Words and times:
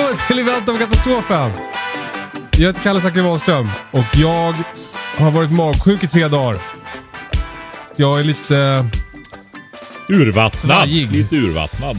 välkommen 0.00 0.26
till 0.28 0.38
Event 0.38 0.68
om 0.68 0.78
katastrofen. 0.78 1.50
Jag 2.52 2.66
heter 2.66 2.82
Kalle 2.82 3.00
Zackari 3.00 3.22
Wahlström 3.22 3.68
och 3.90 4.04
jag 4.16 4.54
har 5.16 5.30
varit 5.30 5.52
magsjuk 5.52 6.04
i 6.04 6.06
tre 6.06 6.28
dagar. 6.28 6.56
Jag 7.96 8.20
är 8.20 8.24
lite... 8.24 8.86
Urvattnad. 10.08 10.52
Svajig. 10.52 11.12
Lite 11.12 11.36
urvattnad. 11.36 11.96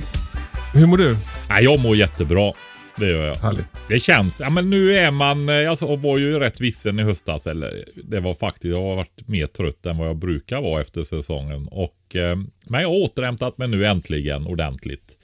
Hur 0.73 0.87
mår 0.87 0.97
du? 0.97 1.17
Nej, 1.49 1.63
jag 1.63 1.79
mår 1.79 1.95
jättebra. 1.95 2.53
Det 2.95 3.09
gör 3.09 3.25
jag. 3.25 3.35
Härligt. 3.35 3.67
Det 3.87 3.99
känns, 3.99 4.39
ja 4.39 4.49
men 4.49 4.69
nu 4.69 4.95
är 4.95 5.11
man, 5.11 5.49
eh, 5.49 5.55
jag 5.55 5.97
var 5.97 6.17
ju 6.17 6.39
rätt 6.39 6.61
vissen 6.61 6.99
i 6.99 7.03
höstas. 7.03 7.47
Eller 7.47 7.85
det 8.03 8.19
var 8.19 8.33
faktiskt, 8.33 8.71
jag 8.71 8.81
har 8.81 8.95
varit 8.95 9.27
mer 9.27 9.47
trött 9.47 9.85
än 9.85 9.97
vad 9.97 10.07
jag 10.07 10.15
brukar 10.15 10.61
vara 10.61 10.81
efter 10.81 11.03
säsongen. 11.03 11.67
Och, 11.71 12.15
eh, 12.15 12.37
men 12.67 12.81
jag 12.81 12.89
har 12.89 12.95
återhämtat 12.95 13.57
mig 13.57 13.67
nu 13.67 13.85
äntligen 13.85 14.47
ordentligt. 14.47 15.17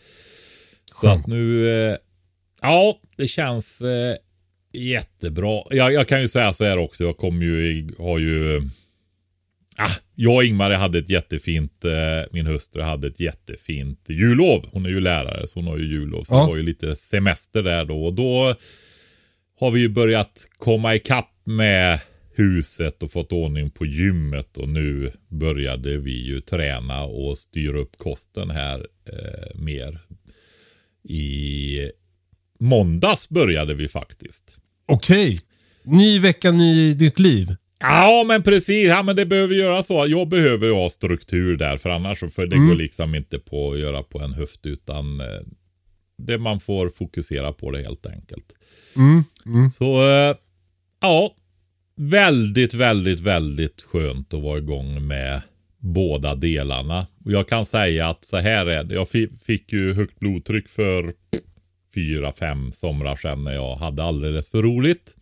Så 0.91 1.07
Skönt. 1.07 1.19
att 1.19 1.27
nu, 1.27 1.69
eh, 1.69 1.97
ja 2.61 2.99
det 3.17 3.27
känns 3.27 3.81
eh, 3.81 4.15
jättebra. 4.73 5.63
Jag, 5.69 5.93
jag 5.93 6.07
kan 6.07 6.21
ju 6.21 6.27
säga 6.27 6.53
så 6.53 6.65
här 6.65 6.77
också, 6.77 7.03
jag 7.03 7.17
kommer 7.17 7.45
ju, 7.45 7.89
har 7.99 8.19
ju 8.19 8.61
Ah, 9.79 9.91
jag 10.15 10.35
och 10.35 10.43
Ingmar 10.43 10.71
hade 10.71 10.97
ett 10.99 11.09
jättefint, 11.09 11.85
eh, 11.85 11.91
min 12.31 12.45
hustru 12.47 12.81
hade 12.81 13.07
ett 13.07 13.19
jättefint 13.19 14.09
jullov. 14.09 14.69
Hon 14.71 14.85
är 14.85 14.89
ju 14.89 14.99
lärare 14.99 15.47
så 15.47 15.59
hon 15.59 15.67
har 15.67 15.77
ju 15.77 15.85
jullov. 15.87 16.23
Så 16.23 16.33
Ja. 16.35 16.41
det 16.41 16.47
var 16.47 16.57
ju 16.57 16.63
lite 16.63 16.95
semester 16.95 17.63
där 17.63 17.85
då. 17.85 18.03
Och 18.05 18.13
då 18.13 18.55
har 19.59 19.71
vi 19.71 19.79
ju 19.79 19.89
börjat 19.89 20.47
komma 20.57 20.95
ikapp 20.95 21.31
med 21.43 21.99
huset 22.35 23.03
och 23.03 23.11
fått 23.11 23.31
ordning 23.31 23.69
på 23.69 23.85
gymmet. 23.85 24.57
Och 24.57 24.69
nu 24.69 25.11
började 25.27 25.97
vi 25.97 26.25
ju 26.25 26.41
träna 26.41 27.03
och 27.03 27.37
styra 27.37 27.77
upp 27.79 27.97
kosten 27.97 28.49
här 28.49 28.87
eh, 29.05 29.55
mer. 29.59 29.99
I 31.09 31.66
måndags 32.59 33.29
började 33.29 33.73
vi 33.73 33.87
faktiskt. 33.87 34.57
Okej. 34.87 35.39
Ny 35.83 36.19
vecka, 36.19 36.51
ny 36.51 36.93
ditt 36.93 37.19
liv. 37.19 37.55
Ja, 37.79 38.23
men 38.27 38.43
precis. 38.43 38.87
Ja, 38.87 39.03
men 39.03 39.15
det 39.15 39.25
behöver 39.25 39.55
göra 39.55 39.83
så. 39.83 40.05
Jag 40.07 40.27
behöver 40.27 40.67
ju 40.67 40.73
ha 40.73 40.89
struktur 40.89 41.57
där, 41.57 41.77
för 41.77 41.89
annars 41.89 42.19
så- 42.19 42.29
för 42.29 42.45
det 42.47 42.57
går 42.57 42.75
liksom 42.75 43.15
inte 43.15 43.39
på 43.39 43.71
att 43.71 43.79
göra 43.79 44.03
på 44.03 44.19
en 44.19 44.33
höft, 44.33 44.65
utan 44.65 45.19
eh, 45.21 45.25
det 46.17 46.37
man 46.37 46.59
får 46.59 46.89
fokusera 46.89 47.51
på 47.53 47.71
det 47.71 47.81
helt 47.81 48.05
enkelt. 48.05 48.45
Mm. 48.95 49.23
Mm. 49.45 49.69
Så 49.69 50.09
eh, 50.09 50.35
ja, 51.01 51.35
väldigt, 51.95 52.73
väldigt, 52.73 53.19
väldigt 53.19 53.81
skönt 53.81 54.33
att 54.33 54.41
vara 54.41 54.57
igång 54.57 55.07
med 55.07 55.41
båda 55.79 56.35
delarna. 56.35 57.07
Och 57.25 57.31
jag 57.31 57.47
kan 57.47 57.65
säga 57.65 58.07
att 58.07 58.25
så 58.25 58.37
här 58.37 58.65
är 58.65 58.83
det. 58.83 58.95
Jag 58.95 59.09
fi- 59.09 59.29
fick 59.45 59.73
ju 59.73 59.93
högt 59.93 60.19
blodtryck 60.19 60.67
för 60.69 61.13
fyra, 61.97 62.31
fem 62.31 62.71
somrar 62.71 63.15
sedan 63.15 63.43
när 63.43 63.53
jag 63.53 63.75
hade 63.75 64.03
alldeles 64.03 64.49
för 64.49 64.63
roligt. 64.63 65.15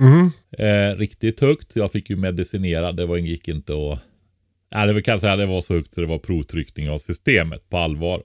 Mm. 0.00 0.30
Eh, 0.58 0.96
riktigt 0.98 1.40
högt. 1.40 1.76
Jag 1.76 1.92
fick 1.92 2.10
ju 2.10 2.16
medicinera. 2.16 2.92
Det 2.92 3.06
var, 3.06 3.16
gick 3.16 3.48
inte 3.48 3.72
att... 3.72 3.98
Nej, 4.74 4.94
det 4.94 5.02
kan 5.02 5.20
säga 5.20 5.36
det 5.36 5.46
var 5.46 5.60
så 5.60 5.74
högt 5.74 5.94
så 5.94 6.00
det 6.00 6.06
var 6.06 6.18
provtryckning 6.18 6.90
av 6.90 6.98
systemet 6.98 7.70
på 7.70 7.78
allvar. 7.78 8.22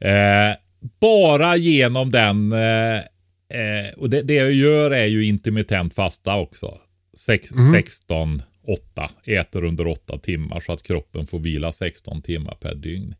Eh, 0.00 0.56
bara 1.00 1.56
genom 1.56 2.10
den... 2.10 2.52
Eh, 2.52 2.96
eh, 3.58 3.92
och 3.96 4.10
det, 4.10 4.22
det 4.22 4.34
jag 4.34 4.52
gör 4.52 4.90
är 4.90 5.06
ju 5.06 5.24
intermittent 5.24 5.94
fasta 5.94 6.36
också. 6.36 6.78
Sex, 7.16 7.50
16, 7.74 8.42
8. 8.66 9.10
Äter 9.24 9.64
under 9.64 9.86
8 9.86 10.18
timmar 10.18 10.60
så 10.60 10.72
att 10.72 10.82
kroppen 10.82 11.26
får 11.26 11.38
vila 11.38 11.72
16 11.72 12.22
timmar 12.22 12.54
per 12.54 12.74
dygn. 12.74 13.14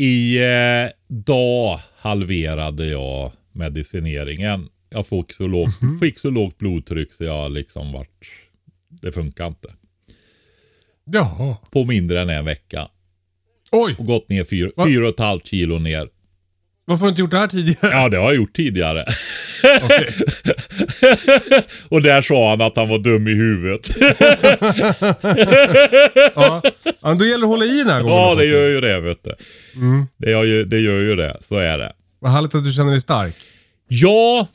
I 0.00 0.38
eh, 0.38 0.90
dag 1.08 1.80
halverade 1.96 2.86
jag 2.86 3.32
medicineringen. 3.52 4.68
Jag 4.90 5.06
fick 5.06 5.32
så, 5.32 5.46
lågt, 5.46 5.70
fick 6.00 6.18
så 6.18 6.30
lågt 6.30 6.58
blodtryck 6.58 7.12
så 7.12 7.24
jag 7.24 7.52
liksom 7.52 7.92
vart... 7.92 8.30
Det 9.02 9.12
funkar 9.12 9.46
inte. 9.46 9.68
Jaha. 11.04 11.56
På 11.70 11.84
mindre 11.84 12.20
än 12.20 12.28
en 12.30 12.44
vecka. 12.44 12.88
Oj, 13.72 13.94
Och 13.98 14.06
gått 14.06 14.28
ner 14.28 14.44
fyra, 14.44 14.70
Va? 14.76 14.86
fyra 14.86 15.02
och 15.02 15.08
ett 15.14 15.20
halvt 15.20 15.46
kilo 15.46 15.78
ner. 15.78 16.08
varför 16.84 17.00
har 17.00 17.06
du 17.06 17.10
inte 17.10 17.20
gjort 17.20 17.30
det 17.30 17.38
här 17.38 17.46
tidigare? 17.48 17.90
Ja, 17.90 18.08
det 18.08 18.16
har 18.16 18.24
jag 18.24 18.36
gjort 18.36 18.56
tidigare. 18.56 19.04
Och 21.88 22.02
där 22.02 22.22
sa 22.22 22.50
han 22.50 22.60
att 22.60 22.76
han 22.76 22.88
var 22.88 22.98
dum 22.98 23.28
i 23.28 23.34
huvudet. 23.34 23.90
Ja. 26.34 26.62
ja, 27.02 27.14
då 27.14 27.24
gäller 27.24 27.38
det 27.38 27.44
att 27.44 27.50
hålla 27.50 27.64
i 27.64 27.78
den 27.78 27.90
här 27.90 28.02
gången. 28.02 28.16
ja, 28.16 28.34
det 28.34 28.44
gör 28.44 28.68
ju 28.68 28.80
det 28.80 29.00
vet 29.00 29.24
du. 29.24 29.34
Det, 30.16 30.30
gör 30.30 30.44
ju, 30.44 30.64
det 30.64 30.78
gör 30.80 31.00
ju 31.00 31.16
det. 31.16 31.36
Så 31.40 31.56
är 31.56 31.78
det. 31.78 31.92
Vad 32.18 32.32
härligt 32.32 32.54
att 32.54 32.64
du 32.64 32.72
känner 32.72 32.90
dig 32.90 33.00
stark. 33.00 33.34
Ja, 33.88 34.46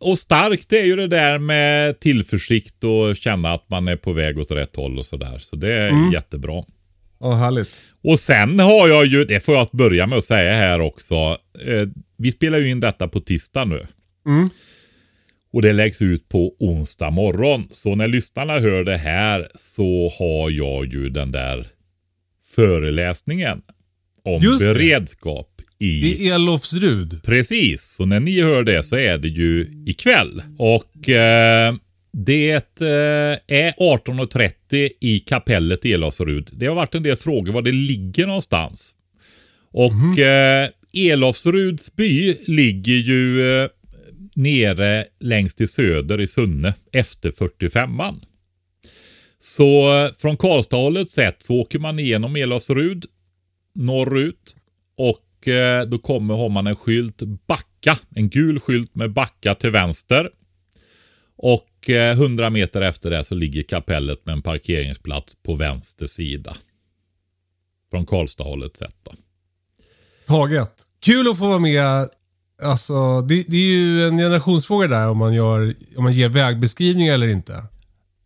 och 0.00 0.18
starkt 0.18 0.72
är 0.72 0.84
ju 0.84 0.96
det 0.96 1.06
där 1.08 1.38
med 1.38 2.00
tillförsikt 2.00 2.84
och 2.84 3.16
känna 3.16 3.52
att 3.52 3.70
man 3.70 3.88
är 3.88 3.96
på 3.96 4.12
väg 4.12 4.38
åt 4.38 4.50
rätt 4.50 4.76
håll 4.76 4.98
och 4.98 5.06
sådär. 5.06 5.38
Så 5.38 5.56
det 5.56 5.72
är 5.72 6.12
jättebra. 6.14 6.62
Ja, 7.20 7.32
härligt. 7.34 7.70
Och 8.04 8.18
sen 8.18 8.60
har 8.60 8.88
jag 8.88 9.06
ju, 9.06 9.24
det 9.24 9.40
får 9.40 9.54
jag 9.54 9.68
börja 9.72 10.06
med 10.06 10.18
att 10.18 10.24
säga 10.24 10.54
här 10.54 10.80
också. 10.80 11.14
Eh, 11.66 11.88
vi 12.16 12.32
spelar 12.32 12.58
ju 12.58 12.70
in 12.70 12.80
detta 12.80 13.08
på 13.08 13.20
tisdag 13.20 13.64
nu. 13.64 13.86
Mm. 14.26 14.48
Och 15.52 15.62
det 15.62 15.72
läggs 15.72 16.02
ut 16.02 16.28
på 16.28 16.54
onsdag 16.58 17.10
morgon. 17.10 17.68
Så 17.70 17.94
när 17.94 18.08
lyssnarna 18.08 18.58
hör 18.58 18.84
det 18.84 18.96
här 18.96 19.48
så 19.54 20.12
har 20.18 20.50
jag 20.50 20.86
ju 20.86 21.08
den 21.08 21.32
där 21.32 21.66
föreläsningen 22.54 23.62
om 24.24 24.40
Just 24.42 24.60
det. 24.60 24.74
beredskap 24.74 25.62
i 25.78 26.00
Det 26.00 26.28
är 26.28 26.34
Elofsrud. 26.34 27.20
Precis, 27.22 27.82
så 27.82 28.06
när 28.06 28.20
ni 28.20 28.40
hör 28.42 28.62
det 28.62 28.82
så 28.82 28.96
är 28.96 29.18
det 29.18 29.28
ju 29.28 29.84
ikväll. 29.86 30.42
Och 30.58 31.08
eh, 31.08 31.74
det 32.12 32.80
eh, 32.80 33.56
är 33.56 33.72
18.30 33.72 34.90
i 35.00 35.20
kapellet 35.20 35.86
i 35.86 35.92
Elofsrud. 35.92 36.50
Det 36.52 36.66
har 36.66 36.74
varit 36.74 36.94
en 36.94 37.02
del 37.02 37.16
frågor 37.16 37.52
var 37.52 37.62
det 37.62 37.72
ligger 37.72 38.26
någonstans. 38.26 38.94
Och 39.72 40.18
eh, 40.18 40.68
Elofsruds 40.92 41.96
by 41.96 42.36
ligger 42.46 42.94
ju 42.94 43.52
eh, 43.62 43.68
nere 44.42 45.04
längst 45.20 45.58
till 45.58 45.68
söder 45.68 46.20
i 46.20 46.26
Sunne 46.26 46.74
efter 46.92 47.30
45an. 47.30 48.14
Så 49.38 50.04
eh, 50.04 50.12
från 50.12 50.36
Karlstadhållet 50.36 51.10
sett 51.10 51.42
så 51.42 51.54
åker 51.54 51.78
man 51.78 51.98
igenom 51.98 52.36
Elofsrud 52.36 53.06
norrut 53.74 54.56
och 54.96 55.48
eh, 55.48 55.84
då 55.84 55.98
kommer, 55.98 56.34
har 56.34 56.48
man 56.48 56.66
en 56.66 56.76
skylt 56.76 57.22
backa. 57.22 57.98
En 58.16 58.28
gul 58.28 58.60
skylt 58.60 58.94
med 58.94 59.12
backa 59.12 59.54
till 59.54 59.70
vänster. 59.70 60.30
Och 61.36 61.90
eh, 61.90 62.10
100 62.10 62.50
meter 62.50 62.82
efter 62.82 63.10
det 63.10 63.24
så 63.24 63.34
ligger 63.34 63.62
kapellet 63.62 64.26
med 64.26 64.32
en 64.32 64.42
parkeringsplats 64.42 65.36
på 65.42 65.54
vänster 65.54 66.06
sida. 66.06 66.56
Från 67.90 68.06
Karlstadhållet 68.06 68.76
sett 68.76 68.96
då. 69.02 69.12
Taget. 70.26 70.72
Kul 71.00 71.28
att 71.30 71.38
få 71.38 71.48
vara 71.48 71.58
med. 71.58 72.08
Alltså, 72.62 73.22
det, 73.22 73.44
det 73.48 73.56
är 73.56 73.72
ju 73.74 74.08
en 74.08 74.18
generationsfråga 74.18 74.88
där 74.88 75.08
om 75.08 75.18
man, 75.18 75.34
gör, 75.34 75.74
om 75.96 76.04
man 76.04 76.12
ger 76.12 76.28
vägbeskrivningar 76.28 77.14
eller 77.14 77.28
inte. 77.28 77.64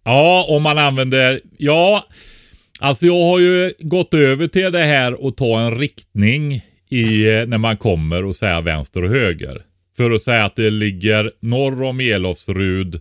Ja, 0.05 0.47
om 0.49 0.63
man 0.63 0.79
använder, 0.79 1.41
ja. 1.59 2.05
Alltså 2.81 3.07
jag 3.07 3.25
har 3.25 3.39
ju 3.39 3.73
gått 3.79 4.15
över 4.15 4.47
till 4.47 4.73
det 4.73 4.85
här 4.85 5.25
och 5.25 5.37
ta 5.37 5.61
en 5.61 5.79
riktning 5.79 6.63
i, 6.91 7.35
eh, 7.35 7.47
när 7.47 7.59
man 7.59 7.77
kommer 7.77 8.25
och 8.25 8.35
säga 8.35 8.61
vänster 8.61 9.03
och 9.05 9.11
höger. 9.11 9.63
För 9.97 10.11
att 10.11 10.23
säga 10.23 10.45
att 10.45 10.57
det 10.57 10.71
ligger 10.71 11.31
norr 11.41 11.83
om 11.83 12.01
Elofsrud. 12.01 13.01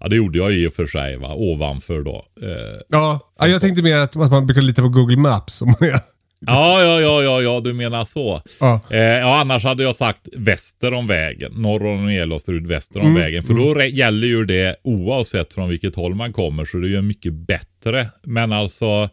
Ja 0.00 0.08
det 0.08 0.16
gjorde 0.16 0.38
jag 0.38 0.52
i 0.52 0.66
och 0.66 0.74
för 0.74 0.86
sig 0.86 1.16
va, 1.16 1.34
ovanför 1.34 2.02
då. 2.02 2.24
Eh, 2.42 2.80
Ja, 2.88 3.20
ja 3.38 3.46
jag 3.46 3.60
tänkte 3.60 3.82
mer 3.82 3.98
att, 3.98 4.16
att 4.16 4.30
man 4.30 4.46
brukar 4.46 4.62
lita 4.62 4.82
på 4.82 4.88
Google 4.88 5.16
Maps. 5.16 5.62
Om 5.62 5.74
man 5.80 5.88
är. 5.88 6.00
Ja, 6.46 6.82
ja, 6.82 7.00
ja, 7.00 7.22
ja, 7.22 7.42
ja, 7.42 7.60
du 7.60 7.72
menar 7.72 8.04
så. 8.04 8.42
Ja. 8.60 8.80
Eh, 8.90 8.98
ja, 8.98 9.40
annars 9.40 9.64
hade 9.64 9.82
jag 9.82 9.96
sagt 9.96 10.28
väster 10.36 10.94
om 10.94 11.06
vägen. 11.06 11.52
Norr 11.56 11.86
om 11.86 12.08
Elofsrud, 12.08 12.66
väster 12.66 13.00
om 13.00 13.14
vägen. 13.14 13.44
För 13.44 13.54
då 13.54 13.74
re- 13.74 13.84
gäller 13.94 14.26
ju 14.26 14.44
det 14.44 14.76
oavsett 14.84 15.54
från 15.54 15.68
vilket 15.68 15.96
håll 15.96 16.14
man 16.14 16.32
kommer. 16.32 16.64
Så 16.64 16.76
det 16.78 16.86
är 16.86 16.90
ju 16.90 17.02
mycket 17.02 17.32
bättre. 17.32 18.08
Men 18.22 18.52
alltså, 18.52 19.08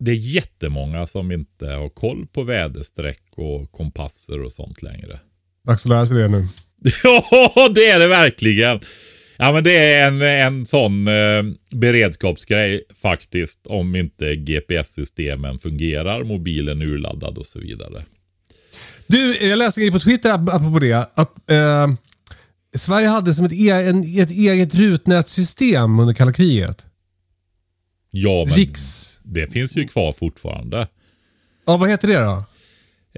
det 0.00 0.10
är 0.10 0.14
jättemånga 0.14 1.06
som 1.06 1.32
inte 1.32 1.66
har 1.66 1.88
koll 1.88 2.26
på 2.26 2.42
väderstreck 2.42 3.22
och 3.36 3.72
kompasser 3.72 4.42
och 4.42 4.52
sånt 4.52 4.82
längre. 4.82 5.18
Dags 5.66 5.86
att 5.86 5.90
lära 5.90 6.06
sig 6.06 6.16
det 6.16 6.28
nu. 6.28 6.44
Ja, 7.04 7.68
det 7.74 7.86
är 7.86 7.98
det 7.98 8.06
verkligen. 8.06 8.80
Ja, 9.38 9.52
men 9.52 9.64
det 9.64 9.78
är 9.78 10.06
en, 10.08 10.22
en 10.22 10.66
sån 10.66 11.08
eh, 11.08 11.42
beredskapsgrej 11.70 12.82
faktiskt. 13.02 13.66
Om 13.66 13.96
inte 13.96 14.36
GPS-systemen 14.36 15.58
fungerar, 15.58 16.24
mobilen 16.24 16.82
urladdad 16.82 17.38
och 17.38 17.46
så 17.46 17.58
vidare. 17.58 18.04
Du, 19.06 19.36
jag 19.48 19.58
läste 19.58 19.80
en 19.80 19.82
grej 19.82 19.92
på 19.92 19.98
Twitter 19.98 20.30
ap- 20.30 20.50
apropå 20.52 20.78
det. 20.78 20.94
Att 20.94 21.50
eh, 21.50 21.88
Sverige 22.76 23.08
hade 23.08 23.34
som 23.34 23.44
ett, 23.44 23.52
e 23.52 23.70
en, 23.70 24.00
ett 24.00 24.30
eget 24.30 24.74
rutnätssystem 24.74 25.98
under 25.98 26.14
kalla 26.14 26.32
kriget. 26.32 26.86
Ja, 28.10 28.44
men 28.44 28.54
Riks... 28.54 29.18
det 29.22 29.52
finns 29.52 29.76
ju 29.76 29.88
kvar 29.88 30.12
fortfarande. 30.12 30.88
Ja, 31.66 31.76
vad 31.76 31.88
heter 31.90 32.08
det 32.08 32.18
då? 32.18 32.44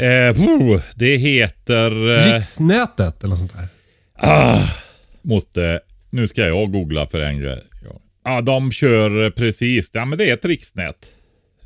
Eh, 0.04 0.80
det 0.94 1.16
heter... 1.16 2.16
Eh, 2.16 2.34
Riksnätet 2.34 3.24
eller 3.24 3.30
något 3.30 3.38
sånt 3.38 3.54
där. 3.56 3.68
ah, 4.14 4.62
måste... 5.22 5.80
Nu 6.10 6.28
ska 6.28 6.46
jag 6.46 6.72
googla 6.72 7.06
för 7.06 7.20
en 7.20 7.38
grej. 7.40 7.62
Ja. 8.24 8.40
de 8.40 8.72
kör 8.72 9.30
precis. 9.30 9.90
Ja, 9.94 10.04
men 10.04 10.18
det 10.18 10.30
är 10.30 10.34
ett 10.34 10.44
riksnät. 10.44 11.12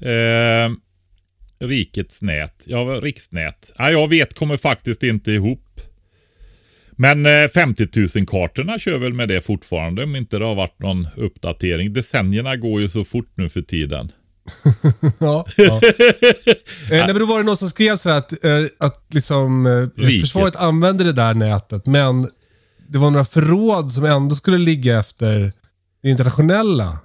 Eh, 0.01 0.73
rikets 1.69 2.23
nät. 2.23 2.63
Ja, 2.67 2.79
riksnät. 2.79 3.73
Ja, 3.79 3.91
jag 3.91 4.09
vet, 4.09 4.35
kommer 4.35 4.57
faktiskt 4.57 5.03
inte 5.03 5.33
ihop. 5.33 5.81
Men 6.91 7.27
eh, 7.27 7.49
50 7.49 7.85
000-kartorna 7.85 8.79
kör 8.79 8.99
väl 8.99 9.13
med 9.13 9.29
det 9.29 9.41
fortfarande 9.41 10.03
om 10.03 10.17
inte 10.17 10.39
det 10.39 10.45
har 10.45 10.55
varit 10.55 10.79
någon 10.79 11.09
uppdatering. 11.17 11.93
Decennierna 11.93 12.57
går 12.57 12.81
ju 12.81 12.89
så 12.89 13.05
fort 13.05 13.33
nu 13.35 13.49
för 13.49 13.63
tiden. 13.63 14.13
Ja. 15.21 15.47
ja. 15.57 15.75
eh, 15.87 16.51
nej, 16.91 17.07
men 17.07 17.19
då 17.19 17.27
var 17.27 17.39
det 17.39 17.45
någon 17.45 17.57
som 17.57 17.69
skrev 17.69 17.97
så 17.97 18.11
här 18.11 18.19
att, 18.19 18.45
eh, 18.45 18.65
att 18.79 19.07
liksom, 19.11 19.67
eh, 19.67 20.21
försvaret 20.21 20.57
använde 20.57 21.05
det 21.05 21.13
där 21.13 21.35
nätet, 21.35 21.87
men 21.87 22.29
det 22.93 22.99
var 22.99 23.11
några 23.11 23.25
förråd 23.25 23.93
som 23.93 24.05
ändå 24.05 24.35
skulle 24.35 24.59
ligga 24.59 24.99
efter 24.99 25.53
det 26.03 26.11
internationella 26.11 26.99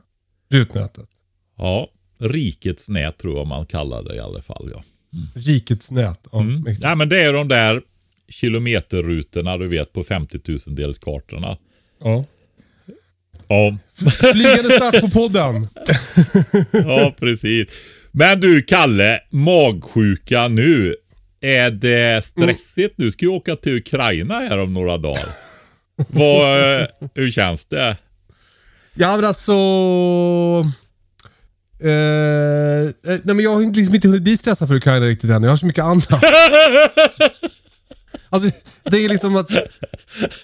rutnätet. 0.49 1.09
Ja, 1.57 1.87
rikets 2.19 2.89
nät 2.89 3.17
tror 3.17 3.37
jag 3.37 3.47
man 3.47 3.65
kallar 3.65 4.03
det 4.03 4.15
i 4.15 4.19
alla 4.19 4.41
fall. 4.41 4.71
Ja. 4.73 4.83
Rikets 5.35 5.91
nät. 5.91 6.19
Ja, 6.31 6.41
Mm. 6.41 6.65
Nej, 6.81 6.95
men 6.95 7.09
det 7.09 7.21
är 7.23 7.33
de 7.33 7.47
där 7.47 7.81
kilometerrutorna 8.29 9.57
du 9.57 9.67
vet 9.67 9.93
på 9.93 10.03
50 10.03 10.39
000 10.47 10.59
delskartorna. 10.67 11.57
Ja. 12.03 12.25
Ja, 13.47 13.77
Flygande 14.33 14.71
start 14.71 15.01
på 15.01 15.09
podden. 15.09 15.67
ja 16.71 17.13
precis. 17.19 17.67
Men 18.11 18.39
du 18.39 18.61
Kalle, 18.61 19.19
magsjuka 19.29 20.47
nu. 20.47 20.95
Är 21.41 21.71
det 21.71 22.25
stressigt? 22.25 22.93
Du 22.97 23.11
ska 23.11 23.25
ju 23.25 23.31
åka 23.31 23.55
till 23.55 23.77
Ukraina 23.77 24.33
här 24.39 24.57
om 24.57 24.73
några 24.73 24.97
dagar. 24.97 25.47
Vad, 26.07 26.79
eh, 26.81 26.87
hur 27.13 27.31
känns 27.31 27.65
det? 27.65 27.97
Ja, 28.93 29.15
men 29.15 29.25
alltså... 29.25 29.53
Eh, 31.79 31.89
eh, 31.89 32.93
nej, 33.03 33.21
men 33.35 33.39
jag 33.39 33.53
har 33.53 33.73
liksom 33.73 33.95
inte 33.95 34.07
hunnit 34.07 34.23
bli 34.23 34.37
stressad 34.37 34.67
för 34.67 34.75
Ukraina 34.75 35.05
riktigt 35.05 35.29
än. 35.29 35.43
Jag 35.43 35.49
har 35.49 35.57
så 35.57 35.65
mycket 35.65 35.83
annat. 35.83 36.07
alltså, 38.29 38.59
det 38.83 39.05
är 39.05 39.09
liksom 39.09 39.35
att... 39.35 39.49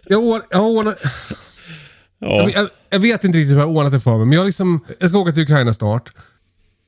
Jag, 0.05 0.23
or, 0.23 0.41
jag 0.49 0.57
har 0.57 0.69
ordnat... 0.69 0.97
Ja, 2.19 2.37
Jag, 2.41 2.51
jag, 2.51 2.69
jag 2.89 2.99
vet 2.99 3.23
inte 3.23 3.37
riktigt 3.37 3.51
hur 3.51 3.59
jag 3.59 3.67
har 3.67 3.73
ordnat 3.73 3.93
det 3.93 3.99
för 3.99 4.17
mig, 4.17 4.25
men 4.25 4.37
jag, 4.37 4.45
liksom, 4.45 4.85
jag 4.99 5.09
ska 5.09 5.17
åka 5.17 5.31
till 5.31 5.43
Ukraina 5.43 5.73
snart. 5.73 6.11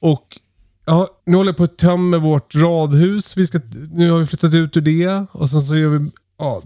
Och 0.01 0.39
ja, 0.85 1.07
nu 1.25 1.37
håller 1.37 1.49
jag 1.49 1.57
på 1.57 1.63
att 1.63 1.77
tömma 1.77 2.17
vårt 2.17 2.55
radhus. 2.55 3.37
Vi 3.37 3.45
ska, 3.45 3.59
nu 3.91 4.11
har 4.11 4.19
vi 4.19 4.25
flyttat 4.25 4.53
ut 4.53 4.77
ur 4.77 4.81
det 4.81 5.25
och 5.31 5.49
sen 5.49 5.61
så 5.61 5.75
gör 5.75 5.89
vi... 5.89 6.11
Ja, 6.39 6.61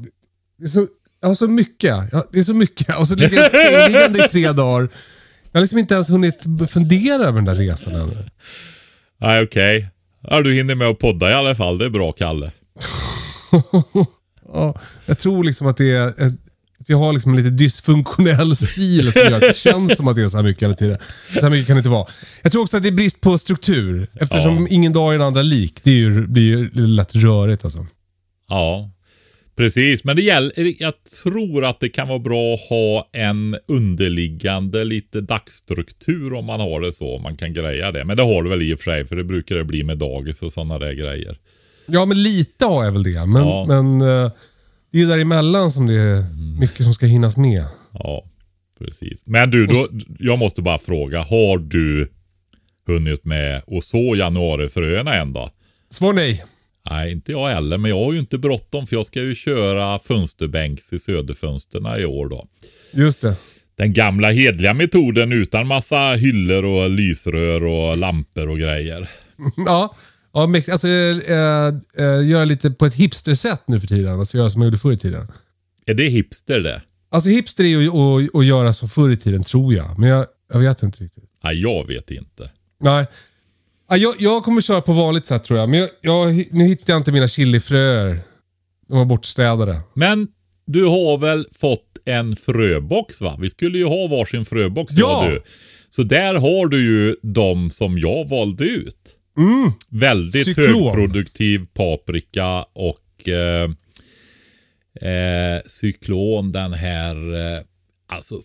det 0.57 0.66
är 0.66 0.69
så, 0.69 0.88
jag 1.21 1.27
har 1.27 1.36
så 1.36 1.48
mycket. 1.48 1.95
Ja, 2.12 2.24
det 2.31 2.39
är 2.39 2.44
så 2.44 2.54
mycket. 2.54 2.98
Och 3.00 3.07
så 3.07 3.16
ligger 3.16 3.38
jag 3.38 3.51
sängliggande 3.51 4.25
i 4.25 4.30
tre 4.30 4.51
dagar. 4.51 4.89
Jag 5.51 5.60
har 5.60 5.62
liksom 5.62 5.80
inte 5.80 5.94
ens 5.94 6.10
hunnit 6.10 6.45
fundera 6.69 7.24
över 7.24 7.33
den 7.33 7.45
där 7.45 7.56
resan 7.56 7.95
ännu. 7.95 8.25
nej 9.21 9.44
okej. 9.44 9.88
Ja, 10.21 10.42
du 10.42 10.54
hinner 10.54 10.75
med 10.75 10.88
att 10.88 11.00
podda 11.00 11.30
i 11.31 11.33
alla 11.33 11.56
fall. 11.56 11.77
Det 11.77 11.86
är 11.86 11.89
bra 11.89 12.12
Kalle. 12.12 12.51
Ja, 14.54 14.80
jag 15.06 15.19
tror 15.19 15.44
liksom 15.44 15.68
att 15.68 15.77
det 15.77 15.92
är... 15.92 16.07
Ett, 16.07 16.33
att 16.80 16.89
jag 16.89 16.98
har 16.98 17.13
liksom 17.13 17.31
en 17.31 17.38
lite 17.38 17.50
dysfunktionell 17.50 18.56
stil 18.56 19.12
som 19.12 19.22
gör 19.22 19.33
att 19.33 19.42
det 19.42 19.56
känns 19.56 19.98
som 19.98 20.07
att 20.07 20.15
det 20.15 20.22
är 20.22 20.27
så 20.27 20.38
här 20.38 20.44
mycket 20.44 20.63
hela 20.63 20.74
tiden. 20.74 20.98
Så 21.33 21.42
här 21.42 21.50
mycket 21.50 21.68
kan 21.68 21.75
det 21.75 21.80
inte 21.80 21.89
vara. 21.89 22.07
Jag 22.44 22.51
tror 22.51 22.62
också 22.62 22.77
att 22.77 22.83
det 22.83 22.89
är 22.89 22.94
brist 22.94 23.22
på 23.22 23.38
struktur. 23.38 24.10
Eftersom 24.13 24.57
Ja. 24.62 24.68
ingen 24.69 24.94
dag 24.94 25.13
är 25.13 25.18
den 25.18 25.27
andra 25.27 25.42
lik. 25.42 25.80
Det 25.83 25.92
är 25.92 25.95
ju, 25.95 26.27
blir 26.27 26.44
ju 26.44 26.69
lätt 26.88 27.15
rörigt 27.15 27.63
alltså. 27.63 27.88
Ja, 28.50 28.89
precis. 29.59 30.03
Men 30.03 30.15
det 30.15 30.21
gäller, 30.21 30.51
jag 30.81 30.94
tror 31.23 31.65
att 31.65 31.79
det 31.79 31.89
kan 31.89 32.07
vara 32.07 32.19
bra 32.19 32.53
att 32.53 32.69
ha 32.69 33.09
en 33.13 33.57
underliggande 33.67 34.83
lite 34.83 35.21
dagsstruktur 35.21 36.33
om 36.33 36.45
man 36.45 36.59
har 36.59 36.81
det 36.81 36.94
så. 36.94 37.15
Om 37.15 37.21
man 37.23 37.38
kan 37.38 37.53
greja 37.53 37.91
det. 37.91 38.06
Men 38.06 38.17
det 38.17 38.23
har 38.23 38.44
du 38.44 38.50
väl 38.50 38.61
i 38.61 38.73
och 38.73 38.79
för 38.79 38.91
sig, 38.91 39.06
för 39.07 39.15
det 39.15 39.23
brukar 39.23 39.56
det 39.56 39.63
bli 39.63 39.83
med 39.83 39.97
dagis 39.97 40.41
och 40.41 40.51
sådana 40.53 40.79
där 40.79 40.94
grejer. 40.94 41.38
Ja, 41.85 42.06
men 42.06 42.23
lite 42.23 42.65
har 42.65 42.85
jag 42.85 42.91
väl 42.91 43.03
det. 43.03 43.25
Men, 43.25 43.41
Ja. 43.47 43.65
men 43.67 44.01
eh, 44.01 44.31
det 44.91 44.97
är 44.97 45.01
ju 45.01 45.07
däremellan 45.07 45.71
som 45.71 45.88
det 45.88 45.94
är 45.94 46.23
mycket 46.59 46.83
som 46.83 46.94
ska 46.94 47.05
hinnas 47.05 47.38
med. 47.38 47.65
Ja, 47.94 48.23
precis. 48.79 49.23
Men 49.25 49.51
du, 49.51 49.67
då, 49.67 49.85
jag 50.19 50.39
måste 50.39 50.62
bara 50.62 50.77
fråga. 50.79 51.21
Har 51.21 51.57
du 51.57 52.12
hunnit 52.88 53.25
med 53.25 53.62
och 53.67 53.83
så 53.83 54.15
januarifröna 54.15 55.15
än 55.15 55.33
då? 55.33 55.50
Svar 55.89 56.13
nej. 56.13 56.44
Nej, 56.89 57.12
inte 57.12 57.31
jag 57.31 57.48
heller. 57.48 57.77
Men 57.77 57.91
jag 57.91 58.05
har 58.05 58.13
ju 58.13 58.19
inte 58.19 58.38
bråttom 58.38 58.88
för 58.88 58.95
jag 58.95 59.05
ska 59.05 59.21
ju 59.21 59.36
köra 59.36 60.00
fönsterbänks 60.00 60.93
i 60.93 61.00
Söderfönsterna 61.00 62.00
i 62.00 62.05
år 62.05 62.29
då. 62.29 62.48
Just 62.91 63.21
det. 63.21 63.36
Den 63.75 63.93
gamla 63.93 64.31
hedliga 64.31 64.74
metoden 64.74 65.31
utan 65.31 65.67
massa 65.67 66.13
hyllor 66.13 66.65
och 66.65 66.89
lysrör 66.89 67.63
och 67.63 67.98
lampor 67.98 68.50
och 68.50 68.59
grejer. 68.59 69.09
Ja, 69.65 69.95
ja 70.33 70.53
alltså, 70.71 70.88
eh, 70.88 71.67
eh, 71.98 72.27
göra 72.29 72.45
lite 72.45 72.71
på 72.71 72.86
ett 72.86 72.93
hipstersätt 72.93 73.63
nu 73.67 73.79
för 73.79 73.88
tiden. 73.88 74.19
Alltså 74.19 74.38
göra 74.38 74.50
som 74.50 74.62
jag 74.62 74.67
gjorde 74.67 74.77
förr 74.77 74.91
i 74.91 74.98
tiden. 74.98 75.27
Är 75.86 75.93
det 75.93 76.03
hipster 76.03 76.59
det? 76.59 76.81
Alltså 77.12 77.29
hipster 77.29 77.63
är 77.63 77.67
ju 77.67 77.89
att, 77.89 78.36
att 78.36 78.45
göra 78.45 78.74
som 78.74 78.89
förr 78.89 79.09
i 79.09 79.17
tiden, 79.17 79.43
tror 79.43 79.74
jag. 79.74 80.00
Men 80.00 80.09
jag, 80.09 80.25
jag 80.53 80.59
vet 80.59 80.83
inte 80.83 81.03
riktigt. 81.03 81.24
Nej, 81.43 81.62
jag 81.62 81.88
vet 81.88 82.12
inte. 82.12 82.50
Nej. 82.79 83.05
Ja, 83.89 83.98
Jag, 83.98 84.15
jag 84.19 84.43
kommer 84.43 84.62
köra 84.62 84.81
på 84.81 84.93
vanligt 84.93 85.25
sätt 85.25 85.43
tror 85.43 85.60
jag. 85.60 85.69
Men 85.69 85.79
jag, 85.79 85.89
jag, 86.01 86.46
nu 86.51 86.63
hittar 86.63 86.93
jag 86.93 87.00
inte 87.00 87.12
mina 87.12 87.27
chilifröer. 87.27 88.19
De 88.88 88.98
var 88.98 89.05
bortstädade. 89.05 89.79
Men 89.93 90.27
du 90.65 90.86
har 90.86 91.17
väl 91.17 91.46
fått 91.51 91.86
en 92.05 92.36
fröbox 92.36 93.22
va? 93.22 93.38
Vi 93.41 93.50
skulle 93.50 93.77
ju 93.77 93.86
ha 93.86 94.08
varsin 94.08 94.46
fröbox 94.46 94.93
Ja! 94.98 95.27
du. 95.29 95.41
Så 95.89 96.03
där 96.03 96.34
har 96.34 96.67
du 96.67 96.84
ju 96.84 97.15
de 97.24 97.72
som 97.72 97.98
jag 98.00 98.29
valde 98.29 98.63
ut. 98.63 99.15
Väldigt 99.89 100.46
Cyklon. 100.46 100.65
högproduktiv 100.65 101.65
paprika 101.74 102.65
och 102.74 103.27
eh, 103.29 103.63
eh, 105.12 105.62
cyklon 105.67 106.51
den 106.51 106.74
här. 106.74 107.15
Eh, 107.55 107.62
alltså, 108.08 108.36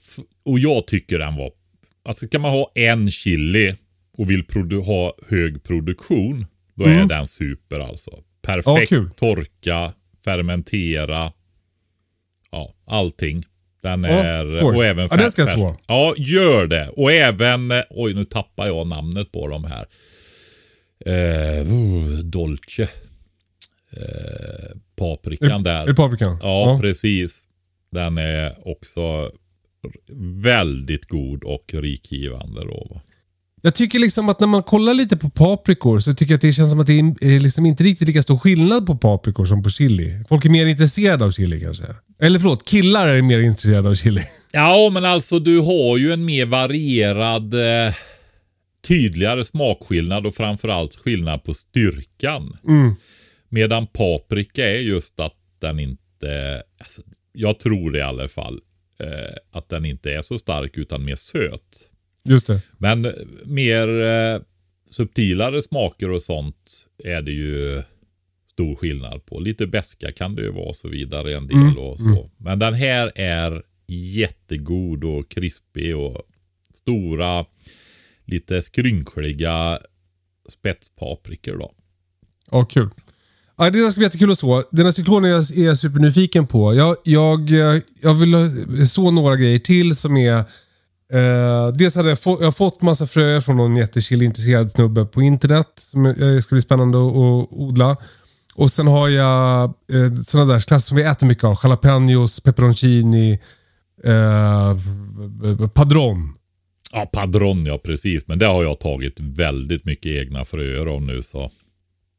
och 0.44 0.58
jag 0.58 0.86
tycker 0.86 1.18
den 1.18 1.36
var. 1.36 1.50
Alltså 2.08 2.28
kan 2.28 2.40
man 2.40 2.50
ha 2.50 2.72
en 2.74 3.10
chili 3.10 3.74
och 4.16 4.30
vill 4.30 4.44
ha 4.84 5.14
hög 5.28 5.62
produktion. 5.62 6.46
Då 6.74 6.84
är 6.84 7.06
den 7.06 7.26
super 7.26 7.80
alltså. 7.80 8.10
Perfekt 8.42 8.88
kul. 8.88 9.10
torka, 9.10 9.92
fermentera. 10.24 11.32
Ja, 12.50 12.74
allting. 12.86 13.44
Den 13.82 14.04
Ja, 14.04 14.10
är... 14.10 14.48
skoj. 14.48 14.76
och 14.76 14.84
även 14.84 15.08
Ja, 15.10 15.16
den 15.16 15.30
ska 15.30 15.42
jag 15.42 15.48
färs-. 15.58 15.78
Ja, 15.86 16.14
gör 16.18 16.66
det. 16.66 16.88
Och 16.88 17.12
även... 17.12 17.70
eh, 17.70 17.82
Oj, 17.90 18.14
nu 18.14 18.24
tappar 18.24 18.66
jag 18.66 18.86
namnet 18.86 19.32
på 19.32 19.48
de 19.48 19.64
här. 19.64 19.86
Eh, 21.06 21.72
uh, 21.72 22.08
Dolce. 22.18 22.82
Eh, 23.90 24.76
paprikan 24.96 25.60
Är 25.60 25.64
där. 25.64 25.86
det 25.86 25.94
paprikan? 25.94 26.38
Ja, 26.42 26.78
precis. 26.82 27.42
Den 27.90 28.18
är 28.18 28.68
också 28.68 29.32
väldigt 30.42 31.08
god 31.08 31.44
och 31.44 31.74
rikgivande. 31.74 32.60
Då, 32.60 32.86
va? 32.90 33.00
Jag 33.66 33.74
tycker 33.74 33.98
liksom 33.98 34.28
att 34.28 34.40
när 34.40 34.46
man 34.46 34.62
kollar 34.62 34.94
lite 34.94 35.16
på 35.16 35.30
paprikor 35.30 35.98
så 35.98 36.14
tycker 36.14 36.32
jag 36.32 36.36
att 36.36 36.42
det 36.42 36.52
känns 36.52 36.70
som 36.70 36.80
att 36.80 36.86
det 36.86 36.98
är 36.98 37.40
liksom 37.40 37.66
inte 37.66 37.84
riktigt 37.84 38.08
lika 38.08 38.22
stor 38.22 38.38
skillnad 38.38 38.86
på 38.86 38.96
paprikor 38.96 39.44
som 39.44 39.62
på 39.62 39.70
chili. 39.70 40.24
Folk 40.28 40.44
är 40.44 40.50
mer 40.50 40.66
intresserade 40.66 41.24
av 41.24 41.30
chili 41.30 41.60
kanske. 41.60 41.84
Eller 42.22 42.38
förlåt, 42.38 42.68
killar 42.68 43.08
är 43.08 43.22
mer 43.22 43.38
intresserade 43.38 43.88
av 43.88 43.94
chili. 43.94 44.22
Ja, 44.52 44.90
men 44.92 45.04
alltså 45.04 45.38
du 45.38 45.58
har 45.58 45.98
ju 45.98 46.12
en 46.12 46.24
mer 46.24 46.46
varierad, 46.46 47.54
eh, 47.54 47.94
tydligare 48.88 49.44
smakskillnad 49.44 50.26
och 50.26 50.34
framförallt 50.34 50.96
skillnad 50.96 51.44
på 51.44 51.54
styrkan. 51.54 52.56
Medan 53.48 53.86
paprika 53.86 54.70
är 54.70 54.78
just 54.78 55.20
att 55.20 55.36
den 55.60 55.78
inte, 55.78 56.62
alltså, 56.80 57.02
jag 57.32 57.58
tror 57.58 57.90
det 57.90 57.98
i 57.98 58.02
alla 58.02 58.28
fall, 58.28 58.60
eh, 59.00 59.58
att 59.58 59.68
den 59.68 59.84
inte 59.84 60.12
är 60.12 60.22
så 60.22 60.38
stark 60.38 60.78
utan 60.78 61.04
mer 61.04 61.16
söt. 61.16 61.88
Just 62.24 62.46
det. 62.46 62.62
Men 62.78 63.12
mer 63.44 64.02
eh, 64.02 64.40
subtilare 64.90 65.62
smaker 65.62 66.10
och 66.10 66.22
sånt 66.22 66.86
är 67.04 67.22
det 67.22 67.32
ju 67.32 67.82
stor 68.52 68.76
skillnad 68.76 69.26
på. 69.26 69.40
Lite 69.40 69.66
beska 69.66 70.12
kan 70.12 70.34
det 70.34 70.42
ju 70.42 70.50
vara 70.50 70.68
och 70.68 70.76
så 70.76 70.88
vidare 70.88 71.36
en 71.36 71.46
del 71.46 71.78
och 71.78 72.00
så. 72.00 72.30
Men 72.36 72.58
den 72.58 72.74
här 72.74 73.12
är 73.14 73.62
jättegod 73.86 75.04
och 75.04 75.28
krispig 75.28 75.96
och 75.96 76.22
stora, 76.74 77.44
lite 78.24 78.62
skrynkliga 78.62 79.78
spetspaprikor 80.48 81.56
då. 81.58 81.74
Ja, 82.50 82.64
kul. 82.64 82.88
Ja, 83.56 83.70
det 83.70 83.90
ska 83.90 83.98
bli 83.98 84.06
jättekul 84.06 84.30
att 84.30 84.38
så. 84.38 84.62
Den 84.70 84.84
här 84.84 84.92
cyklonen 84.92 85.30
är 85.30 85.64
jag, 85.64 85.78
supernyfiken 85.78 86.46
på. 86.46 86.74
Jag, 86.74 86.96
jag, 87.04 87.50
jag 88.02 88.14
vill 88.14 88.88
så 88.88 89.10
några 89.10 89.36
grejer 89.36 89.58
till 89.58 89.96
som 89.96 90.16
är... 90.16 90.44
Eh, 91.14 91.68
dels 91.68 91.96
hade 91.96 92.08
jag, 92.08 92.18
få, 92.18 92.36
jag 92.40 92.46
har 92.46 92.52
fått 92.52 92.82
massa 92.82 93.06
fröer 93.06 93.40
från 93.40 93.56
någon 93.56 93.76
jättechili-intresserad 93.76 94.70
snubbe 94.70 95.04
på 95.04 95.22
internet. 95.22 95.68
Som 95.76 96.06
eh, 96.06 96.40
ska 96.40 96.54
bli 96.54 96.62
spännande 96.62 96.98
att, 96.98 97.16
att 97.16 97.48
odla. 97.50 97.96
Och 98.54 98.70
sen 98.70 98.86
har 98.86 99.08
jag 99.08 99.64
eh, 99.64 100.22
sådana 100.26 100.52
där 100.52 100.60
klasser 100.60 100.88
som 100.88 100.96
vi 100.96 101.02
äter 101.02 101.26
mycket 101.26 101.44
av. 101.44 101.58
Jalapenos, 101.62 102.40
peperoncini, 102.40 103.38
eh, 104.04 104.76
padron. 105.74 106.34
Ja, 106.92 107.10
padron 107.12 107.66
ja, 107.66 107.78
precis. 107.78 108.26
Men 108.26 108.38
det 108.38 108.46
har 108.46 108.62
jag 108.62 108.80
tagit 108.80 109.20
väldigt 109.20 109.84
mycket 109.84 110.12
egna 110.12 110.44
fröer 110.44 110.86
av 110.86 111.02
nu 111.02 111.22
så. 111.22 111.50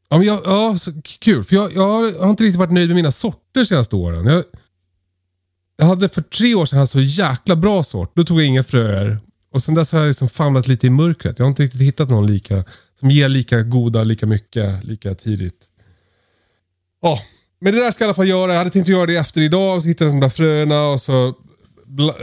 Ja, 0.09 0.17
men 0.17 0.27
jag, 0.27 0.41
ja 0.45 0.75
så 0.77 0.91
kul. 1.19 1.43
För 1.43 1.55
jag, 1.55 1.73
jag 1.73 2.13
har 2.19 2.29
inte 2.29 2.43
riktigt 2.43 2.59
varit 2.59 2.73
nöjd 2.73 2.87
med 2.87 2.95
mina 2.95 3.11
sorter 3.11 3.63
senaste 3.63 3.95
åren. 3.95 4.25
Jag, 4.25 4.43
jag 5.77 5.85
hade 5.85 6.09
för 6.09 6.21
tre 6.21 6.55
år 6.55 6.65
sedan 6.65 6.79
en 6.79 6.87
så 6.87 7.01
jäkla 7.01 7.55
bra 7.55 7.83
sort. 7.83 8.15
Då 8.15 8.23
tog 8.23 8.39
jag 8.39 8.47
inga 8.47 8.63
fröer. 8.63 9.17
Och 9.51 9.63
sen 9.63 9.75
dess 9.75 9.91
har 9.91 9.99
jag 9.99 10.07
liksom 10.07 10.29
famlat 10.29 10.67
lite 10.67 10.87
i 10.87 10.89
mörkret. 10.89 11.39
Jag 11.39 11.45
har 11.45 11.49
inte 11.49 11.63
riktigt 11.63 11.81
hittat 11.81 12.09
någon 12.09 12.27
lika 12.27 12.63
som 12.99 13.11
ger 13.11 13.29
lika 13.29 13.61
goda, 13.61 14.03
lika 14.03 14.25
mycket, 14.25 14.83
lika 14.83 15.15
tidigt. 15.15 15.65
Ja, 17.01 17.19
men 17.61 17.73
det 17.73 17.79
där 17.79 17.91
ska 17.91 18.03
jag 18.03 18.07
i 18.07 18.09
alla 18.09 18.15
fall 18.15 18.27
göra. 18.27 18.51
Jag 18.51 18.57
hade 18.57 18.69
tänkt 18.69 18.85
att 18.85 18.89
göra 18.89 19.05
det 19.05 19.15
efter 19.15 19.41
idag 19.41 19.75
och 19.75 19.81
så 19.81 19.87
hittade 19.87 20.09
jag 20.09 20.15
de 20.15 20.21
där 20.21 20.29
fröerna 20.29 20.87
och 20.87 21.01
så... 21.01 21.33
Bla... 21.85 22.15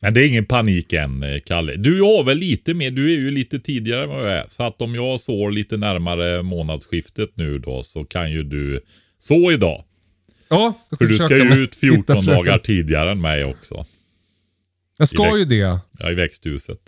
Men 0.00 0.14
det 0.14 0.24
är 0.24 0.28
ingen 0.28 0.46
panik 0.46 0.92
än, 0.92 1.22
eh, 1.22 1.40
Kalle. 1.46 1.76
Du 1.76 2.02
har 2.02 2.24
väl 2.24 2.38
lite 2.38 2.74
mer, 2.74 2.90
du 2.90 3.14
är 3.14 3.16
ju 3.16 3.30
lite 3.30 3.58
tidigare 3.58 4.02
än 4.02 4.08
vad 4.08 4.20
jag 4.20 4.32
är. 4.32 4.44
Så 4.48 4.62
att 4.62 4.82
om 4.82 4.94
jag 4.94 5.20
sår 5.20 5.50
lite 5.50 5.76
närmare 5.76 6.42
månadsskiftet 6.42 7.30
nu 7.34 7.58
då 7.58 7.82
så 7.82 8.04
kan 8.04 8.32
ju 8.32 8.42
du 8.42 8.80
så 9.18 9.52
idag. 9.52 9.84
Ja, 10.48 10.74
jag 10.90 10.98
För 10.98 11.06
du 11.06 11.16
ska 11.16 11.36
ju 11.36 11.62
ut 11.62 11.74
hitta 11.74 11.76
14 11.80 12.22
frön. 12.22 12.34
dagar 12.36 12.58
tidigare 12.58 13.10
än 13.10 13.20
mig 13.20 13.44
också. 13.44 13.86
Jag 14.98 15.08
ska 15.08 15.38
ju 15.38 15.44
det. 15.44 15.78
Ja, 15.98 16.10
i 16.10 16.14
växthuset. 16.14 16.78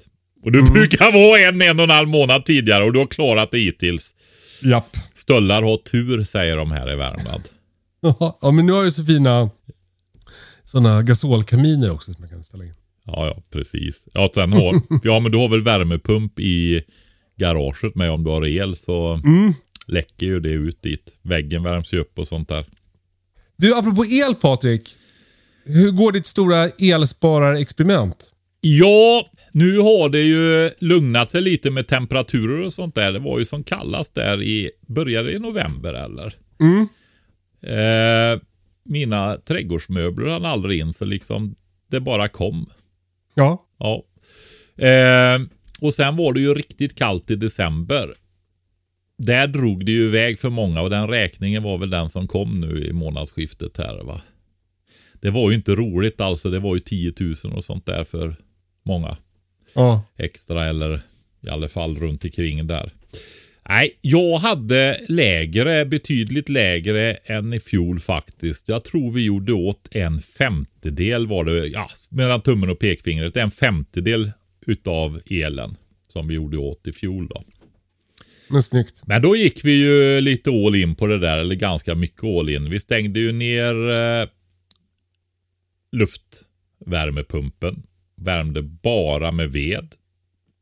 Och 0.45 0.53
du 0.53 0.63
brukar 0.63 1.13
vara 1.13 1.41
en, 1.41 1.63
en 1.63 1.79
och 1.79 1.85
en 1.85 1.91
halv 1.91 2.09
månad 2.09 2.45
tidigare 2.45 2.85
och 2.85 2.93
du 2.93 2.99
har 2.99 3.07
klarat 3.07 3.51
det 3.51 3.59
hittills. 3.59 4.15
Japp. 4.63 4.97
Stöllar 5.15 5.63
har 5.63 5.77
tur 5.77 6.25
säger 6.25 6.57
de 6.57 6.71
här 6.73 6.93
i 6.93 6.97
Värmland. 6.97 7.43
Ja, 8.41 8.51
men 8.51 8.67
nu 8.67 8.73
har 8.73 8.79
jag 8.79 8.85
ju 8.85 8.91
så 8.91 9.05
fina 9.05 9.51
sådana 10.65 11.03
gasolkaminer 11.03 11.91
också 11.91 12.15
som 12.15 12.25
jag 12.25 12.33
kan 12.33 12.45
ställa 12.45 12.65
in. 12.65 12.75
Ja, 13.05 13.27
ja, 13.27 13.43
precis. 13.51 14.05
Ja, 14.13 14.31
sen 14.35 14.53
har, 14.53 14.81
ja, 15.03 15.21
men 15.21 15.33
du 15.33 15.39
har 15.39 15.49
väl 15.49 15.63
värmepump 15.63 16.41
i 16.41 16.83
garaget 17.37 17.95
med 17.95 18.11
om 18.11 18.25
du 18.25 18.31
har 18.31 18.47
el 18.47 18.77
så 18.77 19.21
läcker 19.87 20.27
ju 20.27 20.41
det 20.41 20.49
ut 20.49 20.83
dit. 20.83 21.15
Väggen 21.23 21.63
värms 21.63 21.93
ju 21.93 21.99
upp 22.01 22.19
och 22.19 22.29
sånt 22.29 22.49
där. 22.49 22.65
Du, 23.59 23.75
apropå 23.79 24.05
el 24.05 24.35
Patrik. 24.35 24.97
Hur 25.65 25.91
går 25.91 26.13
ditt 26.13 26.27
stora 26.27 26.69
elspararexperiment? 26.69 28.31
Ja, 28.61 29.27
nu 29.53 29.79
har 29.79 30.09
det 30.09 30.21
ju 30.21 30.71
lugnat 30.79 31.31
sig 31.31 31.43
lite 31.43 31.71
med 31.71 31.87
temperaturer 31.89 32.65
och 32.65 32.73
sånt 32.73 32.95
där. 32.95 33.13
Det 33.13 33.19
var 33.19 33.39
ju 33.39 33.45
som 33.45 33.65
kallast 33.65 34.15
där 34.15 34.43
i, 34.43 34.71
började 34.87 35.33
i 35.33 35.39
november 35.39 35.95
eller? 35.95 36.35
Eh, 37.63 38.41
mina 38.85 39.37
trädgårdsmöbler 39.37 40.29
hann 40.29 40.45
aldrig 40.45 40.81
in 40.81 40.93
så 40.93 41.05
liksom 41.05 41.55
det 41.91 42.01
bara 42.01 42.29
kom. 42.29 42.67
Ja. 43.35 43.67
Ja. 43.79 44.03
Eh, 44.87 45.41
och 45.81 45.95
sen 45.95 46.17
var 46.17 46.33
det 46.33 46.41
ju 46.41 46.55
riktigt 46.55 46.95
kallt 46.95 47.31
i 47.31 47.37
december. 47.37 48.15
Där 49.19 49.47
drog 49.47 49.87
det 49.87 49.93
ju 49.93 50.05
iväg 50.07 50.39
för 50.39 50.51
många 50.51 50.83
och 50.83 50.91
den 50.91 51.09
räkningen 51.09 51.63
var 51.63 51.79
väl 51.79 51.91
den 51.91 52.09
som 52.09 52.29
kom 52.29 52.61
nu 52.61 52.85
i 52.85 52.93
månadsskiftet 52.93 53.77
här 53.77 54.03
va. 54.05 54.21
Det 55.21 55.31
var 55.31 55.51
ju 55.51 55.57
inte 55.57 55.75
roligt 55.75 56.21
alltså. 56.21 56.51
Det 56.51 56.59
var 56.59 56.75
ju 56.75 56.81
10 56.81 57.13
000 57.21 57.35
och 57.57 57.65
sånt 57.65 57.87
där 57.87 58.05
för 58.05 58.37
många 58.83 59.17
Ja. 59.75 60.03
extra 60.17 60.65
eller 60.65 61.01
i 61.41 61.49
alla 61.49 61.69
fall 61.69 61.97
runt 61.97 62.25
omkring 62.25 62.67
där. 62.67 62.93
Nej, 63.69 63.99
jag 64.01 64.39
hade 64.39 65.01
lägre, 65.09 65.85
betydligt 65.85 66.49
lägre 66.49 67.15
än 67.15 67.55
i 67.55 67.61
fjol 67.61 68.01
faktiskt. 68.01 68.69
Jag 68.69 68.85
tror 68.85 69.13
vi 69.13 69.25
gjorde 69.25 69.53
åt 69.53 69.89
en 69.91 70.21
femtedel 70.21 71.27
var 71.27 71.45
det, 71.45 71.67
ja, 71.67 71.91
mellan 72.11 72.41
tummen 72.41 72.71
och 72.71 72.79
pekfingret, 72.79 73.37
en 73.37 73.51
femtedel 73.51 74.31
utav 74.67 75.21
elen 75.31 75.77
som 76.09 76.29
vi 76.29 76.35
gjorde 76.35 76.59
åt 76.59 76.87
i 76.87 76.93
fjol 76.93 77.29
då. 77.29 77.45
Men 78.49 78.63
snyggt. 78.63 79.03
Men 79.07 79.23
då 79.23 79.37
gick 79.37 79.65
vi 79.65 79.85
ju 79.85 80.21
lite 80.21 80.51
all 80.51 80.75
in 80.75 80.95
på 80.95 81.07
det 81.07 81.19
där, 81.19 81.39
eller 81.39 81.55
ganska 81.55 81.95
mycket 81.95 82.25
all 82.25 82.49
in. 82.49 82.71
Vi 82.71 82.81
stängde 82.81 83.21
ju 83.21 83.33
ner 83.33 83.91
eh, 83.91 84.29
luftvärmepumpen. 85.93 87.83
Värmde 88.17 88.63
bara 88.63 89.33
med 89.33 89.53
ved. 89.53 89.95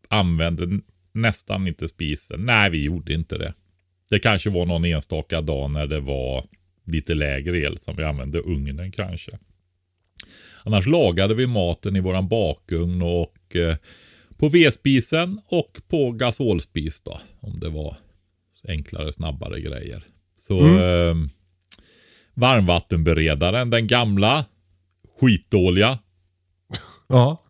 Använde 0.08 0.80
nästan 1.12 1.68
inte 1.68 1.88
spisen. 1.88 2.44
Nej, 2.44 2.70
vi 2.70 2.82
gjorde 2.82 3.14
inte 3.14 3.38
det. 3.38 3.54
Det 4.10 4.18
kanske 4.18 4.50
var 4.50 4.66
någon 4.66 4.84
enstaka 4.84 5.40
dag 5.40 5.70
när 5.70 5.86
det 5.86 6.00
var 6.00 6.46
lite 6.84 7.14
lägre 7.14 7.58
el 7.58 7.78
som 7.78 7.96
vi 7.96 8.04
använde 8.04 8.38
ugnen 8.38 8.92
kanske. 8.92 9.38
Annars 10.64 10.86
lagade 10.86 11.34
vi 11.34 11.46
maten 11.46 11.96
i 11.96 12.00
våran 12.00 12.28
bakugn 12.28 13.02
och 13.02 13.56
eh, 13.56 13.76
på 14.36 14.48
vedspisen 14.48 15.40
och 15.48 15.80
på 15.88 16.10
gasolspis 16.12 17.00
då. 17.00 17.20
Om 17.40 17.60
det 17.60 17.68
var 17.68 17.96
enklare, 18.68 19.12
snabbare 19.12 19.60
grejer. 19.60 20.04
Så 20.38 20.60
eh, 20.78 21.14
varmvattenberedaren, 22.34 23.70
den 23.70 23.86
gamla, 23.86 24.44
skitdåliga, 25.20 25.98
Ja. 27.08 27.42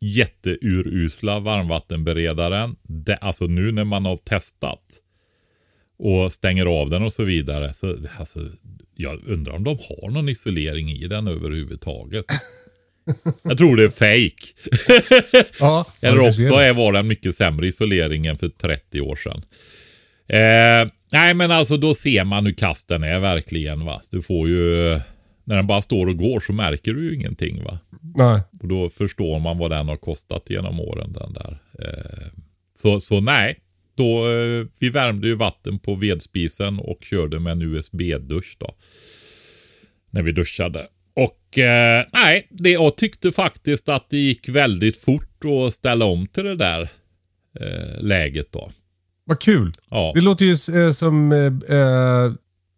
jätteurusla 0.00 1.40
varmvattenberedaren. 1.40 2.76
Det, 2.82 3.16
alltså 3.16 3.44
nu 3.46 3.72
när 3.72 3.84
man 3.84 4.04
har 4.04 4.16
testat 4.16 4.84
och 5.98 6.32
stänger 6.32 6.66
av 6.66 6.90
den 6.90 7.02
och 7.02 7.12
så 7.12 7.24
vidare. 7.24 7.74
Så, 7.74 7.96
alltså, 8.18 8.40
jag 8.94 9.20
undrar 9.28 9.52
om 9.54 9.64
de 9.64 9.78
har 9.78 10.10
någon 10.10 10.28
isolering 10.28 10.90
i 10.92 11.06
den 11.08 11.28
överhuvudtaget. 11.28 12.24
jag 13.42 13.58
tror 13.58 13.76
det 13.76 13.84
är 13.84 13.88
fake. 13.88 14.46
Ja. 15.60 15.86
Eller 16.00 16.28
också 16.28 16.42
är, 16.42 16.74
var 16.74 16.92
den 16.92 17.08
mycket 17.08 17.34
sämre 17.34 17.66
isolering 17.66 18.26
än 18.26 18.38
för 18.38 18.48
30 18.48 19.00
år 19.00 19.16
sedan. 19.16 19.42
Eh, 20.28 20.92
nej 21.12 21.34
men 21.34 21.50
alltså 21.50 21.76
då 21.76 21.94
ser 21.94 22.24
man 22.24 22.46
hur 22.46 22.52
kass 22.52 22.84
den 22.84 23.02
är 23.02 23.20
verkligen 23.20 23.84
va. 23.84 24.00
Du 24.10 24.22
får 24.22 24.48
ju, 24.48 25.00
när 25.44 25.56
den 25.56 25.66
bara 25.66 25.82
står 25.82 26.06
och 26.06 26.16
går 26.16 26.40
så 26.40 26.52
märker 26.52 26.92
du 26.92 27.04
ju 27.04 27.14
ingenting 27.14 27.64
va. 27.64 27.78
Nej. 28.14 28.42
Och 28.60 28.68
då 28.68 28.90
förstår 28.90 29.38
man 29.38 29.58
vad 29.58 29.70
den 29.70 29.88
har 29.88 29.96
kostat 29.96 30.50
genom 30.50 30.80
åren 30.80 31.12
den 31.12 31.32
där. 31.32 31.58
Eh, 31.78 32.28
så, 32.82 33.00
så 33.00 33.20
nej, 33.20 33.58
då, 33.94 34.30
eh, 34.30 34.66
vi 34.78 34.90
värmde 34.90 35.26
ju 35.26 35.34
vatten 35.34 35.78
på 35.78 35.94
vedspisen 35.94 36.78
och 36.78 36.98
körde 37.04 37.40
med 37.40 37.52
en 37.52 37.62
USB-dusch 37.62 38.56
då. 38.58 38.74
När 40.10 40.22
vi 40.22 40.32
duschade. 40.32 40.86
Och 41.18 41.58
eh, 41.58 42.06
nej, 42.12 42.48
det, 42.50 42.70
jag 42.70 42.96
tyckte 42.96 43.32
faktiskt 43.32 43.88
att 43.88 44.10
det 44.10 44.16
gick 44.16 44.48
väldigt 44.48 44.96
fort 44.96 45.44
att 45.44 45.74
ställa 45.74 46.04
om 46.04 46.26
till 46.26 46.44
det 46.44 46.56
där 46.56 46.82
eh, 47.60 48.02
läget 48.02 48.52
då. 48.52 48.70
Vad 49.24 49.40
kul. 49.40 49.72
Ja. 49.90 50.12
Det 50.14 50.20
låter 50.20 50.44
ju 50.44 50.52
eh, 50.52 50.92
som 50.92 51.32
eh, 51.32 51.46
eh, 51.78 52.32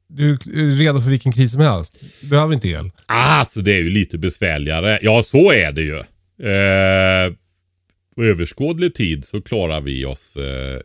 du 0.09 0.32
är 0.32 0.78
redo 0.78 1.00
för 1.00 1.11
vilken 1.11 1.32
kris 1.32 1.52
som 1.52 1.61
helst. 1.61 2.00
Du 2.20 2.28
behöver 2.28 2.54
inte 2.54 2.68
el. 2.68 2.90
Alltså 3.06 3.61
det 3.61 3.73
är 3.73 3.78
ju 3.78 3.90
lite 3.90 4.18
besvärligare. 4.18 4.99
Ja, 5.02 5.23
så 5.23 5.52
är 5.52 5.73
det 5.73 5.82
ju. 5.82 5.99
Eh, 6.49 7.35
överskådlig 8.16 8.94
tid 8.94 9.25
så 9.25 9.42
klarar 9.42 9.80
vi 9.80 10.04
oss 10.04 10.37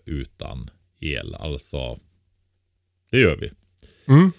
utan 0.05 0.69
el. 0.99 1.35
Alltså, 1.35 1.99
det 3.11 3.19
gör 3.19 3.35
vi. 3.35 3.51
Mm. 4.07 4.31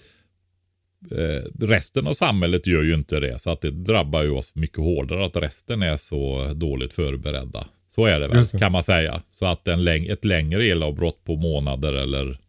Eh, 1.11 1.65
resten 1.65 2.07
av 2.07 2.13
samhället 2.13 2.67
gör 2.67 2.83
ju 2.83 2.93
inte 2.93 3.19
det. 3.19 3.39
Så 3.39 3.49
att 3.49 3.61
det 3.61 3.71
drabbar 3.71 4.23
ju 4.23 4.29
oss 4.29 4.55
mycket 4.55 4.77
hårdare 4.77 5.25
att 5.25 5.37
resten 5.37 5.81
är 5.81 5.97
så 5.97 6.53
dåligt 6.53 6.93
förberedda. 6.93 7.67
Så 7.89 8.05
är 8.05 8.19
det 8.19 8.27
väl, 8.27 8.43
det. 8.51 8.59
kan 8.59 8.71
man 8.71 8.83
säga. 8.83 9.21
Så 9.31 9.45
att 9.45 9.67
en 9.67 9.79
läng- 9.79 10.11
ett 10.11 10.25
längre 10.25 10.65
elavbrott 10.65 11.23
på 11.23 11.35
månader 11.35 11.93
eller 11.93 12.39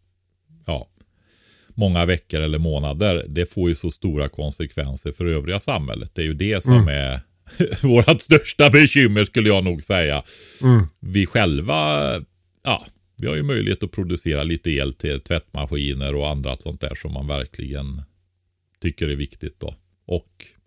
ja, 0.65 0.87
många 1.67 2.05
veckor 2.05 2.41
eller 2.41 2.57
månader, 2.57 3.25
det 3.27 3.45
får 3.45 3.69
ju 3.69 3.75
så 3.75 3.91
stora 3.91 4.29
konsekvenser 4.29 5.11
för 5.11 5.25
övriga 5.25 5.59
samhället. 5.59 6.11
Det 6.15 6.21
är 6.21 6.25
ju 6.25 6.33
det 6.33 6.63
som 6.63 6.87
är 6.87 7.19
vårt 7.81 8.21
största 8.21 8.69
bekymmer 8.69 9.25
skulle 9.25 9.49
jag 9.49 9.63
nog 9.63 9.83
säga. 9.83 10.23
Mm. 10.61 10.85
Vi 10.99 11.25
själva, 11.25 12.11
ja, 12.63 12.85
vi 13.17 13.27
har 13.27 13.35
ju 13.35 13.43
möjlighet 13.43 13.83
att 13.83 13.91
producera 13.91 14.43
lite 14.43 14.71
el 14.71 14.93
till 14.93 15.19
tvättmaskiner 15.21 16.15
och 16.15 16.29
andra 16.29 16.55
sånt 16.55 16.81
där 16.81 16.95
som 16.95 17.13
man 17.13 17.27
verkligen 17.27 18.01
tycker 18.81 19.09
är 19.09 19.15
viktigt 19.15 19.55
då. 19.59 19.73
Och 20.07 20.25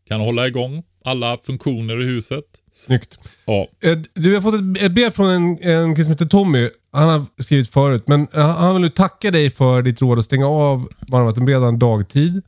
kan 0.09 0.21
hålla 0.21 0.47
igång 0.47 0.83
alla 1.04 1.38
funktioner 1.42 2.02
i 2.02 2.04
huset. 2.04 2.45
Snyggt. 2.73 3.19
Ja, 3.47 3.66
Eh, 3.85 3.99
Du 4.14 4.35
har 4.35 4.42
fått 4.42 4.54
ett, 4.54 4.83
ett 4.83 4.92
brev 4.92 5.11
från 5.11 5.31
en, 5.31 5.59
en 5.62 5.95
kille 5.95 6.04
som 6.04 6.12
heter 6.12 6.26
Tommy. 6.26 6.69
Han 6.92 7.09
har 7.09 7.42
skrivit 7.42 7.69
förut, 7.69 8.02
men 8.07 8.26
eh, 8.35 8.49
han 8.49 8.73
vill 8.75 8.83
nu 8.83 8.88
tacka 8.88 9.31
dig 9.31 9.50
för 9.50 9.83
ditt 9.83 10.00
råd 10.02 10.19
att 10.19 10.25
stänga 10.25 10.47
av 10.47 10.88
varmvattenberedaren 11.09 11.78
dagtid. 11.78 12.42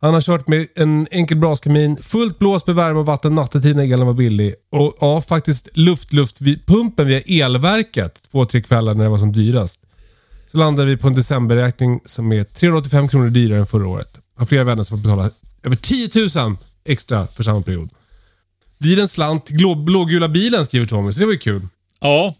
Han 0.00 0.14
har 0.14 0.20
kört 0.20 0.48
med 0.48 0.66
en 0.74 1.06
enkel 1.10 1.36
braskamin, 1.38 1.96
fullt 1.96 2.38
blås 2.38 2.66
med 2.66 2.76
värme 2.76 2.98
och 2.98 3.06
vatten 3.06 3.34
nattetid 3.34 3.76
när 3.76 3.84
elen 3.94 4.06
var 4.06 4.14
billig. 4.14 4.54
Och 4.72 4.96
ja, 5.00 5.22
faktiskt 5.22 5.68
luft, 5.76 6.12
luft 6.12 6.40
vid 6.40 6.66
pumpen 6.66 7.06
via 7.06 7.20
elverket 7.20 8.20
två, 8.30 8.44
tre 8.46 8.62
kvällar 8.62 8.94
när 8.94 9.04
det 9.04 9.10
var 9.10 9.18
som 9.18 9.32
dyrast. 9.32 9.80
Så 10.46 10.58
landade 10.58 10.90
vi 10.90 10.96
på 10.96 11.08
en 11.08 11.14
decemberräkning 11.14 12.00
som 12.04 12.32
är 12.32 12.44
385 12.44 13.08
kronor 13.08 13.30
dyrare 13.30 13.58
än 13.60 13.66
förra 13.66 13.88
året. 13.88 14.18
Har 14.36 14.46
flera 14.46 14.64
vänner 14.64 14.82
som 14.82 14.98
får 14.98 15.02
betala 15.08 15.30
över 15.62 15.76
10 15.76 16.08
000 16.46 16.56
extra 16.84 17.26
för 17.26 17.42
samma 17.42 17.62
period. 17.62 17.90
Blir 18.78 19.00
en 19.00 19.08
slant 19.08 19.50
blå, 19.50 19.74
blågula 19.74 20.28
bilen 20.28 20.64
skriver 20.64 20.86
Tommy, 20.86 21.12
så 21.12 21.20
det 21.20 21.26
var 21.26 21.32
ju 21.32 21.38
kul. 21.38 21.62
Ja, 22.00 22.34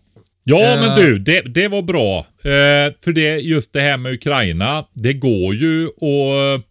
ja 0.45 0.61
Eh. 0.61 0.81
men 0.81 0.99
du, 1.01 1.19
det, 1.19 1.41
det 1.41 1.69
var 1.69 1.83
bra. 1.83 2.19
Eh, 2.19 2.95
för 3.05 3.13
det, 3.13 3.37
just 3.37 3.73
det 3.73 3.81
här 3.81 3.97
med 3.97 4.13
Ukraina, 4.15 4.85
det 4.93 5.13
går 5.13 5.55
ju 5.55 5.87
att 5.87 6.65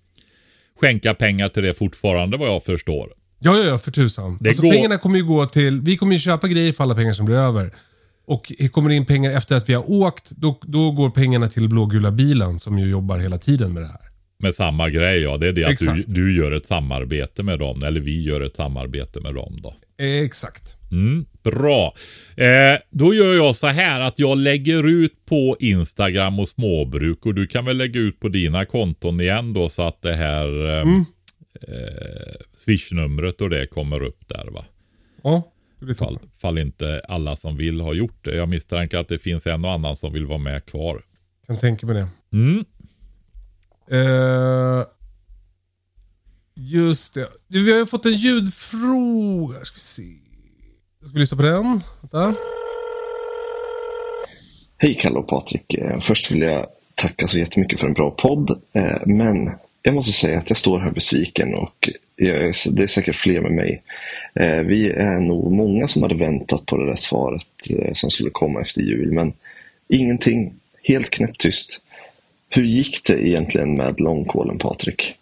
skänka 0.81 1.13
pengar 1.13 1.49
till 1.49 1.63
det 1.63 1.73
fortfarande 1.73 2.37
vad 2.37 2.49
jag 2.49 2.63
förstår. 2.63 3.13
Ja, 3.39 3.57
ja, 3.57 3.63
ja, 3.63 3.77
för 3.77 3.91
tusan. 3.91 4.37
Det 4.41 4.49
alltså, 4.49 4.63
går- 4.63 4.71
Pengarna 4.71 4.97
kommer 4.97 5.17
ju 5.17 5.23
gå 5.25 5.45
till... 5.45 5.81
Vi 5.81 5.97
kommer 5.97 6.13
ju 6.13 6.19
köpa 6.19 6.47
grejer 6.47 6.73
för 6.73 6.83
alla 6.83 6.95
pengar 6.95 7.13
som 7.13 7.25
blir 7.25 7.35
över. 7.35 7.73
Och 8.27 8.51
kommer 8.71 8.89
det 8.89 8.95
in 8.95 9.05
pengar 9.05 9.31
efter 9.31 9.55
att 9.55 9.69
vi 9.69 9.73
har 9.73 9.91
åkt, 9.91 10.29
då, 10.31 10.59
då 10.61 10.91
går 10.91 11.09
pengarna 11.09 11.47
till 11.47 11.69
blågula 11.69 12.11
bilen 12.11 12.59
som 12.59 12.79
ju 12.79 12.89
jobbar 12.89 13.17
hela 13.17 13.37
tiden 13.37 13.73
med 13.73 13.83
det 13.83 13.87
här. 13.87 14.10
Med 14.41 14.53
samma 14.53 14.89
grej 14.89 15.21
ja, 15.21 15.37
det 15.37 15.47
är 15.47 15.53
det 15.53 15.65
att 15.65 15.77
du, 15.77 16.03
du 16.07 16.35
gör 16.35 16.51
ett 16.51 16.65
samarbete 16.65 17.43
med 17.43 17.59
dem, 17.59 17.83
eller 17.83 18.01
vi 18.01 18.21
gör 18.21 18.41
ett 18.41 18.55
samarbete 18.55 19.19
med 19.19 19.35
dem 19.35 19.59
då. 19.63 19.75
Exakt. 20.03 20.77
Mm, 20.91 21.25
bra. 21.43 21.93
Eh, 22.35 22.79
då 22.89 23.13
gör 23.13 23.35
jag 23.35 23.55
så 23.55 23.67
här 23.67 23.99
att 23.99 24.19
jag 24.19 24.37
lägger 24.37 24.87
ut 24.87 25.25
på 25.25 25.57
Instagram 25.59 26.39
och 26.39 26.49
småbruk 26.49 27.25
och 27.25 27.35
du 27.35 27.47
kan 27.47 27.65
väl 27.65 27.77
lägga 27.77 27.99
ut 27.99 28.19
på 28.19 28.27
dina 28.27 28.65
konton 28.65 29.21
igen 29.21 29.53
då 29.53 29.69
så 29.69 29.81
att 29.81 30.01
det 30.01 30.15
här 30.15 30.69
eh, 30.69 30.87
eh, 31.61 32.35
swishnumret 32.55 33.41
och 33.41 33.49
det 33.49 33.67
kommer 33.67 34.03
upp 34.03 34.27
där 34.27 34.47
va. 34.51 34.65
Ja, 35.23 35.51
det 35.79 35.85
blir 35.85 35.95
Fall, 35.95 36.19
fall 36.41 36.57
inte 36.57 37.01
alla 37.07 37.35
som 37.35 37.57
vill 37.57 37.81
ha 37.81 37.93
gjort 37.93 38.25
det. 38.25 38.35
Jag 38.35 38.49
misstänker 38.49 38.97
att 38.97 39.07
det 39.07 39.19
finns 39.19 39.47
en 39.47 39.65
och 39.65 39.71
annan 39.71 39.95
som 39.95 40.13
vill 40.13 40.25
vara 40.25 40.37
med 40.37 40.65
kvar. 40.65 41.01
Kan 41.47 41.57
tänka 41.57 41.87
mig 41.87 41.95
det. 41.95 42.37
Mm. 42.37 42.65
Eh, 43.91 44.83
just 46.55 47.13
det. 47.13 47.27
Vi 47.47 47.71
har 47.71 47.79
ju 47.79 47.85
fått 47.85 48.05
en 48.05 48.15
ljudfråga. 48.15 49.65
Ska 49.65 49.75
vi 49.75 49.79
se. 49.79 50.03
Ska 51.01 51.13
vi 51.13 51.19
lyssna 51.19 51.37
på 51.37 51.43
den? 51.43 51.81
Vänta. 52.01 52.35
Hej 54.77 54.97
Kalle 55.01 55.19
och 55.19 55.27
Patrik. 55.27 55.73
Eh, 55.73 56.01
först 56.01 56.31
vill 56.31 56.41
jag 56.41 56.65
tacka 56.95 57.27
så 57.27 57.39
jättemycket 57.39 57.79
för 57.79 57.87
en 57.87 57.93
bra 57.93 58.11
podd. 58.11 58.49
Eh, 58.73 59.01
men 59.05 59.51
jag 59.81 59.95
måste 59.95 60.11
säga 60.11 60.39
att 60.39 60.49
jag 60.49 60.57
står 60.57 60.79
här 60.79 60.91
besviken 60.91 61.55
och 61.55 61.89
är, 62.17 62.71
det 62.75 62.83
är 62.83 62.87
säkert 62.87 63.15
fler 63.15 63.41
med 63.41 63.51
mig. 63.51 63.83
Vi 64.65 64.91
är 64.91 65.19
nog 65.19 65.51
många 65.51 65.87
som 65.87 66.01
hade 66.01 66.15
väntat 66.15 66.65
på 66.65 66.77
det 66.77 66.85
där 66.85 66.95
svaret 66.95 67.47
som 67.95 68.11
skulle 68.11 68.29
komma 68.29 68.61
efter 68.61 68.81
jul. 68.81 69.11
Men 69.11 69.33
ingenting. 69.87 70.53
Helt 70.83 71.09
knäpptyst. 71.09 71.81
Hur 72.53 72.63
gick 72.63 73.03
det 73.05 73.27
egentligen 73.27 73.77
med 73.77 73.99
långkålen 73.99 74.57
Patrik? 74.57 75.13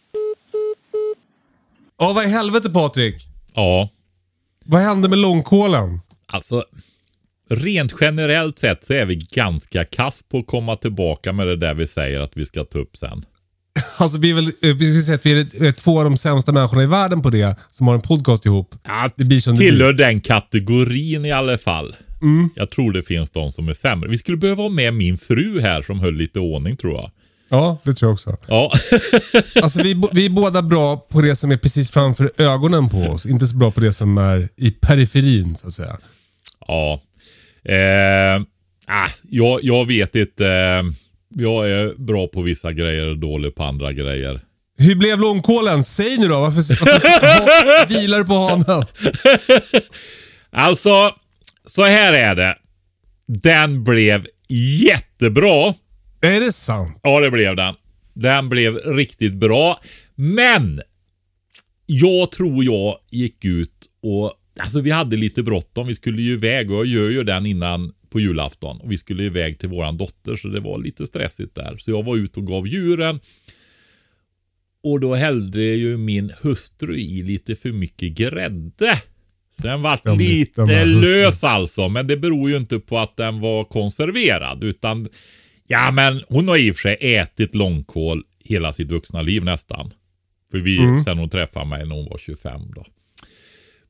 Ja, 2.00 2.14
vad 2.16 2.26
i 2.26 2.30
helvete 2.30 2.70
Patrik? 2.70 3.16
Ja, 3.56 3.90
Vad 4.66 4.82
hände 4.82 5.10
med 5.10 5.20
långkålen? 5.20 6.00
alltså 6.32 6.64
rent 7.50 7.94
generellt 8.02 8.60
sett 8.60 8.84
så 8.84 8.94
är 8.94 9.06
vi 9.06 9.16
ganska 9.16 9.86
kass 9.86 10.24
på 10.32 10.38
att 10.38 10.48
komma 10.48 10.76
tillbaka 10.76 11.34
med 11.34 11.48
det 11.48 11.56
där 11.56 11.74
vi 11.74 11.88
säger 11.88 12.22
att 12.22 12.38
vi 12.38 12.46
ska 12.46 12.64
ta 12.64 12.80
upp 12.80 12.98
sen. 12.98 13.26
Alltså 14.00 14.20
vi, 14.20 14.30
är 14.32 14.36
väl, 14.36 14.46
eh, 14.46 14.76
vi 14.76 15.02
ska 15.02 15.06
säga 15.06 15.16
att 15.16 15.26
vi 15.26 15.64
är 15.64 15.66
eh, 15.68 15.72
två 15.72 15.98
av 15.98 16.04
de 16.04 16.18
sämsta 16.18 16.52
människorna 16.52 16.84
i 16.84 16.86
världen 16.86 17.22
på 17.22 17.30
det, 17.30 17.56
som 17.72 17.88
har 17.88 17.96
en 17.96 18.02
podcast 18.02 18.46
ihop. 18.46 18.76
Att 18.84 19.14
Det 19.18 19.26
blir 19.26 19.40
som 19.40 19.56
det 19.56 19.62
tillhör 19.62 19.94
den 19.94 20.22
kategorin 20.22 21.26
i 21.26 21.32
alla 21.32 21.58
fall. 21.58 21.96
Mm. 22.22 22.50
Jag 22.56 22.70
tror 22.70 22.92
det 22.92 23.04
finns 23.04 23.30
de 23.30 23.52
som 23.52 23.70
är 23.70 23.74
sämre. 23.74 24.10
Vi 24.10 24.18
skulle 24.18 24.38
behöva 24.38 24.64
ha 24.64 24.70
med 24.70 24.94
min 24.94 25.18
fru 25.18 25.62
här 25.62 25.82
som 25.82 26.00
höll 26.00 26.16
lite 26.16 26.40
ordning 26.40 26.78
tror 26.78 26.94
jag. 26.94 27.12
Ja, 27.50 27.78
det 27.84 27.94
tror 27.94 28.10
jag 28.10 28.14
också. 28.14 28.38
Ja, 28.48 28.72
Alltså 29.62 29.82
vi, 29.82 30.02
vi 30.12 30.26
är 30.26 30.30
båda 30.30 30.62
bra 30.62 30.98
på 30.98 31.22
det 31.22 31.36
som 31.36 31.52
är 31.52 31.58
precis 31.58 31.92
framför 31.92 32.32
ögonen 32.38 32.90
på 32.90 32.98
oss. 32.98 33.26
Inte 33.26 33.48
så 33.48 33.56
bra 33.56 33.72
på 33.72 33.80
det 33.80 33.94
som 33.94 34.18
är 34.18 34.50
i 34.56 34.72
periferin, 34.72 35.56
så 35.56 35.68
att 35.68 35.74
säga. 35.74 35.98
ja. 36.68 37.02
Eh, 37.74 38.42
ah, 38.88 39.10
jag, 39.30 39.60
jag 39.64 39.86
vet 39.88 40.16
inte. 40.16 40.48
Eh, 40.48 40.84
jag 41.36 41.70
är 41.70 41.94
bra 41.98 42.28
på 42.28 42.42
vissa 42.42 42.72
grejer 42.74 43.06
och 43.06 43.18
dålig 43.18 43.56
på 43.56 43.64
andra 43.64 43.94
grejer. 43.94 44.42
Hur 44.78 44.96
blev 44.96 45.20
långkålen? 45.20 45.84
Säg 45.84 46.18
nu 46.18 46.28
då. 46.28 46.40
Varför, 46.40 46.86
varför 46.86 47.88
vilar 48.02 48.18
du 48.18 48.26
på 48.26 48.34
hanen? 48.34 48.86
Alltså, 50.52 51.12
så 51.66 51.84
här 51.86 52.14
är 52.14 52.36
det. 52.36 52.56
Den 53.28 53.84
blev 53.84 54.26
jättebra. 54.84 55.74
Är 56.22 56.40
det 56.40 56.52
sant? 56.52 57.00
Ja, 57.04 57.20
det 57.20 57.32
blev 57.32 57.56
den. 57.56 57.76
Den 58.14 58.50
blev 58.50 58.76
riktigt 58.78 59.34
bra. 59.34 59.80
Men 60.16 60.82
jag 61.86 62.32
tror 62.32 62.64
jag 62.64 62.98
gick 63.12 63.46
ut 63.46 63.90
och... 64.02 64.34
Alltså 64.60 64.82
vi 64.82 64.92
hade 64.92 65.18
lite 65.18 65.44
bråttom. 65.44 65.88
Vi 65.88 65.96
skulle 65.96 66.22
ju 66.22 66.34
iväg 66.34 66.72
och 66.72 66.78
jag 66.78 66.86
gör 66.86 67.10
ju 67.10 67.24
den 67.24 67.46
innan 67.46 67.94
på 68.10 68.20
julafton. 68.20 68.82
Och 68.82 68.92
vi 68.92 68.98
skulle 68.98 69.24
iväg 69.24 69.60
till 69.60 69.70
våran 69.70 69.98
dotter 69.98 70.36
så 70.36 70.48
det 70.48 70.60
var 70.60 70.80
lite 70.80 71.08
stressigt 71.08 71.56
där. 71.56 71.78
Så 71.78 71.92
jag 71.92 72.04
var 72.04 72.16
ute 72.18 72.40
och 72.40 72.48
gav 72.48 72.68
djuren. 72.68 73.20
Och 74.84 75.00
då 75.00 75.16
hällde 75.16 75.62
ju 75.62 75.98
min 75.98 76.32
hustru 76.42 76.98
i 76.98 77.24
lite 77.24 77.56
för 77.56 77.70
mycket 77.72 78.12
grädde. 78.12 79.02
Så 79.62 79.68
den 79.68 79.82
vart 79.82 80.04
Den- 80.04 80.18
lite 80.18 80.66
den 80.66 81.02
lös 81.02 81.44
alltså. 81.44 81.90
Men 81.90 82.08
det 82.08 82.18
beror 82.18 82.50
ju 82.50 82.58
inte 82.58 82.80
på 82.80 82.98
att 83.00 83.18
den 83.18 83.40
var 83.40 83.64
konserverad. 83.64 84.64
Utan 84.64 85.08
Ja, 85.72 85.92
men 85.92 86.22
hon 86.30 86.48
har 86.48 86.58
i 86.58 86.72
och 86.72 86.76
för 86.76 86.82
sig 86.82 87.16
ätit 87.16 87.56
långkål 87.56 88.24
hela 88.44 88.74
sitt 88.74 88.88
vuxna 88.90 89.22
liv 89.22 89.44
nästan. 89.44 89.94
För 90.52 90.58
vi, 90.58 90.78
Mm. 90.78 91.04
sen 91.04 91.18
hon 91.18 91.30
träffade 91.30 91.66
mig 91.66 91.86
när 91.86 91.96
hon 91.96 92.10
var 92.10 92.18
25 92.18 92.62
då. 92.76 92.86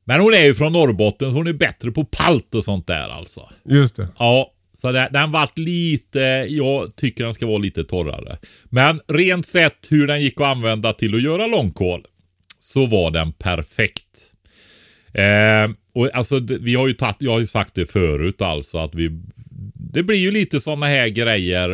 Men 0.04 0.20
hon 0.20 0.34
är 0.34 0.42
ju 0.44 0.54
från 0.54 0.72
Norrbotten 0.72 1.30
så 1.32 1.36
hon 1.38 1.46
är 1.46 1.52
bättre 1.52 1.90
på 1.90 2.04
palt 2.04 2.54
och 2.54 2.64
sånt 2.64 2.86
där 2.86 3.08
alltså. 3.08 3.48
Just 3.64 3.96
det. 3.96 4.08
Ja, 4.18 4.52
så 4.78 4.92
det, 4.92 5.08
den 5.12 5.32
vart 5.32 5.58
lite, 5.58 6.46
jag 6.48 6.96
tycker 6.96 7.24
den 7.24 7.34
ska 7.34 7.46
vara 7.46 7.58
lite 7.58 7.84
torrare. 7.84 8.38
Men 8.64 9.00
rent 9.08 9.46
sett 9.46 9.86
hur 9.90 10.06
den 10.06 10.22
gick 10.22 10.40
att 10.40 10.46
använda 10.46 10.92
till 10.92 11.14
att 11.14 11.22
göra 11.22 11.46
långkål 11.46 12.04
så 12.58 12.86
var 12.86 13.10
den 13.10 13.32
perfekt. 13.32 14.32
Eh, 15.12 15.70
och 15.94 16.14
alltså, 16.14 16.40
vi 16.60 16.74
har 16.74 16.88
ju 16.88 16.94
tagit, 16.94 17.16
jag 17.18 17.32
har 17.32 17.40
ju 17.40 17.46
sagt 17.46 17.74
det 17.74 17.86
förut 17.86 18.42
alltså 18.42 18.78
att 18.78 18.94
vi, 18.94 19.20
det 19.92 20.02
blir 20.02 20.18
ju 20.18 20.30
lite 20.30 20.60
sådana 20.60 20.86
här 20.86 21.08
grejer 21.08 21.70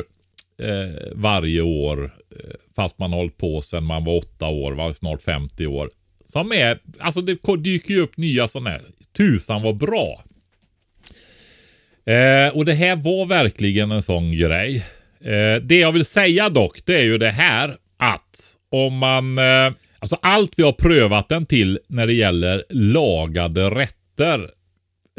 eh, 0.63 1.13
varje 1.13 1.61
år. 1.61 2.05
Eh, 2.05 2.55
fast 2.77 2.99
man 2.99 3.11
har 3.11 3.19
hållit 3.19 3.39
på 3.39 3.61
sedan 3.61 3.85
man 3.85 4.05
var 4.05 4.17
åtta 4.17 4.49
år, 4.49 4.73
var 4.73 4.93
snart 4.93 5.23
50 5.23 5.67
år. 5.67 5.91
Som 6.25 6.53
är, 6.53 6.79
alltså 6.99 7.21
det 7.21 7.39
dyker 7.59 7.95
ju 7.95 8.01
upp 8.01 8.17
nya 8.17 8.49
sådana 8.49 8.71
här. 8.71 8.83
Tusan 9.17 9.63
var 9.63 9.73
bra. 9.73 10.25
Eh, 12.07 12.57
och 12.57 12.65
det 12.65 12.73
här 12.73 12.97
var 12.97 13.27
verkligen 13.27 13.91
en 13.91 14.03
sån 14.03 14.37
grej. 14.37 14.77
Eh, 15.21 15.63
det 15.63 15.79
jag 15.79 15.93
vill 15.93 16.05
säga 16.05 16.49
dock, 16.49 16.87
det 16.87 16.95
är 16.95 17.05
ju 17.05 17.19
det 17.19 17.31
här 17.31 17.77
att 17.97 18.57
om 18.71 18.99
man... 18.99 19.39
Eh, 19.39 19.73
alltså 19.99 20.17
allt 20.23 20.53
vi 20.57 20.63
har 20.63 20.73
prövat 20.73 21.29
den 21.29 21.47
till 21.47 21.79
när 21.89 22.07
det 22.07 22.13
gäller 22.13 22.65
lagade 22.71 23.71
rätter 23.71 24.41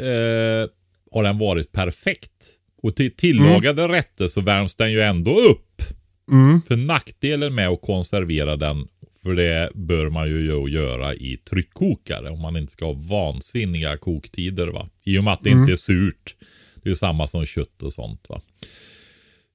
eh, 0.02 0.68
har 1.12 1.22
den 1.22 1.38
varit 1.38 1.72
perfekt. 1.72 2.57
Och 2.82 2.96
till 2.96 3.16
tillagade 3.16 3.88
rätter 3.88 4.28
så 4.28 4.40
värms 4.40 4.74
den 4.74 4.92
ju 4.92 5.00
ändå 5.00 5.40
upp. 5.40 5.82
Mm. 6.30 6.62
För 6.62 6.76
nackdelen 6.76 7.54
med 7.54 7.68
att 7.68 7.82
konservera 7.82 8.56
den, 8.56 8.88
för 9.22 9.34
det 9.34 9.70
bör 9.74 10.10
man 10.10 10.28
ju 10.28 10.68
göra 10.68 11.14
i 11.14 11.36
tryckkokare 11.36 12.30
om 12.30 12.42
man 12.42 12.56
inte 12.56 12.72
ska 12.72 12.84
ha 12.84 12.92
vansinniga 12.92 13.96
koktider. 13.96 14.66
Va? 14.66 14.88
I 15.04 15.18
och 15.18 15.24
med 15.24 15.32
att 15.32 15.44
det 15.44 15.50
inte 15.50 15.72
är 15.72 15.76
surt. 15.76 16.36
Det 16.74 16.88
är 16.88 16.90
ju 16.90 16.96
samma 16.96 17.26
som 17.26 17.46
kött 17.46 17.82
och 17.82 17.92
sånt. 17.92 18.26
va. 18.28 18.40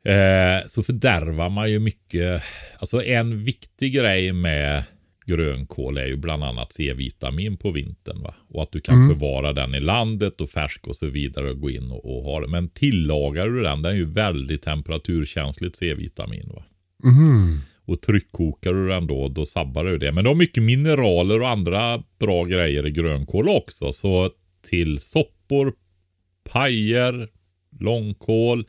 Eh, 0.06 0.68
så 0.68 0.84
fördärvar 0.84 1.50
man 1.50 1.72
ju 1.72 1.80
mycket. 1.80 2.44
Alltså 2.80 3.04
en 3.04 3.44
viktig 3.44 3.94
grej 3.94 4.34
med 4.34 4.84
grönkål 5.26 5.98
är 5.98 6.06
ju 6.06 6.16
bland 6.16 6.44
annat 6.44 6.74
C-vitamin 6.74 7.58
på 7.58 7.72
vintern. 7.72 8.22
Va? 8.22 8.36
Och 8.50 8.62
att 8.62 8.72
du 8.72 8.82
kan 8.82 9.10
förvara 9.10 9.54
den 9.54 9.76
i 9.76 9.80
landet 9.80 10.42
och 10.42 10.50
färsk 10.50 10.88
och 10.88 10.96
så 10.96 11.08
vidare 11.08 11.50
och 11.50 11.60
gå 11.60 11.70
in 11.70 11.92
och, 11.92 12.18
och 12.18 12.24
ha 12.24 12.42
det. 12.42 12.48
Men 12.48 12.70
tillagar 12.70 13.48
du 13.48 13.64
den, 13.64 13.82
den 13.82 13.92
är 13.92 13.96
ju 13.96 14.06
väldigt 14.06 14.62
temperaturkänsligt 14.62 15.76
C-vitamin. 15.76 16.52
Va? 16.56 16.64
Och 17.86 18.02
tryckkokar 18.02 18.74
du 18.74 18.88
den 18.88 19.08
då, 19.08 19.28
då 19.28 19.46
sabbar 19.46 19.84
du 19.84 19.98
det. 19.98 20.12
Men 20.12 20.24
det 20.24 20.30
har 20.30 20.36
mycket 20.36 20.64
mineraler 20.64 21.42
och 21.42 21.50
andra 21.50 22.04
bra 22.20 22.44
grejer 22.44 22.88
i 22.88 22.92
grönkål 22.92 23.50
också. 23.50 23.92
Så 23.92 24.30
till 24.70 25.00
soppor, 25.00 25.74
pajer, 26.50 27.30
långkål, 27.80 28.66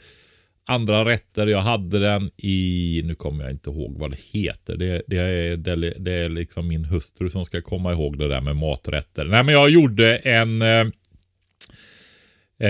andra 0.66 1.04
rätter. 1.04 1.46
Jag 1.46 1.60
hade 1.60 1.98
den 1.98 2.30
i, 2.36 3.02
nu 3.04 3.14
kommer 3.14 3.44
jag 3.44 3.52
inte 3.52 3.70
ihåg 3.70 3.98
vad 3.98 4.10
det 4.10 4.20
heter. 4.32 4.76
Det, 4.76 5.02
det, 5.06 5.18
är, 5.18 5.56
det, 5.56 5.76
det 5.98 6.12
är 6.12 6.28
liksom 6.28 6.68
min 6.68 6.84
hustru 6.84 7.30
som 7.30 7.44
ska 7.44 7.62
komma 7.62 7.92
ihåg 7.92 8.18
det 8.18 8.28
där 8.28 8.40
med 8.40 8.56
maträtter. 8.56 9.24
Nej 9.24 9.44
men 9.44 9.54
jag 9.54 9.70
gjorde 9.70 10.16
en 10.16 10.62
eh, 10.62 10.86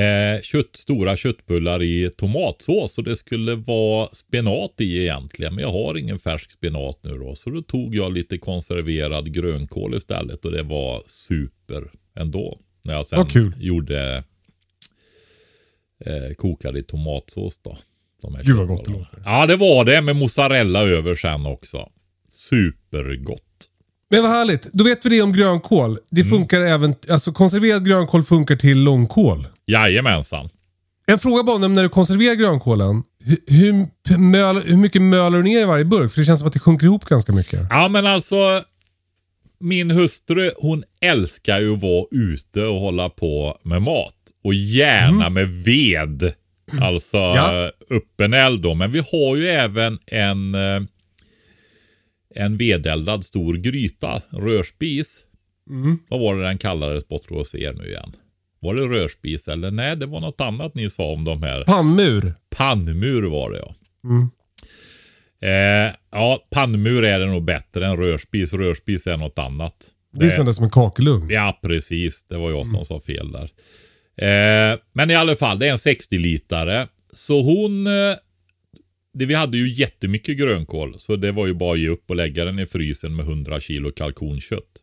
eh, 0.00 0.40
kött, 0.42 0.76
stora 0.76 1.16
köttbullar 1.16 1.82
i 1.82 2.10
tomatsås 2.16 2.98
och 2.98 3.04
det 3.04 3.16
skulle 3.16 3.54
vara 3.54 4.08
spenat 4.12 4.80
i 4.80 5.02
egentligen. 5.02 5.54
Men 5.54 5.62
jag 5.62 5.72
har 5.72 5.98
ingen 5.98 6.18
färsk 6.18 6.50
spenat 6.50 6.98
nu 7.02 7.18
då. 7.18 7.34
Så 7.34 7.50
då 7.50 7.62
tog 7.62 7.94
jag 7.94 8.12
lite 8.12 8.38
konserverad 8.38 9.34
grönkål 9.34 9.94
istället 9.94 10.44
och 10.44 10.52
det 10.52 10.62
var 10.62 11.02
super 11.06 11.82
ändå. 12.16 12.58
När 12.84 12.94
jag 12.94 13.06
sen 13.06 13.54
gjorde 13.58 14.24
eh, 16.06 16.34
kokade 16.38 16.78
i 16.78 16.82
tomatsås 16.82 17.58
då. 17.64 17.78
De 18.22 18.36
Gud, 18.42 18.56
vad 18.56 18.68
gott 18.68 18.84
det 18.84 18.92
låter. 18.92 19.22
Ja 19.24 19.46
det 19.46 19.56
var 19.56 19.84
det 19.84 20.02
med 20.02 20.16
mozzarella 20.16 20.82
över 20.82 21.14
sen 21.14 21.46
också. 21.46 21.88
Supergott. 22.32 23.40
Men 24.10 24.22
vad 24.22 24.30
härligt. 24.30 24.72
Då 24.72 24.84
vet 24.84 25.04
vi 25.04 25.10
det 25.10 25.22
om 25.22 25.32
grönkål. 25.32 25.98
Det 26.10 26.20
Mm. 26.20 26.30
funkar 26.30 26.60
även, 26.60 26.94
alltså 27.10 27.32
konserverad 27.32 27.86
grönkål 27.86 28.22
funkar 28.24 28.56
till 28.56 28.78
långkål. 28.78 29.46
Jajamensan. 29.66 30.48
En 31.06 31.18
fråga 31.18 31.42
bara 31.42 31.66
om 31.66 31.74
när 31.74 31.82
du 31.82 31.88
konserverar 31.88 32.34
grönkålen. 32.34 33.02
Hur, 33.24 33.38
hur, 33.46 34.18
möl, 34.18 34.62
hur 34.62 34.76
mycket 34.76 35.02
mölar 35.02 35.38
du 35.38 35.42
ner 35.44 35.60
i 35.60 35.64
varje 35.64 35.84
burk? 35.84 36.12
För 36.12 36.20
det 36.20 36.24
känns 36.24 36.38
som 36.38 36.46
att 36.46 36.52
det 36.52 36.58
sjunker 36.58 36.86
ihop 36.86 37.04
ganska 37.04 37.32
mycket. 37.32 37.60
Ja 37.70 37.88
men 37.88 38.06
alltså 38.06 38.62
min 39.60 39.90
hustru 39.90 40.50
hon 40.58 40.84
älskar 41.00 41.60
ju 41.60 41.74
att 41.74 41.82
vara 41.82 42.06
ute 42.10 42.62
och 42.62 42.80
hålla 42.80 43.08
på 43.08 43.58
med 43.62 43.82
mat. 43.82 44.13
Och 44.44 44.54
gärna 44.54 45.30
med 45.30 45.48
ved. 45.48 46.34
Alltså 46.80 47.16
Ja. 47.16 47.72
öppen 47.90 48.34
eld 48.34 48.60
då. 48.62 48.74
Men 48.74 48.92
vi 48.92 48.98
har 48.98 49.36
ju 49.36 49.46
även 49.48 49.98
en, 50.06 50.54
eh, 50.54 50.82
en 52.34 52.56
vedeldad 52.56 53.24
stor 53.24 53.54
gryta. 53.54 54.22
Rörspis. 54.30 55.20
Vad 56.08 56.20
var 56.20 56.36
det 56.36 56.42
den 56.42 56.58
kallades 56.58 57.08
borta 57.08 57.34
hos 57.34 57.54
er 57.54 57.72
nu 57.72 57.84
igen? 57.88 58.12
Var 58.60 58.74
det 58.74 58.82
rörspis 58.82 59.48
eller 59.48 59.70
nej 59.70 59.96
det 59.96 60.06
var 60.06 60.20
något 60.20 60.40
annat 60.40 60.74
ni 60.74 60.90
sa 60.90 61.04
om 61.12 61.24
de 61.24 61.42
här. 61.42 61.64
Pannmur. 61.64 62.34
Pannmur 62.56 63.22
var 63.22 63.50
det 63.50 63.58
ja. 63.58 63.74
Eh, 65.48 65.94
ja, 66.10 66.46
pannmur 66.50 67.04
är 67.04 67.18
det 67.20 67.26
nog 67.26 67.44
bättre 67.44 67.86
än 67.86 67.96
rörspis. 67.96 68.52
Rörspis 68.52 69.06
är 69.06 69.16
något 69.16 69.38
annat. 69.38 69.90
Det 70.12 70.36
där 70.44 70.52
som 70.52 70.64
en 70.64 70.70
kakelugn. 70.70 71.30
Ja, 71.30 71.58
precis. 71.62 72.24
Det 72.28 72.36
var 72.36 72.50
jag 72.50 72.66
som 72.66 72.84
sa 72.84 73.00
fel 73.00 73.32
där. 73.32 73.50
Eh, 74.16 74.78
men 74.92 75.10
i 75.10 75.14
alla 75.14 75.36
fall, 75.36 75.58
det 75.58 75.66
är 75.66 75.70
en 75.70 75.76
60-litare. 75.76 76.88
Så 77.12 77.42
hon... 77.42 77.86
Eh, 77.86 78.16
det, 79.14 79.26
vi 79.26 79.34
hade 79.34 79.58
ju 79.58 79.72
jättemycket 79.72 80.38
grönkål. 80.38 80.96
Så 80.98 81.16
det 81.16 81.32
var 81.32 81.46
ju 81.46 81.54
bara 81.54 81.72
att 81.72 81.78
ge 81.78 81.88
upp 81.88 82.10
och 82.10 82.16
lägga 82.16 82.44
den 82.44 82.58
i 82.58 82.66
frysen 82.66 83.16
med 83.16 83.26
100 83.26 83.60
kilo 83.60 83.92
kalkonkött. 83.92 84.82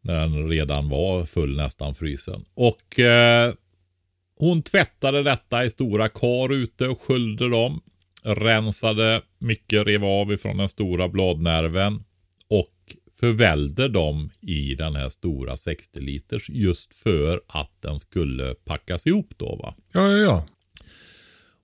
När 0.00 0.20
den 0.20 0.48
redan 0.48 0.88
var 0.88 1.26
full 1.26 1.56
nästan 1.56 1.94
frysen. 1.94 2.44
Och 2.54 3.00
eh, 3.00 3.52
hon 4.38 4.62
tvättade 4.62 5.22
detta 5.22 5.64
i 5.64 5.70
stora 5.70 6.08
kar 6.08 6.52
ute 6.52 6.88
och 6.88 7.00
sköljde 7.00 7.48
dem. 7.48 7.80
Rensade 8.24 9.22
mycket, 9.38 9.86
rev 9.86 10.04
av 10.04 10.32
ifrån 10.32 10.56
den 10.56 10.68
stora 10.68 11.08
bladnerven. 11.08 12.02
Förvällde 13.20 13.88
dem 13.88 14.30
i 14.40 14.74
den 14.74 14.94
här 14.94 15.08
stora 15.08 15.56
60 15.56 16.00
liters 16.00 16.50
just 16.50 16.94
för 16.94 17.40
att 17.46 17.82
den 17.82 18.00
skulle 18.00 18.54
packas 18.54 19.06
ihop 19.06 19.34
då 19.36 19.56
va. 19.56 19.74
Ja, 19.92 20.10
ja, 20.10 20.18
ja. 20.18 20.46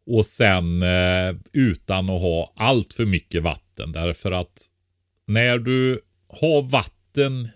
Och 0.06 0.26
sen 0.26 0.82
eh, 0.82 1.36
utan 1.52 2.10
att 2.10 2.20
ha 2.20 2.52
allt 2.56 2.92
för 2.92 3.04
mycket 3.04 3.42
vatten. 3.42 3.92
Därför 3.92 4.32
att 4.32 4.66
när 5.26 5.58
du 5.58 6.00
har 6.28 6.62
vatten, 6.62 7.48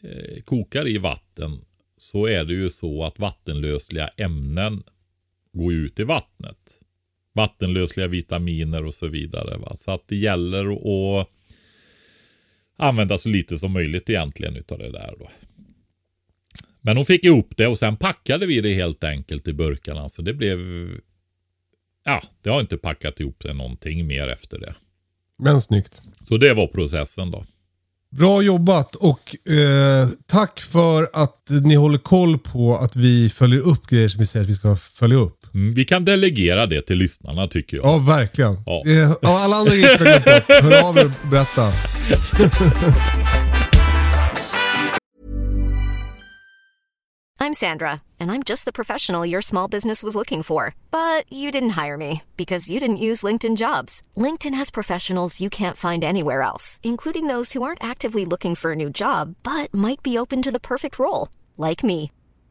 eh, 0.00 0.42
kokar 0.42 0.88
i 0.88 0.98
vatten, 0.98 1.60
så 1.98 2.26
är 2.26 2.44
det 2.44 2.54
ju 2.54 2.70
så 2.70 3.04
att 3.04 3.18
vattenlösliga 3.18 4.08
ämnen 4.16 4.82
går 5.52 5.72
ut 5.72 6.00
i 6.00 6.04
vattnet. 6.04 6.80
Vattenlösliga 7.32 8.06
vitaminer 8.06 8.84
och 8.84 8.94
så 8.94 9.06
vidare. 9.06 9.58
Va? 9.58 9.76
Så 9.76 9.90
att 9.90 10.08
det 10.08 10.16
gäller 10.16 10.72
att 11.20 11.28
använda 12.76 13.18
så 13.18 13.28
lite 13.28 13.58
som 13.58 13.72
möjligt 13.72 14.10
egentligen 14.10 14.56
utav 14.56 14.78
det 14.78 14.92
där 14.92 15.14
då. 15.18 15.30
Men 16.80 16.96
hon 16.96 17.06
fick 17.06 17.24
ihop 17.24 17.56
det 17.56 17.66
och 17.66 17.78
sen 17.78 17.96
packade 17.96 18.46
vi 18.46 18.60
det 18.60 18.74
helt 18.74 19.04
enkelt 19.04 19.48
i 19.48 19.52
burkarna. 19.52 20.08
Så 20.08 20.22
det 20.22 20.34
blev 20.34 20.58
Ja, 22.04 22.22
det 22.42 22.50
har 22.50 22.60
inte 22.60 22.76
packat 22.76 23.20
ihop 23.20 23.42
sig 23.42 23.54
någonting 23.54 24.06
mer 24.06 24.28
efter 24.28 24.58
det. 24.58 24.74
Men 25.38 25.60
snyggt. 25.60 26.02
Så 26.28 26.36
det 26.36 26.54
var 26.54 26.66
processen 26.66 27.30
då. 27.30 27.44
Bra 28.10 28.42
jobbat 28.42 28.94
och 28.94 29.50
eh, 29.52 30.08
tack 30.26 30.60
för 30.60 31.08
att 31.12 31.48
ni 31.64 31.74
håller 31.74 31.98
koll 31.98 32.38
på 32.38 32.76
att 32.76 32.96
vi 32.96 33.30
följer 33.30 33.60
upp 33.60 33.86
grejer 33.86 34.08
som 34.08 34.18
vi 34.18 34.26
säger 34.26 34.44
att 34.44 34.50
vi 34.50 34.54
ska 34.54 34.76
följa 34.76 35.16
upp. 35.16 35.45
Mm, 35.56 35.74
vi 35.74 35.84
kan 35.84 36.04
delegera 36.04 36.66
det 36.66 36.82
till 36.82 36.98
lyssnarna 36.98 37.48
tycker 37.48 37.76
jag. 37.76 37.86
Ja, 37.86 37.98
verkligen. 37.98 38.56
Ja. 38.66 38.82
Eh, 38.86 39.12
ja, 39.22 39.44
alla 39.44 39.56
andra 39.56 39.72
grejer. 39.72 40.62
Hör 40.62 40.88
av 40.88 40.98
er 40.98 41.04
och 41.04 41.30
berätta. 41.30 41.72
I'm 47.38 47.54
Sandra, 47.54 48.00
and 48.18 48.30
I'm 48.32 48.42
just 48.42 48.64
the 48.64 48.72
professional 48.72 49.28
your 49.28 49.42
small 49.42 49.68
business 49.68 50.02
was 50.02 50.14
looking 50.14 50.42
for. 50.42 50.74
But 50.90 51.30
you 51.30 51.50
didn't 51.52 51.84
hire 51.84 51.96
me 51.96 52.22
because 52.36 52.72
you 52.72 52.80
didn't 52.80 52.96
use 53.10 53.26
LinkedIn 53.26 53.56
jobs. 53.56 54.02
LinkedIn 54.16 54.54
has 54.54 54.70
professionals 54.70 55.40
you 55.40 55.50
can't 55.50 55.76
find 55.76 56.04
anywhere 56.04 56.42
else, 56.42 56.80
including 56.82 57.28
those 57.28 57.52
who 57.52 57.62
aren't 57.62 57.84
actively 57.84 58.24
looking 58.24 58.54
for 58.56 58.72
a 58.72 58.76
new 58.76 58.90
job 58.90 59.34
but 59.42 59.72
might 59.72 60.02
be 60.02 60.18
open 60.18 60.42
to 60.42 60.50
the 60.50 60.60
perfect 60.60 60.98
role, 60.98 61.28
like 61.56 61.86
me. 61.86 62.10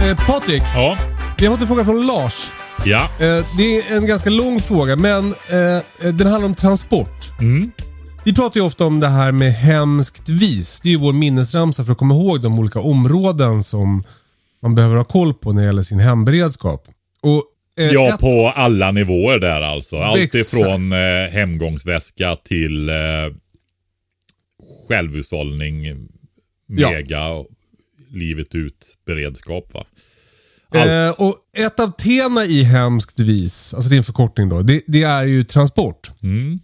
Eh, 0.00 0.16
Patrik, 0.26 0.62
Ja. 0.74 0.98
vi 1.38 1.46
har 1.46 1.52
fått 1.54 1.60
en 1.60 1.66
fråga 1.66 1.84
från 1.84 2.06
Lars. 2.06 2.50
Ja. 2.84 3.02
Eh, 3.04 3.46
det 3.58 3.76
är 3.78 3.96
en 3.96 4.06
ganska 4.06 4.30
lång 4.30 4.60
fråga, 4.60 4.96
men 4.96 5.28
eh, 5.28 6.12
den 6.12 6.26
handlar 6.26 6.44
om 6.44 6.54
transport. 6.54 7.40
Mm. 7.40 7.70
Vi 8.24 8.34
pratar 8.34 8.60
ju 8.60 8.66
ofta 8.66 8.84
om 8.84 9.00
det 9.00 9.08
här 9.08 9.32
med 9.32 9.52
hemskt 9.52 10.28
vis. 10.28 10.80
Det 10.80 10.88
är 10.88 10.90
ju 10.92 10.98
vår 10.98 11.12
minnesramsa 11.12 11.84
för 11.84 11.92
att 11.92 11.98
komma 11.98 12.14
ihåg 12.14 12.40
de 12.42 12.58
olika 12.58 12.80
områden 12.80 13.62
som 13.62 14.02
man 14.62 14.74
behöver 14.74 14.96
ha 14.96 15.04
koll 15.04 15.34
på 15.34 15.52
när 15.52 15.62
det 15.62 15.66
gäller 15.66 15.82
sin 15.82 15.98
hemberedskap. 16.00 16.84
Och, 17.22 17.42
eh, 17.84 17.90
Ja, 17.92 18.08
ett- 18.08 18.20
på 18.20 18.52
alla 18.56 18.90
nivåer 18.90 19.38
där 19.38 19.60
alltså. 19.60 19.96
Allt 19.98 20.20
Exakt. 20.20 20.54
ifrån 20.54 20.92
eh, 20.92 21.30
hemgångsväska 21.32 22.36
till 22.36 22.88
eh, 22.88 22.94
självhushållning, 24.88 25.84
Ja. 26.68 26.90
mega, 26.90 27.44
livet 28.10 28.54
ut, 28.54 28.96
beredskap 29.06 29.74
va. 29.74 29.86
Eh, 30.74 31.10
och 31.10 31.36
ett 31.56 31.80
av 31.80 31.88
tena 31.88 32.44
i 32.44 32.62
hemskt 32.62 33.20
vis, 33.20 33.74
alltså 33.74 33.90
det 33.90 33.96
är 33.96 33.98
en 33.98 34.04
förkortning 34.04 34.48
då, 34.48 34.62
det, 34.62 34.82
det 34.86 35.02
är 35.02 35.24
ju 35.24 35.44
transport. 35.44 36.10
Mm. 36.22 36.58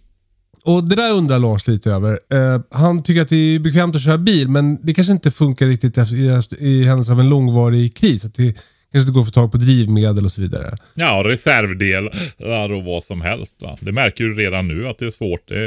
Och 0.63 0.83
det 0.89 0.95
där 0.95 1.13
undrar 1.13 1.39
Lars 1.39 1.67
lite 1.67 1.91
över. 1.91 2.19
Eh, 2.33 2.61
han 2.71 3.03
tycker 3.03 3.21
att 3.21 3.29
det 3.29 3.55
är 3.55 3.59
bekvämt 3.59 3.95
att 3.95 4.03
köra 4.03 4.17
bil, 4.17 4.49
men 4.49 4.85
det 4.85 4.93
kanske 4.93 5.13
inte 5.13 5.31
funkar 5.31 5.67
riktigt 5.67 5.97
efter, 5.97 6.15
i, 6.15 6.81
i 6.81 6.83
händelse 6.83 7.11
av 7.11 7.19
en 7.19 7.29
långvarig 7.29 7.95
kris. 7.95 8.25
Att 8.25 8.33
det 8.33 8.53
kanske 8.91 9.09
inte 9.09 9.11
går 9.11 9.21
att 9.21 9.27
få 9.27 9.31
tag 9.31 9.51
på 9.51 9.57
drivmedel 9.57 10.25
och 10.25 10.31
så 10.31 10.41
vidare. 10.41 10.77
Ja, 10.93 11.21
reservdelar 11.25 12.71
och 12.71 12.83
vad 12.83 13.03
som 13.03 13.21
helst 13.21 13.55
va. 13.61 13.77
Det 13.81 13.91
märker 13.91 14.23
du 14.23 14.35
redan 14.35 14.67
nu 14.67 14.87
att 14.87 14.97
det 14.97 15.05
är 15.05 15.11
svårt. 15.11 15.51
Eh, 15.51 15.57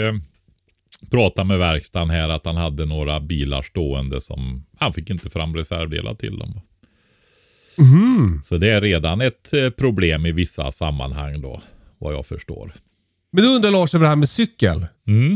prata 1.11 1.44
med 1.44 1.58
verkstaden 1.58 2.11
här 2.11 2.28
att 2.28 2.46
han 2.46 2.56
hade 2.56 2.84
några 2.87 3.20
bilar 3.20 3.62
stående 3.62 4.20
som 4.20 4.66
han 4.78 4.92
fick 4.92 5.11
inte 5.11 5.30
fram 5.30 5.56
reservdelar 5.56 6.14
till 6.14 6.38
dem. 6.38 6.61
Så 8.44 8.56
det 8.58 8.70
är 8.70 8.80
redan 8.80 9.20
ett 9.20 9.52
eh, 9.52 9.70
problem 9.70 10.26
i 10.26 10.32
vissa 10.32 10.72
sammanhang 10.72 11.40
då, 11.40 11.62
vad 11.98 12.14
jag 12.14 12.26
förstår. 12.26 12.74
Men 13.32 13.44
då 13.44 13.50
undrar 13.50 13.70
Lars 13.70 13.94
över 13.94 14.04
det 14.04 14.08
här 14.08 14.16
med 14.16 14.28
cykel. 14.28 14.87
Mm. 15.06 15.32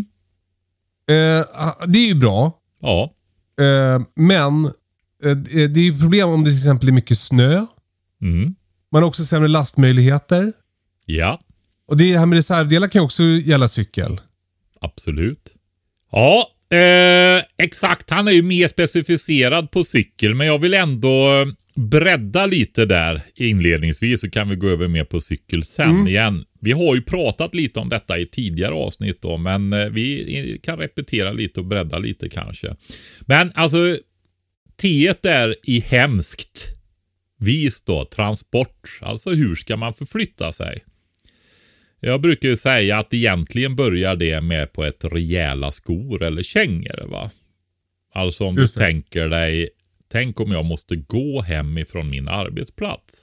Eh, 1.11 1.46
det 1.87 1.98
är 1.98 2.09
ju 2.09 2.14
bra, 2.14 2.53
Ja, 2.81 3.14
eh, 3.61 4.03
men 4.16 4.64
eh, 5.25 5.37
det 5.68 5.81
är 5.81 5.85
ju 5.85 5.98
problem 5.98 6.29
om 6.29 6.44
det 6.44 6.51
till 6.51 6.59
exempel 6.59 6.88
är 6.88 6.92
mycket 6.92 7.18
snö. 7.18 7.66
mm. 8.22 8.55
Man 8.92 9.03
har 9.03 9.09
också 9.09 9.25
sämre 9.25 9.48
lastmöjligheter. 9.48 10.53
ja, 11.07 11.40
Och 11.88 11.96
det 11.96 12.18
här 12.18 12.27
med 12.27 12.37
reservdelar 12.37 12.88
kan 12.88 13.01
ju 13.01 13.05
också 13.05 13.22
gälla 13.22 13.68
cykel. 13.68 14.20
Absolut. 14.83 15.55
Ja, 16.12 16.49
eh, 16.77 17.45
exakt. 17.59 18.11
Han 18.11 18.29
är 18.29 18.33
ju 18.33 18.42
mer 18.42 18.68
specificerad 18.68 19.71
på 19.71 19.85
cykel, 19.85 20.35
men 20.35 20.47
jag 20.47 20.59
vill 20.59 20.75
ändå 20.75 21.40
eh, 21.40 21.47
bredda 21.75 22.47
lite 22.47 22.87
där 22.87 23.23
inledningsvis 23.35 24.21
så 24.21 24.31
kan 24.31 24.49
vi 24.49 24.57
gå 24.57 24.68
över 24.68 24.88
mer 24.88 25.05
på 25.05 25.21
cykel 25.21 25.64
sen 25.64 26.09
igen. 26.09 26.45
Vi 26.61 26.73
har 26.73 26.95
ju 26.95 27.03
pratat 27.03 27.55
lite 27.55 27.81
om 27.81 27.88
detta 27.88 28.18
i 28.18 28.27
tidigare 28.27 28.75
avsnitt 28.75 29.23
då, 29.23 29.37
men 29.37 29.73
eh, 29.73 29.87
vi 29.87 30.61
kan 30.62 30.79
repetera 30.79 31.33
lite 31.33 31.61
och 31.61 31.66
bredda 31.66 31.99
lite 31.99 32.29
kanske. 32.29 32.77
Men 33.21 33.53
alltså, 33.55 33.97
T 34.83 35.14
är 35.23 35.57
i 35.62 35.81
hemskt 35.81 36.75
vis 37.38 37.83
då, 37.83 38.05
transport. 38.05 38.99
Alltså 39.01 39.31
hur 39.31 39.57
ska 39.57 39.77
man 39.77 39.95
förflytta 39.95 40.53
sig? 40.53 40.83
Jag 42.05 42.21
brukar 42.21 42.49
ju 42.49 42.57
säga 42.57 42.99
att 42.99 43.15
egentligen 43.15 43.77
börjar 43.77 44.17
det 44.17 44.41
med 44.41 44.73
på 44.73 44.85
ett 44.85 45.05
rejäla 45.05 45.71
skor 45.71 46.23
eller 46.23 46.43
kängor 46.43 47.07
va. 47.11 47.31
Alltså 48.15 48.45
om 48.45 48.57
Just 48.57 48.75
du 48.75 48.81
det. 48.81 48.87
tänker 48.87 49.29
dig, 49.29 49.69
tänk 50.12 50.41
om 50.41 50.53
jag 50.53 50.65
måste 50.65 50.97
gå 50.97 51.41
hem 51.43 51.79
ifrån 51.79 52.11
min 52.11 52.29
arbetsplats. 52.29 53.15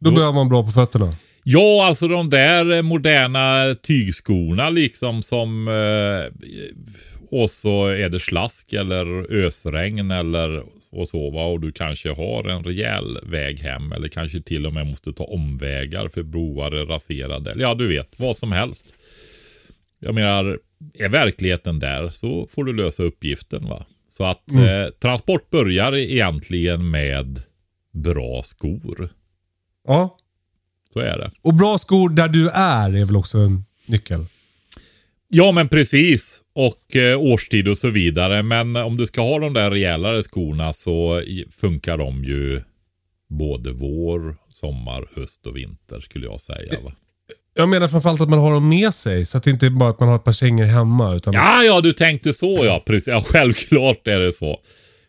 Då 0.00 0.10
Då- 0.10 0.16
behöver 0.16 0.34
man 0.34 0.48
bra 0.48 0.62
på 0.64 0.70
fötterna. 0.70 1.14
Ja, 1.44 1.86
alltså 1.86 2.08
de 2.08 2.30
där 2.30 2.82
moderna 2.82 3.74
tygskorna 3.82 4.70
liksom 4.70 5.22
som 5.22 5.68
eh, 5.68 6.48
och 7.30 7.50
så 7.50 7.86
är 7.86 8.08
det 8.08 8.20
slask 8.20 8.72
eller 8.72 9.32
ösregn 9.32 10.10
eller 10.10 10.62
och 10.90 11.08
så 11.08 11.30
va. 11.30 11.44
Och 11.44 11.60
du 11.60 11.72
kanske 11.72 12.10
har 12.10 12.48
en 12.48 12.64
rejäl 12.64 13.18
väg 13.22 13.60
hem 13.60 13.92
eller 13.92 14.08
kanske 14.08 14.42
till 14.42 14.66
och 14.66 14.72
med 14.72 14.86
måste 14.86 15.12
ta 15.12 15.24
omvägar 15.24 16.08
för 16.08 16.22
broar 16.22 16.72
är 16.72 16.86
raserade. 16.86 17.54
Ja, 17.58 17.74
du 17.74 17.88
vet, 17.88 18.20
vad 18.20 18.36
som 18.36 18.52
helst. 18.52 18.94
Jag 19.98 20.14
menar, 20.14 20.58
är 20.94 21.08
verkligheten 21.08 21.78
där 21.78 22.10
så 22.10 22.48
får 22.50 22.64
du 22.64 22.72
lösa 22.72 23.02
uppgiften 23.02 23.68
va. 23.68 23.84
Så 24.10 24.24
att 24.24 24.50
eh, 24.50 24.90
transport 25.00 25.50
börjar 25.50 25.96
egentligen 25.96 26.90
med 26.90 27.42
bra 27.92 28.42
skor. 28.42 29.08
Ja. 29.86 30.18
Så 30.92 31.00
är 31.00 31.18
det. 31.18 31.30
Och 31.42 31.54
bra 31.54 31.78
skor 31.78 32.08
där 32.08 32.28
du 32.28 32.48
är 32.48 32.96
är 32.96 33.04
väl 33.04 33.16
också 33.16 33.38
en 33.38 33.64
nyckel. 33.86 34.26
Ja, 35.28 35.52
men 35.52 35.68
precis. 35.68 36.39
Och 36.52 36.96
eh, 36.96 37.20
årstid 37.20 37.68
och 37.68 37.78
så 37.78 37.90
vidare. 37.90 38.42
Men 38.42 38.76
om 38.76 38.96
du 38.96 39.06
ska 39.06 39.20
ha 39.20 39.38
de 39.38 39.52
där 39.52 39.70
rejälare 39.70 40.22
skorna 40.22 40.72
så 40.72 41.22
funkar 41.60 41.96
de 41.96 42.24
ju 42.24 42.62
både 43.28 43.72
vår, 43.72 44.36
sommar, 44.48 45.08
höst 45.16 45.46
och 45.46 45.56
vinter 45.56 46.00
skulle 46.00 46.26
jag 46.26 46.40
säga. 46.40 46.74
Va? 46.84 46.92
Jag 47.54 47.68
menar 47.68 47.88
framförallt 47.88 48.20
att 48.20 48.28
man 48.28 48.38
har 48.38 48.52
dem 48.52 48.68
med 48.68 48.94
sig. 48.94 49.26
Så 49.26 49.38
att 49.38 49.44
det 49.44 49.50
inte 49.50 49.66
är 49.66 49.70
bara 49.70 49.90
att 49.90 50.00
man 50.00 50.08
har 50.08 50.16
ett 50.16 50.24
par 50.24 50.32
kängor 50.32 50.64
hemma. 50.64 51.14
Utan 51.14 51.34
Ja, 51.34 51.62
ja, 51.64 51.80
du 51.80 51.92
tänkte 51.92 52.32
så 52.32 52.60
ja. 52.64 52.82
Precis. 52.86 53.08
Ja, 53.08 53.22
självklart 53.26 54.06
är 54.06 54.20
det 54.20 54.32
så. 54.32 54.60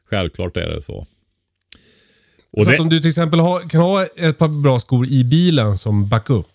Självklart 0.10 0.58
är 0.58 0.70
det 0.70 0.82
så. 0.82 1.08
Och 2.54 2.64
så 2.64 2.70
det, 2.70 2.76
att 2.76 2.82
om 2.82 2.90
du 2.90 3.00
till 3.00 3.10
exempel 3.10 3.40
har, 3.40 3.70
kan 3.70 3.82
ha 3.82 4.06
ett 4.06 4.38
par 4.38 4.48
bra 4.48 4.80
skor 4.80 5.08
i 5.08 5.24
bilen 5.24 5.78
som 5.78 6.08
backup. 6.08 6.46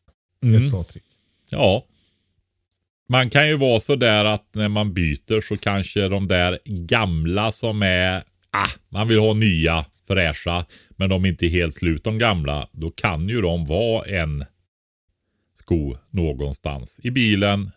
Är 0.42 0.46
Mm. 0.48 0.66
ett 0.66 0.72
bra 0.72 0.82
trick. 0.84 1.02
Ja. 1.50 1.84
Man 3.08 3.30
kan 3.30 3.48
ju 3.48 3.56
vara 3.56 3.80
så 3.80 3.96
där 3.96 4.24
att 4.24 4.54
när 4.54 4.68
man 4.68 4.94
byter 4.94 5.40
så 5.40 5.56
kanske 5.56 6.08
de 6.08 6.28
där 6.28 6.58
gamla 6.64 7.52
som 7.52 7.82
är, 7.82 8.22
ah, 8.50 8.70
man 8.88 9.08
vill 9.08 9.18
ha 9.18 9.34
nya, 9.34 9.84
fräscha, 10.08 10.66
men 10.90 11.10
de 11.10 11.24
är 11.24 11.28
inte 11.28 11.46
helt 11.46 11.74
slut 11.74 12.04
de 12.04 12.18
gamla. 12.18 12.68
Då 12.72 12.90
kan 12.90 13.28
ju 13.28 13.40
de 13.40 13.66
vara 13.66 14.04
en 14.04 14.44
sko 15.58 15.96
någonstans 16.10 17.00
i 17.02 17.10
bilen 17.10 17.70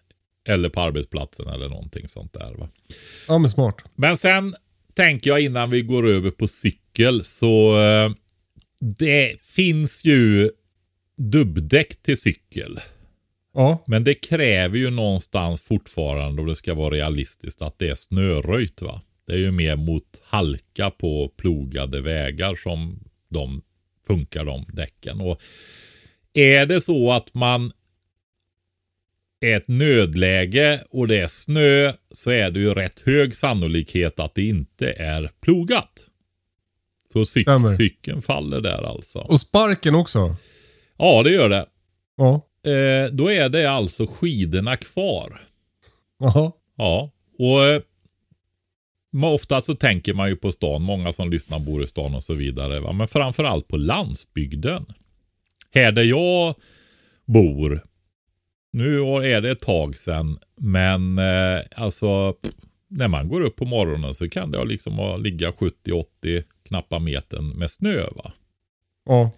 eller 0.47 0.69
på 0.69 0.81
arbetsplatsen 0.81 1.47
eller 1.47 1.69
någonting 1.69 2.07
sånt 2.07 2.33
där. 2.33 2.53
Va? 2.53 2.69
Ja 3.27 3.37
men 3.37 3.49
smart. 3.49 3.75
Men 3.95 4.17
sen 4.17 4.55
tänker 4.95 5.29
jag 5.29 5.41
innan 5.41 5.69
vi 5.69 5.81
går 5.81 6.07
över 6.07 6.31
på 6.31 6.47
cykel 6.47 7.23
så 7.23 7.81
eh, 7.81 8.11
det 8.79 9.41
finns 9.41 10.05
ju 10.05 10.51
dubbdäck 11.17 12.01
till 12.01 12.17
cykel. 12.17 12.79
Ja. 13.59 13.83
Men 13.87 14.03
det 14.03 14.13
kräver 14.13 14.77
ju 14.77 14.89
någonstans 14.89 15.61
fortfarande, 15.61 16.41
om 16.41 16.47
det 16.47 16.55
ska 16.55 16.73
vara 16.73 16.95
realistiskt, 16.95 17.61
att 17.61 17.79
det 17.79 17.89
är 17.89 17.95
snöröjt 17.95 18.81
va. 18.81 19.01
Det 19.27 19.33
är 19.33 19.37
ju 19.37 19.51
mer 19.51 19.75
mot 19.75 20.21
halka 20.23 20.89
på 20.89 21.31
plogade 21.37 22.01
vägar 22.01 22.55
som 22.55 22.99
de 23.29 23.61
funkar 24.07 24.45
de 24.45 24.65
däcken. 24.73 25.21
Och 25.21 25.41
är 26.33 26.65
det 26.65 26.81
så 26.81 27.11
att 27.11 27.33
man 27.33 27.71
är 29.41 29.57
ett 29.57 29.67
nödläge 29.67 30.83
och 30.89 31.07
det 31.07 31.19
är 31.19 31.27
snö 31.27 31.93
så 32.11 32.31
är 32.31 32.51
det 32.51 32.59
ju 32.59 32.73
rätt 32.73 32.99
hög 32.99 33.35
sannolikhet 33.35 34.19
att 34.19 34.35
det 34.35 34.43
inte 34.47 34.91
är 34.91 35.31
plogat. 35.41 36.05
Så 37.13 37.19
cyk- 37.25 37.41
Stämmer. 37.41 37.75
cykeln 37.75 38.21
faller 38.21 38.61
där 38.61 38.83
alltså. 38.83 39.19
Och 39.19 39.39
sparken 39.39 39.95
också. 39.95 40.35
Ja, 40.97 41.23
det 41.23 41.29
gör 41.31 41.49
det. 41.49 41.65
Ja. 42.17 42.45
Eh, 42.63 43.11
då 43.11 43.31
är 43.31 43.49
det 43.49 43.71
alltså 43.71 44.07
skidorna 44.07 44.77
kvar. 44.77 45.41
Jaha. 46.19 46.51
Ja, 46.77 47.11
och 47.37 47.63
eh, 47.63 47.81
ofta 49.33 49.61
så 49.61 49.75
tänker 49.75 50.13
man 50.13 50.29
ju 50.29 50.35
på 50.35 50.51
stan. 50.51 50.81
Många 50.81 51.11
som 51.11 51.29
lyssnar 51.29 51.59
bor 51.59 51.83
i 51.83 51.87
stan 51.87 52.15
och 52.15 52.23
så 52.23 52.33
vidare. 52.33 52.79
Va? 52.79 52.91
Men 52.91 53.07
framförallt 53.07 53.67
på 53.67 53.77
landsbygden. 53.77 54.85
Här 55.71 55.91
där 55.91 56.03
jag 56.03 56.55
bor. 57.25 57.85
Nu 58.71 58.99
är 59.03 59.41
det 59.41 59.51
ett 59.51 59.61
tag 59.61 59.97
sedan. 59.97 60.39
Men 60.55 61.17
eh, 61.17 61.61
alltså 61.75 62.33
pff, 62.33 62.53
när 62.89 63.07
man 63.07 63.27
går 63.29 63.41
upp 63.41 63.55
på 63.55 63.65
morgonen 63.65 64.13
så 64.13 64.29
kan 64.29 64.51
det 64.51 64.65
liksom 64.65 65.21
ligga 65.23 65.51
70-80 65.51 66.43
knappa 66.63 66.99
metern 66.99 67.49
med 67.49 67.71
snö. 67.71 68.03
Va? 68.15 68.31
Ja. 69.05 69.31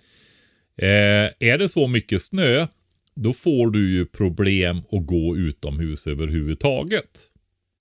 Eh, 0.78 1.30
är 1.40 1.58
det 1.58 1.70
så 1.70 1.88
mycket 1.88 2.22
snö, 2.22 2.68
då 3.16 3.34
får 3.34 3.72
du 3.72 3.92
ju 3.92 4.06
problem 4.06 4.78
att 4.92 5.06
gå 5.06 5.38
utomhus 5.38 6.08
överhuvudtaget. 6.08 7.28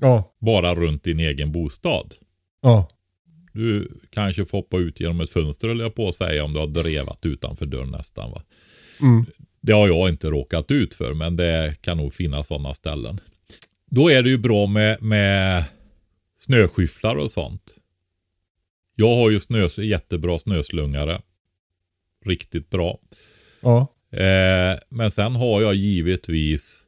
Ja. 0.02 0.34
Bara 0.38 0.74
runt 0.74 1.04
din 1.04 1.20
egen 1.20 1.52
bostad. 1.52 2.14
Ja. 2.62 2.88
Du 3.52 4.00
kanske 4.10 4.44
får 4.44 4.58
hoppa 4.58 4.78
ut 4.78 5.00
genom 5.00 5.20
ett 5.20 5.30
fönster 5.30 5.68
eller 5.68 5.84
jag 5.84 5.94
på 5.94 6.08
att 6.08 6.14
säga 6.14 6.44
om 6.44 6.52
du 6.52 6.58
har 6.58 6.66
drevat 6.66 7.26
utanför 7.26 7.66
dörren 7.66 7.90
nästan. 7.90 8.30
Va? 8.30 8.42
Mm. 9.00 9.26
Det 9.60 9.72
har 9.72 9.88
jag 9.88 10.08
inte 10.08 10.30
råkat 10.30 10.70
ut 10.70 10.94
för 10.94 11.14
men 11.14 11.36
det 11.36 11.76
kan 11.80 11.96
nog 11.96 12.14
finnas 12.14 12.46
sådana 12.46 12.74
ställen. 12.74 13.20
Då 13.86 14.10
är 14.10 14.22
det 14.22 14.30
ju 14.30 14.38
bra 14.38 14.66
med, 14.66 15.02
med 15.02 15.64
snöskyfflar 16.38 17.16
och 17.16 17.30
sånt. 17.30 17.76
Jag 18.96 19.16
har 19.16 19.30
ju 19.30 19.40
snö, 19.40 19.68
jättebra 19.82 20.38
snöslungare. 20.38 21.20
Riktigt 22.24 22.70
bra. 22.70 22.98
Ja. 23.60 23.86
Eh, 24.12 24.78
men 24.88 25.10
sen 25.10 25.36
har 25.36 25.62
jag 25.62 25.74
givetvis 25.74 26.82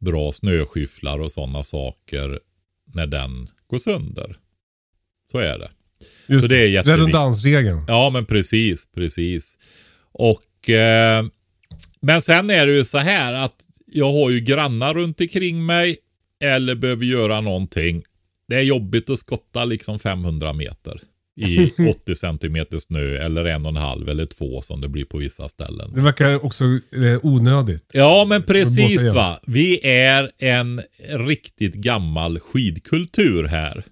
bra 0.00 0.32
snöskyfflar 0.32 1.18
och 1.18 1.32
sådana 1.32 1.62
saker 1.62 2.40
när 2.94 3.06
den 3.06 3.48
går 3.66 3.78
sönder. 3.78 4.36
Så 5.32 5.38
är 5.38 5.58
det. 5.58 5.70
Just 6.26 6.42
Så 6.42 6.48
det 6.48 6.76
är. 6.76 6.82
Redundansregeln. 6.82 7.84
Ja, 7.88 8.10
men 8.10 8.26
precis, 8.26 8.88
precis. 8.94 9.58
Och 10.12 10.70
eh, 10.70 11.24
men 12.00 12.22
sen 12.22 12.50
är 12.50 12.66
det 12.66 12.72
ju 12.72 12.84
så 12.84 12.98
här 12.98 13.32
att 13.32 13.66
jag 13.86 14.12
har 14.12 14.30
ju 14.30 14.40
grannar 14.40 14.94
runt 14.94 15.20
omkring 15.20 15.66
mig 15.66 15.96
eller 16.40 16.74
behöver 16.74 17.04
göra 17.04 17.40
någonting. 17.40 18.04
Det 18.48 18.56
är 18.56 18.62
jobbigt 18.62 19.10
att 19.10 19.18
skotta 19.18 19.64
liksom 19.64 19.98
500 19.98 20.52
meter 20.52 21.00
i 21.38 21.72
80 21.90 22.14
centimeter 22.14 22.78
snö 22.78 23.24
eller 23.24 23.44
en 23.44 23.66
och 23.66 23.70
en 23.70 23.76
halv 23.76 24.08
eller 24.08 24.26
två 24.26 24.62
som 24.62 24.80
det 24.80 24.88
blir 24.88 25.04
på 25.04 25.18
vissa 25.18 25.48
ställen. 25.48 25.92
Det 25.94 26.00
verkar 26.00 26.44
också 26.44 26.64
eh, 26.64 27.18
onödigt. 27.22 27.90
Ja, 27.92 28.24
men 28.28 28.42
precis 28.42 29.14
va. 29.14 29.40
Vi 29.46 29.86
är 29.86 30.32
en 30.38 30.82
riktigt 31.08 31.74
gammal 31.74 32.40
skidkultur 32.40 33.44
här. 33.44 33.84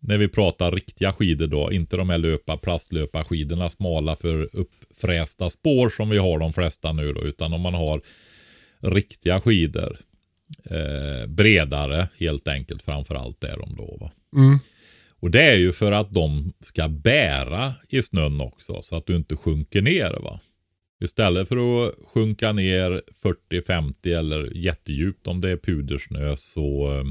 När 0.00 0.18
vi 0.18 0.28
pratar 0.28 0.72
riktiga 0.72 1.12
skidor 1.12 1.46
då, 1.46 1.72
inte 1.72 1.96
de 1.96 2.10
här 2.10 2.18
löpa, 2.18 2.56
plastlöparskidorna 2.56 3.68
smala 3.68 4.16
för 4.16 4.48
uppfrästa 4.52 5.50
spår 5.50 5.88
som 5.88 6.10
vi 6.10 6.18
har 6.18 6.38
de 6.38 6.52
flesta 6.52 6.92
nu 6.92 7.12
då, 7.12 7.24
utan 7.24 7.52
om 7.52 7.60
man 7.60 7.74
har 7.74 8.00
riktiga 8.80 9.40
skidor. 9.40 9.98
Eh, 10.64 11.26
bredare 11.26 12.08
helt 12.18 12.48
enkelt, 12.48 12.82
framförallt 12.82 13.44
är 13.44 13.56
de 13.56 13.76
då 13.76 13.96
va. 14.00 14.10
Mm. 14.36 14.58
Och 15.20 15.30
det 15.30 15.42
är 15.42 15.56
ju 15.56 15.72
för 15.72 15.92
att 15.92 16.12
de 16.12 16.52
ska 16.60 16.88
bära 16.88 17.74
i 17.88 18.02
snön 18.02 18.40
också, 18.40 18.82
så 18.82 18.96
att 18.96 19.06
du 19.06 19.16
inte 19.16 19.36
sjunker 19.36 19.82
ner 19.82 20.20
va. 20.22 20.40
Istället 21.04 21.48
för 21.48 21.86
att 21.86 21.94
sjunka 22.06 22.52
ner 22.52 23.02
40-50 23.50 24.18
eller 24.18 24.56
jättedjupt 24.56 25.26
om 25.26 25.40
det 25.40 25.50
är 25.50 25.56
pudersnö 25.56 26.36
så, 26.36 26.94
eh, 26.94 27.04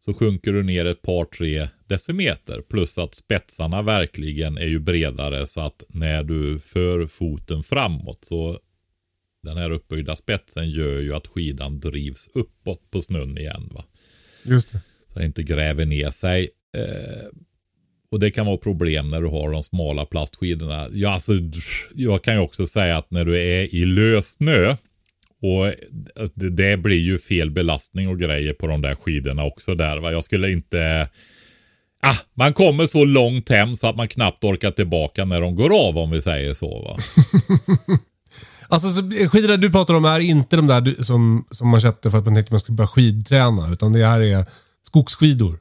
så 0.00 0.14
sjunker 0.14 0.52
du 0.52 0.62
ner 0.62 0.84
ett 0.84 1.02
par 1.02 1.24
tre 1.24 1.68
decimeter. 1.86 2.60
Plus 2.60 2.98
att 2.98 3.14
spetsarna 3.14 3.82
verkligen 3.82 4.58
är 4.58 4.66
ju 4.66 4.78
bredare 4.78 5.46
så 5.46 5.60
att 5.60 5.84
när 5.88 6.22
du 6.22 6.58
för 6.58 7.06
foten 7.06 7.62
framåt 7.62 8.24
så 8.24 8.58
den 9.42 9.56
här 9.56 9.70
uppböjda 9.70 10.16
spetsen 10.16 10.70
gör 10.70 11.00
ju 11.00 11.14
att 11.14 11.26
skidan 11.26 11.80
drivs 11.80 12.28
uppåt 12.34 12.90
på 12.90 13.02
snön 13.02 13.38
igen. 13.38 13.68
va. 13.72 13.84
Just 14.42 14.72
det. 14.72 14.80
Så 15.12 15.18
den 15.18 15.26
inte 15.26 15.42
gräver 15.42 15.86
ner 15.86 16.10
sig. 16.10 16.48
Eh, 16.76 17.28
och 18.12 18.20
det 18.20 18.30
kan 18.30 18.46
vara 18.46 18.56
problem 18.56 19.08
när 19.08 19.20
du 19.20 19.28
har 19.28 19.50
de 19.50 19.62
smala 19.62 20.04
plastskidorna. 20.04 20.88
Ja, 20.92 21.10
alltså, 21.10 21.32
jag 21.94 22.24
kan 22.24 22.34
ju 22.34 22.40
också 22.40 22.66
säga 22.66 22.96
att 22.96 23.10
när 23.10 23.24
du 23.24 23.36
är 23.36 23.74
i 23.74 23.86
lös 23.86 24.32
snö 24.32 24.76
och 25.42 25.66
alltså, 25.66 26.32
det, 26.34 26.50
det 26.50 26.76
blir 26.76 26.98
ju 26.98 27.18
fel 27.18 27.50
belastning 27.50 28.08
och 28.08 28.18
grejer 28.18 28.52
på 28.52 28.66
de 28.66 28.82
där 28.82 28.94
skidorna 28.94 29.44
också 29.44 29.74
där. 29.74 29.96
Va? 29.96 30.12
Jag 30.12 30.24
skulle 30.24 30.52
inte... 30.52 31.08
Ah, 32.02 32.16
man 32.34 32.52
kommer 32.52 32.86
så 32.86 33.04
långt 33.04 33.48
hem 33.48 33.76
så 33.76 33.86
att 33.86 33.96
man 33.96 34.08
knappt 34.08 34.44
orkar 34.44 34.70
tillbaka 34.70 35.24
när 35.24 35.40
de 35.40 35.54
går 35.54 35.88
av 35.88 35.98
om 35.98 36.10
vi 36.10 36.22
säger 36.22 36.54
så. 36.54 36.82
Va? 36.82 36.96
Alltså 38.72 38.92
så, 38.92 39.02
skidorna 39.28 39.56
du 39.56 39.70
pratar 39.70 39.94
om 39.94 40.04
är 40.04 40.20
inte 40.20 40.56
de 40.56 40.66
där 40.66 40.80
du, 40.80 40.94
som, 40.94 41.46
som 41.50 41.68
man 41.68 41.80
köpte 41.80 42.10
för 42.10 42.18
att 42.18 42.24
man 42.24 42.34
tänkte 42.34 42.48
att 42.48 42.52
man 42.52 42.60
skulle 42.60 42.76
börja 42.76 42.88
skidträna. 42.88 43.72
Utan 43.72 43.92
det 43.92 44.06
här 44.06 44.20
är 44.20 44.44
skogsskidor. 44.82 45.58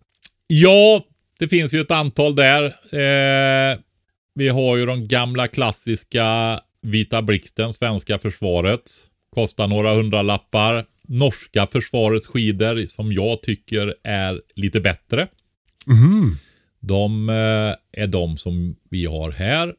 Ja, 0.51 1.05
det 1.39 1.47
finns 1.47 1.73
ju 1.73 1.79
ett 1.79 1.91
antal 1.91 2.35
där. 2.35 2.65
Eh, 2.91 3.77
vi 4.35 4.49
har 4.49 4.77
ju 4.77 4.85
de 4.85 5.07
gamla 5.07 5.47
klassiska 5.47 6.59
Vita 6.81 7.21
Blixten, 7.21 7.73
svenska 7.73 8.19
försvaret. 8.19 8.81
Kostar 9.35 9.67
några 9.67 9.93
hundralappar. 9.93 10.85
Norska 11.07 11.67
försvarets 11.67 12.27
skidor 12.27 12.85
som 12.85 13.13
jag 13.13 13.41
tycker 13.41 13.95
är 14.03 14.41
lite 14.55 14.79
bättre. 14.79 15.27
De 16.79 17.29
eh, 17.29 18.03
är 18.03 18.07
de 18.07 18.38
som 18.38 18.75
vi 18.89 19.05
har 19.05 19.31
här. 19.31 19.73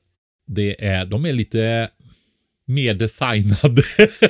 Det 0.47 0.85
är, 0.85 1.07
de 1.07 1.27
är 1.27 1.33
lite 1.33 1.91
mer 2.67 2.95
designade. 2.95 3.83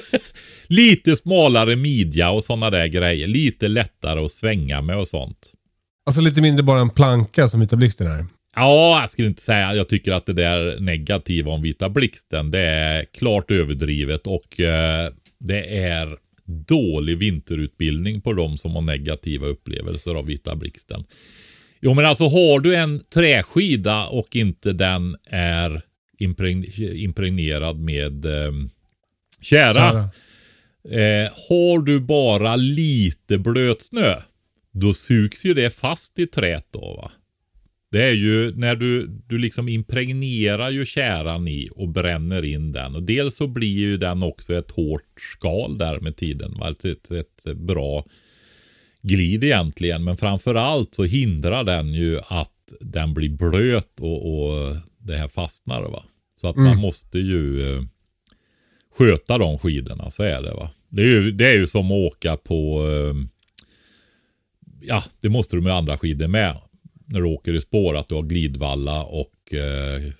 lite 0.67 1.17
smalare 1.17 1.77
midja 1.77 2.31
och 2.31 2.45
sådana 2.45 2.71
där 2.71 2.87
grejer. 2.87 3.27
Lite 3.27 3.69
lättare 3.69 4.21
att 4.25 4.33
svänga 4.33 4.83
med 4.83 4.97
och 4.97 5.09
sånt. 5.09 5.53
Alltså 6.11 6.21
lite 6.21 6.41
mindre 6.41 6.63
bara 6.63 6.81
en 6.81 6.91
planka 6.91 7.49
som 7.49 7.61
Vita 7.61 7.77
Blixten 7.77 8.07
är. 8.07 8.27
Ja, 8.57 9.01
jag 9.01 9.11
skulle 9.11 9.29
inte 9.29 9.43
säga. 9.43 9.75
Jag 9.75 9.89
tycker 9.89 10.13
att 10.13 10.27
det 10.27 10.33
där 10.33 10.81
negativa 10.81 11.51
om 11.51 11.63
Vita 11.63 11.89
Blixten, 11.89 12.51
det 12.51 12.61
är 12.61 13.05
klart 13.19 13.51
överdrivet 13.51 14.27
och 14.27 14.61
eh, 14.61 15.13
det 15.41 15.79
är 15.79 16.17
dålig 16.69 17.19
vinterutbildning 17.19 18.21
på 18.21 18.33
de 18.33 18.59
som 18.59 18.71
har 18.75 18.83
negativa 18.83 19.47
upplevelser 19.47 20.15
av 20.15 20.27
Vita 20.27 20.57
Blixten. 20.57 21.05
Jo, 21.81 21.95
men 21.95 22.07
alltså 22.07 22.25
har 22.25 22.61
du 22.61 22.75
en 22.77 23.01
träskida 23.15 24.07
och 24.07 24.37
inte 24.37 24.73
den 24.73 25.17
är 25.31 25.83
impregn- 26.21 26.95
impregnerad 26.95 27.79
med 27.79 28.25
eh, 28.25 28.53
kära. 29.41 29.75
Kära. 29.75 30.11
Eh, 30.85 31.31
har 31.49 31.79
du 31.83 32.01
bara 32.01 32.57
lite 32.57 33.39
blötsnö, 33.39 34.15
då 34.73 34.95
sugs 34.95 35.45
ju 35.45 35.55
det 35.55 35.71
fast 35.71 36.19
i 36.19 36.27
trät 36.27 36.67
då 36.71 36.81
va. 36.81 37.11
Det 37.93 38.05
är 38.05 38.13
ju 38.13 38.57
när 38.57 38.77
du, 38.77 39.07
du 39.07 39.39
liksom 39.39 39.69
impregnerar 39.69 40.71
ju 40.71 40.87
käran 40.87 41.49
i 41.49 41.69
och 41.77 41.89
bränner 41.89 42.45
in 42.45 42.73
den. 42.73 42.95
Och 42.95 43.03
dels 43.03 43.37
så 43.37 43.47
blir 43.47 43.79
ju 43.79 43.97
den 43.97 44.23
också 44.23 44.55
ett 44.55 44.71
hårt 44.71 45.21
skal 45.35 45.79
där 45.79 46.01
med 46.01 46.17
tiden. 46.17 46.55
Va? 46.59 46.71
Ett, 46.71 46.85
ett, 46.85 47.11
ett 47.11 47.57
bra 47.57 48.07
glid 49.03 49.45
egentligen. 49.45 50.05
Men 50.05 50.17
framförallt 50.17 50.95
så 50.95 51.05
hindrar 51.05 51.65
den 51.65 51.93
ju 51.93 52.19
att 52.29 52.75
den 52.81 53.15
blir 53.15 53.31
blöt 53.31 54.01
och, 54.01 54.35
och 54.35 54.77
det 54.99 55.17
här 55.17 55.29
fastnar. 55.29 55.83
Va? 55.83 56.05
Så 56.41 56.49
att 56.49 56.57
man 56.57 56.79
måste 56.79 57.19
ju 57.19 57.75
eh, 57.75 57.83
sköta 58.99 59.39
de 59.39 59.59
skidorna, 59.59 60.11
så 60.11 60.23
är 60.23 60.43
det 60.43 60.55
va. 60.55 60.71
Det 60.89 61.03
är 61.03 61.07
ju, 61.07 61.33
det 61.33 61.47
är 61.49 61.57
ju 61.57 61.67
som 61.67 61.87
att 61.87 62.13
åka 62.13 62.37
på, 62.37 62.89
eh, 62.89 63.15
ja 64.83 65.05
det 65.21 65.29
måste 65.29 65.57
du 65.57 65.63
med 65.63 65.75
andra 65.75 65.99
skidor 65.99 66.29
med. 66.29 66.57
När 67.07 67.21
du 67.21 67.27
åker 67.27 67.55
i 67.55 67.61
spår, 67.61 67.97
att 67.97 68.09
du 68.09 68.15
har 68.15 68.23
glidvalla 68.23 69.03
och 69.05 69.55
eh, 69.55 70.13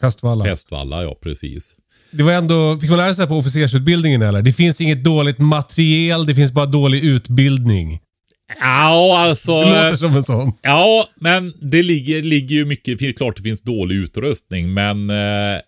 Kastvalla. 0.00 0.44
hästvalla, 0.44 1.02
ja 1.02 1.18
precis. 1.22 1.74
Det 2.10 2.22
var 2.22 2.32
ändå, 2.32 2.78
fick 2.80 2.90
man 2.90 2.98
lära 2.98 3.14
sig 3.14 3.26
på 3.26 3.34
officersutbildningen 3.34 4.22
eller? 4.22 4.42
Det 4.42 4.52
finns 4.52 4.80
inget 4.80 5.04
dåligt 5.04 5.38
materiel, 5.38 6.26
det 6.26 6.34
finns 6.34 6.52
bara 6.52 6.66
dålig 6.66 7.04
utbildning. 7.04 8.00
Ja, 8.60 9.18
alltså. 9.18 9.52
Det 9.52 9.84
låter 9.84 9.96
som 9.96 10.16
en 10.16 10.24
sån. 10.24 10.52
Ja, 10.62 11.08
men 11.14 11.52
det 11.60 11.82
ligger, 11.82 12.22
ligger 12.22 12.56
ju 12.56 12.64
mycket, 12.64 12.98
det 12.98 13.08
är 13.08 13.12
klart 13.12 13.36
det 13.36 13.42
finns 13.42 13.62
dålig 13.62 13.96
utrustning, 13.96 14.74
men 14.74 15.10
eh, 15.10 15.60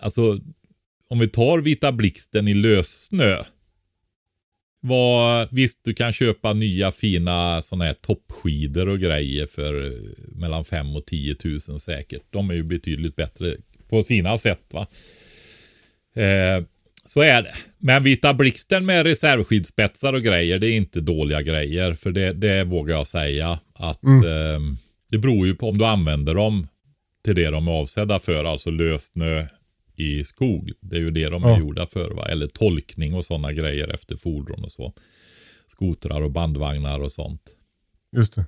alltså 0.00 0.38
om 1.08 1.18
vi 1.18 1.28
tar 1.28 1.58
Vita 1.58 1.92
Blixten 1.92 2.48
i 2.48 2.54
lössnö. 2.54 3.42
Vad, 4.86 5.48
visst, 5.50 5.80
du 5.84 5.94
kan 5.94 6.12
köpa 6.12 6.52
nya 6.52 6.92
fina 6.92 7.62
sådana 7.62 7.84
här 7.84 7.92
toppskidor 7.92 8.88
och 8.88 9.00
grejer 9.00 9.46
för 9.46 9.86
eh, 9.86 9.92
mellan 10.34 10.64
5 10.64 10.96
och 10.96 11.06
10 11.06 11.36
000 11.68 11.80
säkert. 11.80 12.22
De 12.30 12.50
är 12.50 12.54
ju 12.54 12.62
betydligt 12.62 13.16
bättre 13.16 13.56
på 13.88 14.02
sina 14.02 14.38
sätt 14.38 14.64
va. 14.72 14.86
Eh, 16.14 16.64
så 17.06 17.20
är 17.20 17.42
det. 17.42 17.54
Men 17.78 18.02
Vita 18.02 18.34
Blixten 18.34 18.86
med 18.86 19.06
reservskidspetsar 19.06 20.12
och 20.12 20.22
grejer, 20.22 20.58
det 20.58 20.66
är 20.66 20.76
inte 20.76 21.00
dåliga 21.00 21.42
grejer. 21.42 21.94
För 21.94 22.10
det, 22.10 22.32
det 22.32 22.64
vågar 22.64 22.96
jag 22.96 23.06
säga 23.06 23.60
att 23.74 24.04
eh, 24.04 24.60
det 25.10 25.18
beror 25.18 25.46
ju 25.46 25.54
på 25.54 25.68
om 25.68 25.78
du 25.78 25.84
använder 25.84 26.34
dem 26.34 26.66
till 27.24 27.34
det 27.34 27.50
de 27.50 27.68
är 27.68 27.72
avsedda 27.72 28.18
för, 28.18 28.44
alltså 28.44 28.70
lössnö 28.70 29.46
i 29.96 30.24
skog. 30.24 30.72
Det 30.80 30.96
är 30.96 31.00
ju 31.00 31.10
det 31.10 31.28
de 31.28 31.44
är 31.44 31.48
Ja. 31.48 31.58
gjorda 31.58 31.86
för, 31.86 32.10
va? 32.10 32.26
eller 32.28 32.46
tolkning 32.46 33.14
och 33.14 33.24
sådana 33.24 33.52
grejer 33.52 33.88
efter 33.88 34.16
fordon 34.16 34.64
och 34.64 34.72
så. 34.72 34.92
skotrar 35.66 36.20
och 36.22 36.30
bandvagnar 36.30 37.00
och 37.00 37.12
sånt. 37.12 37.56
Just 38.16 38.34
det. 38.34 38.46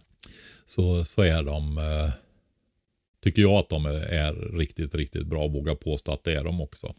Så, 0.66 1.04
så 1.04 1.22
är 1.22 1.42
de, 1.42 1.78
eh, 1.78 2.10
tycker 3.22 3.42
jag 3.42 3.52
att 3.52 3.68
de 3.68 3.86
är, 3.86 3.92
är 3.94 4.34
riktigt, 4.58 4.94
riktigt 4.94 5.26
bra. 5.26 5.46
Vågar 5.48 5.74
påstå 5.74 6.12
att 6.12 6.24
det 6.24 6.34
är 6.34 6.44
de 6.44 6.60
också. 6.60 6.94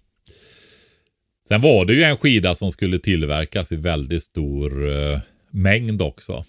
Sen 1.48 1.62
var 1.62 1.86
det 1.86 1.94
ju 1.94 2.04
en 2.04 2.18
skida 2.18 2.56
som 2.56 2.72
skulle 2.72 3.00
tillverkas 3.00 3.72
i 3.72 3.76
väldigt 3.76 4.24
stor 4.24 4.90
eh, 4.94 5.20
mängd 5.50 6.02
också. 6.02 6.46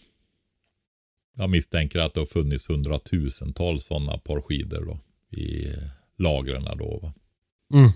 Jag 1.36 1.50
misstänker 1.50 1.98
att 1.98 2.14
det 2.14 2.20
har 2.20 2.26
funnits 2.26 2.70
hundratusentals 2.70 3.84
sådana 3.84 4.18
par 4.18 4.40
skidor 4.40 4.84
då 4.84 4.98
i 5.40 5.66
lagren 6.18 6.64
då. 6.78 6.98
Va? 7.02 7.12
Mm. 7.74 7.90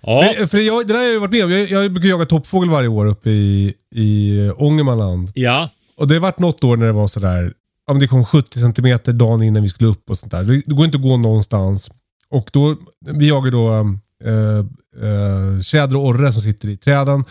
Ja, 0.00 0.34
Men, 0.38 0.48
för 0.48 0.58
jag, 0.58 0.86
det 0.86 0.92
där 0.92 1.00
har 1.00 1.06
jag 1.06 1.20
varit 1.20 1.30
med 1.30 1.44
om. 1.44 1.50
Jag, 1.52 1.70
jag 1.70 1.92
brukar 1.92 2.08
jaga 2.08 2.24
toppfågel 2.24 2.70
varje 2.70 2.88
år 2.88 3.06
uppe 3.06 3.30
i, 3.30 3.74
i 3.94 4.40
Ångermanland. 4.56 5.30
ja, 5.34 5.70
Och 5.96 6.08
det 6.08 6.14
har 6.14 6.20
varit 6.20 6.38
något 6.38 6.64
år 6.64 6.76
när 6.76 6.86
det 6.86 6.92
var 6.92 7.08
sådär, 7.08 7.52
ja 7.86 7.92
men 7.92 8.00
det 8.00 8.08
kom 8.08 8.24
70 8.24 8.58
centimeter 8.58 9.12
dagen 9.12 9.42
innan 9.42 9.62
vi 9.62 9.68
skulle 9.68 9.90
upp 9.90 10.10
och 10.10 10.18
sånt 10.18 10.32
där. 10.32 10.44
Det, 10.44 10.62
det 10.66 10.74
går 10.74 10.84
inte 10.84 10.96
att 10.96 11.02
gå 11.02 11.16
någonstans. 11.16 11.90
Och 12.30 12.50
då, 12.52 12.76
vi 13.12 13.28
jagar 13.28 13.50
då 13.50 13.72
äh, 14.24 14.58
äh, 15.08 15.60
tjäder 15.62 15.96
och 15.96 16.06
orre 16.06 16.32
som 16.32 16.42
sitter 16.42 16.68
i 16.68 16.76
träden. 16.76 17.24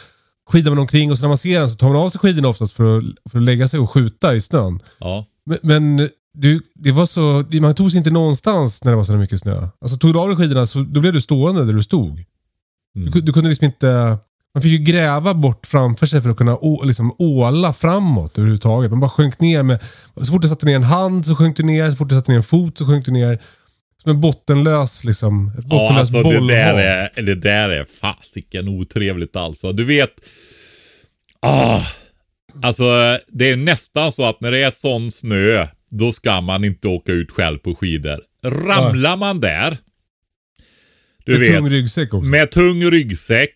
Skidar 0.49 0.71
man 0.71 0.79
omkring 0.79 1.11
och 1.11 1.17
så 1.17 1.21
när 1.23 1.27
man 1.27 1.37
ser 1.37 1.59
den 1.59 1.69
så 1.69 1.75
tar 1.75 1.87
man 1.87 1.97
av 1.97 2.09
sig 2.09 2.19
skidorna 2.19 2.47
oftast 2.47 2.73
för 2.73 2.97
att, 2.97 3.03
för 3.31 3.37
att 3.37 3.43
lägga 3.43 3.67
sig 3.67 3.79
och 3.79 3.89
skjuta 3.89 4.35
i 4.35 4.41
snön. 4.41 4.79
ja. 4.99 5.25
Men, 5.45 5.57
men 5.61 6.09
du, 6.37 6.61
det 6.75 6.91
var 6.91 7.05
så, 7.05 7.43
man 7.61 7.73
tog 7.75 7.91
sig 7.91 7.97
inte 7.97 8.09
någonstans 8.11 8.83
när 8.83 8.91
det 8.91 8.95
var 8.97 9.03
så 9.03 9.13
mycket 9.13 9.39
snö. 9.39 9.67
Alltså 9.81 9.97
tog 9.97 10.13
du 10.13 10.19
av 10.19 10.27
dig 10.27 10.37
skidorna 10.37 10.65
så 10.65 10.79
då 10.79 10.99
blev 11.01 11.13
du 11.13 11.21
stående 11.21 11.65
där 11.65 11.73
du 11.73 11.83
stod. 11.83 12.15
Du, 12.93 13.01
Mm. 13.01 13.13
ku- 13.13 13.21
du 13.21 13.33
kunde 13.33 13.49
liksom 13.49 13.65
inte... 13.65 14.17
Man 14.53 14.61
fick 14.61 14.71
ju 14.71 14.77
gräva 14.77 15.33
bort 15.33 15.65
framför 15.65 16.05
sig 16.05 16.21
för 16.21 16.29
att 16.29 16.37
kunna 16.37 16.55
å, 16.57 16.83
liksom 16.83 17.15
åla 17.19 17.73
framåt 17.73 18.37
överhuvudtaget. 18.37 18.91
Man 18.91 18.99
bara 18.99 19.09
sjönk 19.09 19.39
ner 19.39 19.63
med... 19.63 19.79
Så 20.17 20.25
fort 20.25 20.41
du 20.41 20.47
satte 20.47 20.65
ner 20.65 20.75
en 20.75 20.83
hand 20.83 21.25
så 21.25 21.35
sjönk 21.35 21.57
du 21.57 21.63
ner. 21.63 21.89
Så 21.89 21.95
fort 21.95 22.09
du 22.09 22.15
satte 22.15 22.31
ner 22.31 22.37
en 22.37 22.43
fot 22.43 22.77
så 22.77 22.85
sjönk 22.85 23.05
du 23.05 23.11
ner. 23.11 23.41
Som 24.01 24.11
en 24.11 24.21
bottenlös 24.21 25.03
liksom... 25.03 25.47
Ett 25.47 25.55
Ja, 25.57 25.61
bottenlöst 25.69 26.15
alltså 26.15 26.29
det 26.31 26.47
där 26.47 26.73
är, 27.15 27.21
det 27.21 27.35
där 27.35 27.69
är 27.69 27.85
fasiken 28.01 28.67
otrevligt 28.67 29.35
alltså. 29.35 29.71
Du 29.73 29.85
vet, 29.85 30.11
ah, 31.39 31.81
alltså 32.63 32.83
det 33.27 33.51
är 33.51 33.55
nästan 33.57 34.11
så 34.11 34.25
att 34.29 34.41
när 34.41 34.51
det 34.51 34.63
är 34.63 34.71
sån 34.71 35.11
snö, 35.11 35.67
då 35.91 36.13
ska 36.13 36.41
man 36.41 36.63
inte 36.63 36.87
åka 36.87 37.11
ut 37.11 37.31
själv 37.31 37.57
på 37.57 37.75
skidor. 37.75 38.19
Ramlar 38.43 39.17
man 39.17 39.39
där, 39.39 39.77
du 41.25 41.31
Med 41.31 41.39
vet, 41.41 41.55
tung 41.55 41.69
ryggsäck 41.69 42.13
också. 42.13 42.29
med 42.29 42.51
tung 42.51 42.83
ryggsäck, 42.91 43.55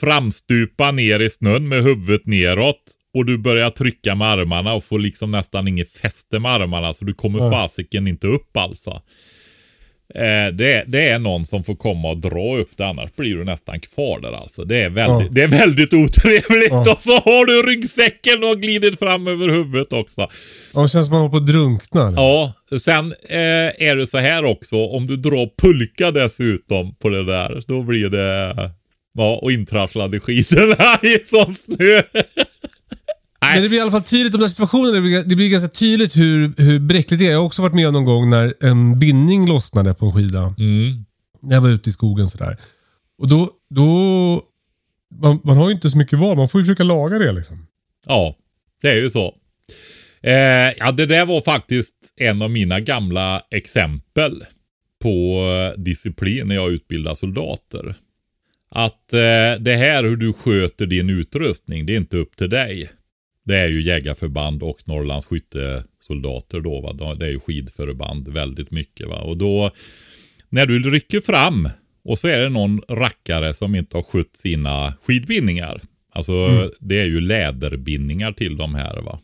framstupa 0.00 0.90
ner 0.90 1.20
i 1.20 1.30
snön 1.30 1.68
med 1.68 1.82
huvudet 1.82 2.26
neråt 2.26 2.82
och 3.14 3.26
du 3.26 3.38
börjar 3.38 3.70
trycka 3.70 4.14
med 4.14 4.28
armarna 4.28 4.72
och 4.72 4.84
får 4.84 4.98
liksom 4.98 5.30
nästan 5.30 5.68
inget 5.68 5.90
fäste 5.92 6.38
med 6.38 6.50
armarna 6.52 6.94
så 6.94 7.04
du 7.04 7.14
kommer 7.14 7.38
Ja. 7.38 7.50
fasiken 7.50 8.06
inte 8.08 8.26
upp 8.26 8.56
alltså. 8.56 9.02
Eh, 10.14 10.52
det, 10.54 10.84
det 10.86 11.08
är 11.08 11.18
någon 11.18 11.46
som 11.46 11.64
får 11.64 11.74
komma 11.74 12.08
och 12.10 12.16
dra 12.18 12.56
upp 12.56 12.70
det, 12.76 12.86
annars 12.86 13.10
blir 13.16 13.34
du 13.34 13.44
nästan 13.44 13.80
kvar 13.80 14.20
där 14.20 14.32
alltså. 14.32 14.64
Det 14.64 14.82
är 14.82 14.90
väldigt, 14.90 15.26
Ja. 15.26 15.32
det 15.32 15.42
är 15.42 15.48
väldigt 15.48 15.92
otrevligt. 15.94 16.70
Ja. 16.70 16.92
Och 16.92 17.00
så 17.00 17.12
har 17.12 17.46
du 17.46 17.70
ryggsäcken 17.72 18.44
och 18.44 18.60
glidit 18.62 18.98
fram 18.98 19.28
över 19.28 19.48
huvudet 19.48 19.92
också. 19.92 20.28
Ja, 20.74 20.82
det 20.82 20.88
känns 20.88 21.06
som 21.06 21.12
man 21.12 21.20
håller 21.20 21.30
på 21.30 21.36
att 21.36 21.46
drunkna. 21.46 22.12
Ja, 22.16 22.52
sen 22.80 23.12
eh, 23.28 23.88
är 23.88 23.96
det 23.96 24.06
så 24.06 24.18
här 24.18 24.44
också, 24.44 24.76
om 24.76 25.06
du 25.06 25.16
drar 25.16 25.50
pulka 25.62 26.10
dessutom 26.10 26.94
på 26.94 27.08
det 27.08 27.24
där, 27.24 27.62
då 27.68 27.82
blir 27.82 28.08
det, 28.08 28.54
ja, 29.18 29.38
och 29.42 29.52
intrasslade 29.52 30.20
skidorna 30.20 30.98
i 31.02 31.18
sån 31.26 31.54
snö. 31.54 32.02
Men 33.54 33.62
det 33.62 33.68
blir 33.68 33.78
i 33.78 33.82
alla 33.82 33.90
fall 33.90 34.02
tydligt, 34.02 34.32
de 34.32 34.40
där 34.40 34.48
situationerna, 34.48 34.92
det 34.92 35.00
blir, 35.00 35.22
det 35.22 35.36
blir 35.36 35.50
ganska 35.50 35.68
tydligt 35.68 36.16
hur, 36.16 36.54
hur 36.56 36.78
bräckligt 36.78 37.20
det 37.20 37.26
är. 37.26 37.30
Jag 37.30 37.38
har 37.38 37.46
också 37.46 37.62
varit 37.62 37.74
med 37.74 37.88
om 37.88 37.92
någon 37.92 38.04
gång 38.04 38.30
när 38.30 38.54
en 38.60 38.98
bindning 38.98 39.48
lossnade 39.48 39.94
på 39.94 40.06
en 40.06 40.12
skida. 40.12 40.54
Mm. 40.58 41.04
När 41.42 41.54
jag 41.54 41.60
var 41.60 41.68
ute 41.68 41.90
i 41.90 41.92
skogen 41.92 42.28
sådär. 42.28 42.56
Och 43.18 43.28
då, 43.28 43.50
då 43.70 43.86
man, 45.20 45.40
man 45.44 45.56
har 45.56 45.68
ju 45.68 45.74
inte 45.74 45.90
så 45.90 45.98
mycket 45.98 46.18
val, 46.18 46.36
man 46.36 46.48
får 46.48 46.60
ju 46.60 46.64
försöka 46.64 46.84
laga 46.84 47.18
det 47.18 47.32
liksom. 47.32 47.66
Ja, 48.06 48.36
det 48.82 48.88
är 48.88 49.02
ju 49.02 49.10
så. 49.10 49.34
Eh, 50.22 50.72
ja, 50.78 50.92
det 50.92 51.06
där 51.06 51.26
var 51.26 51.40
faktiskt 51.40 51.94
en 52.16 52.42
av 52.42 52.50
mina 52.50 52.80
gamla 52.80 53.42
exempel 53.50 54.44
på 55.02 55.40
eh, 55.76 55.80
disciplin 55.80 56.48
när 56.48 56.54
jag 56.54 56.72
utbildar 56.72 57.14
soldater. 57.14 57.94
Att 58.70 59.12
eh, 59.12 59.60
det 59.60 59.76
här 59.76 60.04
hur 60.04 60.16
du 60.16 60.32
sköter 60.32 60.86
din 60.86 61.10
utrustning, 61.10 61.86
det 61.86 61.92
är 61.92 61.96
inte 61.96 62.16
upp 62.16 62.36
till 62.36 62.50
dig. 62.50 62.90
Det 63.44 63.58
är 63.58 63.68
ju 63.68 63.82
jägarförband 63.82 64.62
och 64.62 64.78
Norrlands 64.84 65.26
skyttesoldater 65.26 66.60
då. 66.60 66.80
Va? 66.80 67.14
Det 67.14 67.26
är 67.26 67.30
ju 67.30 67.40
skidförband 67.40 68.28
väldigt 68.28 68.70
mycket. 68.70 69.08
Va? 69.08 69.20
Och 69.20 69.36
då, 69.36 69.70
när 70.48 70.66
du 70.66 70.90
rycker 70.90 71.20
fram 71.20 71.68
och 72.04 72.18
så 72.18 72.28
är 72.28 72.38
det 72.38 72.48
någon 72.48 72.82
rackare 72.88 73.54
som 73.54 73.74
inte 73.74 73.96
har 73.96 74.02
skött 74.02 74.36
sina 74.36 74.94
skidbindningar. 75.02 75.80
Alltså 76.12 76.70
det 76.80 77.00
är 77.00 77.04
ju 77.04 77.20
läderbindningar 77.20 78.32
till 78.32 78.56
de 78.56 78.74
här 78.74 79.00
va. 79.02 79.20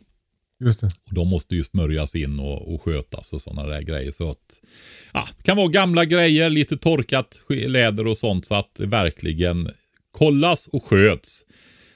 Just 0.63 0.81
det. 0.81 0.87
Och 1.07 1.13
de 1.13 1.27
måste 1.27 1.55
ju 1.55 1.63
smörjas 1.63 2.15
in 2.15 2.39
och, 2.39 2.73
och 2.73 2.81
skötas 2.81 3.33
och 3.33 3.41
sådana 3.41 3.67
där 3.67 3.81
grejer. 3.81 4.11
Så 4.11 4.31
att, 4.31 4.61
ja, 5.13 5.27
det 5.37 5.43
kan 5.43 5.57
vara 5.57 5.67
gamla 5.67 6.05
grejer, 6.05 6.49
lite 6.49 6.77
torkat 6.77 7.41
läder 7.49 8.07
och 8.07 8.17
sånt 8.17 8.45
så 8.45 8.55
att 8.55 8.75
det 8.75 8.85
verkligen 8.85 9.69
kollas 10.11 10.67
och 10.67 10.83
sköts. 10.83 11.45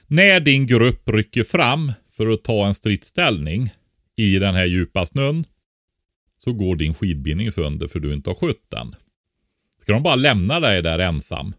När 0.06 0.40
din 0.40 0.66
grupp 0.66 1.08
rycker 1.08 1.44
fram 1.44 1.92
för 2.16 2.30
att 2.30 2.44
ta 2.44 2.66
en 2.66 2.74
stridsställning 2.74 3.70
i 4.16 4.38
den 4.38 4.54
här 4.54 4.64
djupa 4.64 5.06
snön 5.06 5.44
så 6.38 6.52
går 6.52 6.76
din 6.76 6.94
skidbindning 6.94 7.52
sönder 7.52 7.88
för 7.88 8.00
du 8.00 8.14
inte 8.14 8.30
har 8.30 8.34
skött 8.34 8.64
den. 8.68 8.94
Ska 9.80 9.92
de 9.92 10.02
bara 10.02 10.14
lämna 10.14 10.60
dig 10.60 10.82
där 10.82 10.98
ensam? 10.98 11.52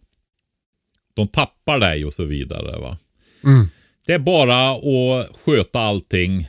De 1.13 1.27
tappar 1.27 1.79
dig 1.79 2.05
och 2.05 2.13
så 2.13 2.23
vidare 2.23 2.79
va. 2.79 2.97
Mm. 3.43 3.67
Det 4.05 4.13
är 4.13 4.19
bara 4.19 4.71
att 4.71 5.37
sköta 5.37 5.79
allting. 5.79 6.47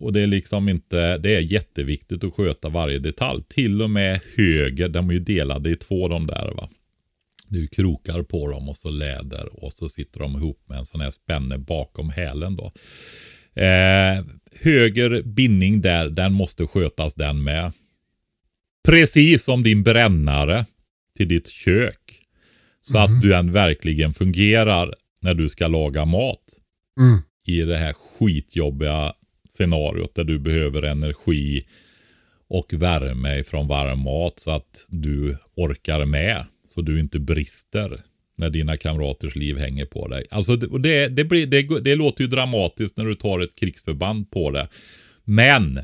Och 0.00 0.12
det 0.12 0.20
är 0.20 0.26
liksom 0.26 0.68
inte, 0.68 1.18
det 1.18 1.36
är 1.36 1.40
jätteviktigt 1.40 2.24
att 2.24 2.34
sköta 2.34 2.68
varje 2.68 2.98
detalj. 2.98 3.42
Till 3.48 3.82
och 3.82 3.90
med 3.90 4.20
höger, 4.36 4.88
de 4.88 5.08
är 5.10 5.14
ju 5.14 5.20
delade 5.20 5.70
i 5.70 5.76
två 5.76 6.08
de 6.08 6.26
där 6.26 6.52
va. 6.56 6.68
Det 7.48 7.58
är 7.58 7.60
ju 7.60 7.68
krokar 7.68 8.22
på 8.22 8.50
dem 8.50 8.68
och 8.68 8.76
så 8.76 8.90
läder 8.90 9.64
och 9.64 9.72
så 9.72 9.88
sitter 9.88 10.20
de 10.20 10.36
ihop 10.36 10.62
med 10.68 10.78
en 10.78 10.86
sån 10.86 11.00
här 11.00 11.10
spänne 11.10 11.58
bakom 11.58 12.10
hälen 12.10 12.56
då. 12.56 12.72
Eh, 13.54 14.24
höger 14.52 15.22
bindning 15.22 15.80
där, 15.80 16.08
den 16.08 16.32
måste 16.32 16.66
skötas 16.66 17.14
den 17.14 17.42
med. 17.42 17.72
Precis 18.88 19.44
som 19.44 19.62
din 19.62 19.82
brännare 19.82 20.66
till 21.16 21.28
ditt 21.28 21.48
kök. 21.48 22.20
Så 22.82 22.98
att 22.98 23.22
den 23.22 23.52
verkligen 23.52 24.12
fungerar 24.12 24.94
när 25.20 25.34
du 25.34 25.48
ska 25.48 25.68
laga 25.68 26.04
mat 26.04 26.44
Mm. 27.00 27.18
i 27.44 27.60
det 27.60 27.76
här 27.76 27.92
skitjobbiga 27.92 29.12
scenariot 29.48 30.14
där 30.14 30.24
du 30.24 30.38
behöver 30.38 30.82
energi 30.82 31.66
och 32.48 32.72
värme 32.72 33.44
från 33.44 33.66
varm 33.66 33.98
mat 33.98 34.38
så 34.38 34.50
att 34.50 34.86
du 34.88 35.36
orkar 35.56 36.04
med. 36.04 36.46
Så 36.74 36.80
du 36.82 37.00
inte 37.00 37.18
brister 37.18 38.00
när 38.40 38.50
dina 38.50 38.76
kamraters 38.76 39.36
liv 39.36 39.58
hänger 39.58 39.84
på 39.86 40.08
dig. 40.08 40.24
Alltså 40.30 40.56
det, 40.56 40.78
det, 40.78 41.08
det, 41.08 41.24
blir, 41.24 41.46
det, 41.46 41.80
det 41.80 41.94
låter 41.94 42.22
ju 42.22 42.28
dramatiskt 42.28 42.96
när 42.96 43.04
du 43.04 43.14
tar 43.14 43.40
ett 43.40 43.54
krigsförband 43.54 44.30
på 44.30 44.50
det. 44.50 44.68
Men 45.24 45.80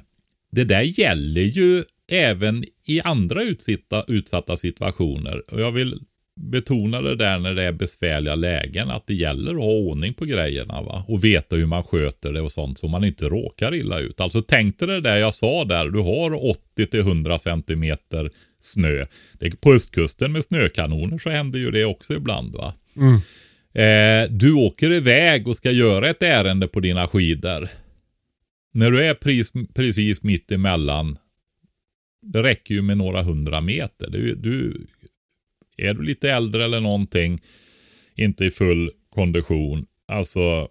det 0.52 0.64
där 0.64 0.82
gäller 0.82 1.42
ju 1.42 1.84
även 2.10 2.64
i 2.86 3.00
andra 3.00 3.42
utsatta, 3.42 4.04
utsatta 4.08 4.56
situationer. 4.56 5.52
Och 5.52 5.60
jag 5.60 5.72
vill 5.72 6.00
betona 6.40 7.00
det 7.00 7.16
där 7.16 7.38
när 7.38 7.54
det 7.54 7.62
är 7.62 7.72
besvärliga 7.72 8.34
lägen, 8.34 8.90
att 8.90 9.06
det 9.06 9.14
gäller 9.14 9.50
att 9.50 9.60
ha 9.60 9.70
ordning 9.70 10.14
på 10.14 10.24
grejerna 10.24 10.82
va? 10.82 11.04
och 11.08 11.24
veta 11.24 11.56
hur 11.56 11.66
man 11.66 11.84
sköter 11.84 12.32
det 12.32 12.40
och 12.40 12.52
sånt 12.52 12.78
så 12.78 12.88
man 12.88 13.04
inte 13.04 13.24
råkar 13.24 13.74
illa 13.74 13.98
ut. 13.98 14.20
Alltså 14.20 14.42
tänk 14.42 14.78
dig 14.78 14.88
det 14.88 15.00
där 15.00 15.16
jag 15.16 15.34
sa 15.34 15.64
där, 15.64 15.86
du 15.86 15.98
har 15.98 16.30
80-100 16.78 17.38
centimeter 17.38 18.30
snö. 18.60 19.06
Det 19.32 19.60
på 19.60 19.72
östkusten 19.72 20.32
med 20.32 20.44
snökanoner 20.44 21.18
så 21.18 21.30
händer 21.30 21.58
ju 21.58 21.70
det 21.70 21.84
också 21.84 22.14
ibland 22.14 22.54
va. 22.54 22.74
Eh, 23.82 24.30
du 24.30 24.52
åker 24.52 24.92
iväg 24.92 25.48
och 25.48 25.56
ska 25.56 25.70
göra 25.70 26.10
ett 26.10 26.22
ärende 26.22 26.68
på 26.68 26.80
dina 26.80 27.08
skidor. 27.08 27.68
När 28.72 28.90
du 28.90 29.04
är 29.04 29.14
precis, 29.14 29.52
precis 29.74 30.22
mitt 30.22 30.52
emellan, 30.52 31.18
det 32.22 32.42
räcker 32.42 32.74
ju 32.74 32.82
med 32.82 32.98
några 32.98 33.22
hundra 33.22 33.60
meter. 33.60 34.10
Du, 34.10 34.34
du, 34.34 34.86
är 35.76 35.94
du 35.94 36.02
lite 36.02 36.30
äldre 36.30 36.64
eller 36.64 36.80
någonting, 36.80 37.40
inte 38.14 38.44
i 38.44 38.50
full 38.50 38.90
kondition, 39.14 39.86
alltså 40.08 40.68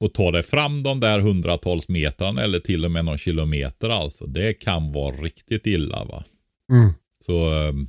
och 0.00 0.14
ta 0.14 0.30
dig 0.30 0.42
fram 0.42 0.82
de 0.82 1.00
där 1.00 1.18
hundratals 1.18 1.88
metrarna 1.88 2.42
eller 2.42 2.60
till 2.60 2.84
och 2.84 2.90
med 2.90 3.04
någon 3.04 3.18
kilometer 3.18 3.88
alltså. 3.88 4.26
Det 4.26 4.54
kan 4.54 4.92
vara 4.92 5.16
riktigt 5.16 5.66
illa 5.66 6.04
va. 6.04 6.24
Mm. 6.72 6.92
Så 7.26 7.52
ehm, 7.52 7.88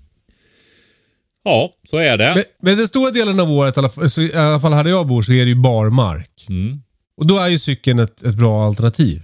ja, 1.43 1.73
så 1.89 1.97
är 1.97 2.17
det. 2.17 2.33
Men, 2.35 2.43
men 2.61 2.77
den 2.77 2.87
stora 2.87 3.11
delen 3.11 3.39
av 3.39 3.51
året, 3.51 3.77
i 3.77 3.79
alla, 3.79 3.89
fall, 3.89 4.09
så 4.09 4.21
i 4.21 4.33
alla 4.35 4.59
fall 4.59 4.73
här 4.73 4.85
jag 4.85 5.07
bor, 5.07 5.21
så 5.21 5.31
är 5.31 5.45
det 5.45 5.49
ju 5.49 5.55
barmark. 5.55 6.45
Mm. 6.49 6.81
Och 7.17 7.27
då 7.27 7.37
är 7.37 7.47
ju 7.47 7.59
cykeln 7.59 7.99
ett, 7.99 8.23
ett 8.23 8.35
bra 8.35 8.65
alternativ. 8.65 9.21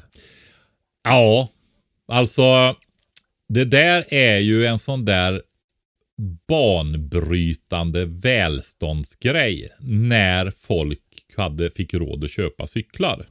Ja, 1.03 1.49
alltså 2.07 2.75
det 3.49 3.65
där 3.65 4.05
är 4.13 4.37
ju 4.37 4.65
en 4.65 4.79
sån 4.79 5.05
där 5.05 5.41
banbrytande 6.47 8.05
välståndsgrej 8.05 9.69
när 9.79 10.51
folk 10.51 10.99
hade, 11.37 11.71
fick 11.71 11.93
råd 11.93 12.23
att 12.23 12.31
köpa 12.31 12.67
cyklar. 12.67 13.25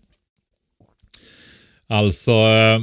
Alltså, 1.88 2.30
eh, 2.30 2.80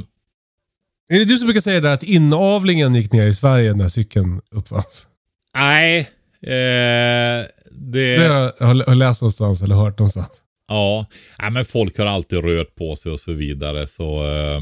Är 1.08 1.18
det 1.18 1.24
du 1.24 1.36
som 1.36 1.46
brukar 1.46 1.60
säga 1.60 1.80
det 1.80 1.88
där 1.88 1.94
att 1.94 2.02
inavlingen 2.02 2.94
gick 2.94 3.12
ner 3.12 3.26
i 3.26 3.34
Sverige 3.34 3.74
när 3.74 3.88
cykeln 3.88 4.40
uppfanns? 4.50 5.08
nej. 5.56 5.98
Eh, 6.42 7.46
det, 7.70 8.16
Det 8.16 8.28
har 8.28 8.52
jag 8.58 8.66
har 8.86 8.94
läst 8.94 9.22
någonstans 9.22 9.62
eller 9.62 9.74
hört 9.74 9.98
någonstans. 9.98 10.30
Ja, 10.68 11.06
ja 11.38 11.50
men 11.50 11.64
folk 11.64 11.98
har 11.98 12.06
alltid 12.06 12.38
rört 12.44 12.74
på 12.74 12.96
sig 12.96 13.12
och 13.12 13.20
så 13.20 13.32
vidare. 13.32 13.86
Så 13.86 14.24
eh, 14.24 14.60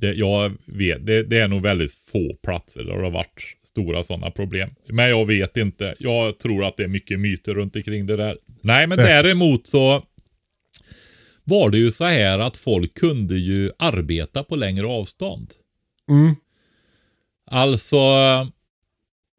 det, 0.00 0.12
jag 0.12 0.52
vet, 0.66 1.06
det, 1.06 1.22
det 1.22 1.38
är 1.38 1.48
nog 1.48 1.62
väldigt 1.62 1.92
få 2.12 2.34
platser 2.44 2.84
där 2.84 2.96
det 2.96 3.02
har 3.04 3.10
varit 3.10 3.42
stora 3.64 4.02
sådana 4.02 4.30
problem. 4.30 4.70
Men 4.88 5.08
jag 5.08 5.26
vet 5.26 5.56
inte. 5.56 5.94
Jag 5.98 6.38
tror 6.38 6.64
att 6.64 6.76
det 6.76 6.84
är 6.84 6.88
mycket 6.88 7.20
myter 7.20 7.54
runt 7.54 7.76
omkring 7.76 8.06
det 8.06 8.16
där. 8.16 8.36
Nej, 8.62 8.86
men 8.86 8.98
Säkert. 8.98 9.10
däremot 9.24 9.66
så 9.66 10.02
var 11.44 11.70
det 11.70 11.78
ju 11.78 11.90
så 11.90 12.04
här 12.04 12.38
att 12.38 12.56
folk 12.56 12.94
kunde 12.94 13.34
ju 13.38 13.70
arbeta 13.78 14.44
på 14.44 14.56
längre 14.56 14.86
avstånd. 14.86 15.50
Mm. 16.10 16.34
Alltså, 17.46 17.98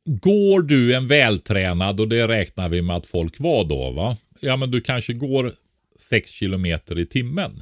går 0.06 0.62
du 0.62 0.96
en 0.96 1.08
vältränad, 1.08 2.00
och 2.00 2.08
det 2.08 2.28
räknar 2.28 2.70
vi 2.70 2.82
med 2.82 2.96
att 2.96 3.08
folk 3.08 3.40
var 3.40 3.64
då, 3.64 3.92
va? 3.92 4.18
Ja, 4.40 4.58
men 4.58 4.72
du 4.72 4.82
kanske 4.82 5.14
går 5.14 5.54
6 5.96 6.30
kilometer 6.30 7.00
i 7.00 7.06
timmen. 7.06 7.62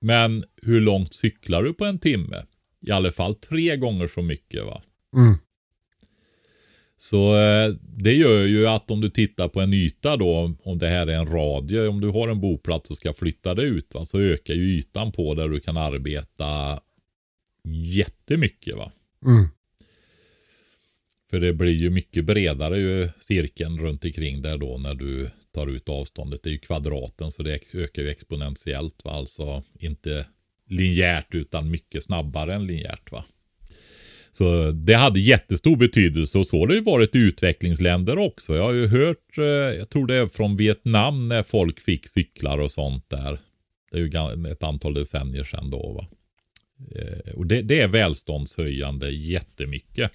Men 0.00 0.44
hur 0.62 0.80
långt 0.80 1.14
cyklar 1.14 1.62
du 1.62 1.74
på 1.74 1.84
en 1.84 1.98
timme? 1.98 2.42
I 2.86 2.90
alla 2.90 3.12
fall 3.12 3.34
tre 3.34 3.76
gånger 3.76 4.08
så 4.08 4.22
mycket, 4.22 4.64
va? 4.64 4.82
Mm. 5.16 5.34
Så 6.96 7.36
eh, 7.36 7.74
det 7.82 8.12
gör 8.12 8.46
ju 8.46 8.66
att 8.66 8.90
om 8.90 9.00
du 9.00 9.10
tittar 9.10 9.48
på 9.48 9.60
en 9.60 9.72
yta 9.72 10.16
då, 10.16 10.54
om 10.64 10.78
det 10.78 10.88
här 10.88 11.06
är 11.06 11.12
en 11.12 11.26
radie, 11.26 11.88
om 11.88 12.00
du 12.00 12.08
har 12.08 12.28
en 12.28 12.40
boplats 12.40 12.90
och 12.90 12.96
ska 12.96 13.14
flytta 13.14 13.54
det 13.54 13.62
ut, 13.62 13.94
va, 13.94 14.04
så 14.04 14.20
ökar 14.20 14.54
ju 14.54 14.78
ytan 14.78 15.12
på 15.12 15.34
där 15.34 15.48
du 15.48 15.60
kan 15.60 15.76
arbeta 15.76 16.80
jättemycket. 17.68 18.76
va. 18.76 18.92
Mm. 19.26 19.48
För 21.30 21.40
det 21.40 21.52
blir 21.52 21.72
ju 21.72 21.90
mycket 21.90 22.24
bredare 22.24 22.78
ju 22.78 23.08
cirkeln 23.20 23.78
runt 23.78 24.04
omkring 24.04 24.42
där 24.42 24.58
då 24.58 24.78
när 24.78 24.94
du 24.94 25.30
tar 25.54 25.66
ut 25.66 25.88
avståndet. 25.88 26.42
Det 26.42 26.50
är 26.50 26.52
ju 26.52 26.58
kvadraten 26.58 27.30
så 27.30 27.42
det 27.42 27.74
ökar 27.74 28.02
ju 28.02 28.10
exponentiellt. 28.10 29.04
Va? 29.04 29.10
Alltså 29.10 29.62
inte 29.78 30.26
linjärt 30.66 31.34
utan 31.34 31.70
mycket 31.70 32.02
snabbare 32.02 32.54
än 32.54 32.66
linjärt. 32.66 33.12
Va? 33.12 33.24
Så 34.32 34.70
det 34.70 34.94
hade 34.94 35.20
jättestor 35.20 35.76
betydelse 35.76 36.38
och 36.38 36.46
så 36.46 36.60
har 36.60 36.66
det 36.66 36.74
ju 36.74 36.80
varit 36.80 37.14
i 37.14 37.18
utvecklingsländer 37.18 38.18
också. 38.18 38.56
Jag 38.56 38.62
har 38.62 38.72
ju 38.72 38.86
hört, 38.86 39.38
eh, 39.38 39.44
jag 39.44 39.88
tror 39.90 40.06
det 40.06 40.14
är 40.14 40.26
från 40.26 40.56
Vietnam 40.56 41.28
när 41.28 41.42
folk 41.42 41.80
fick 41.80 42.08
cyklar 42.08 42.58
och 42.58 42.70
sånt 42.70 43.10
där. 43.10 43.38
Det 43.90 43.98
är 43.98 44.00
ju 44.00 44.50
ett 44.50 44.62
antal 44.62 44.94
decennier 44.94 45.44
sedan 45.44 45.70
då. 45.70 45.92
Va? 45.92 46.06
Eh, 46.94 47.34
Och 47.34 47.46
det, 47.46 47.62
det 47.62 47.80
är 47.80 47.88
välståndshöjande 47.88 49.10
jättemycket. 49.10 50.12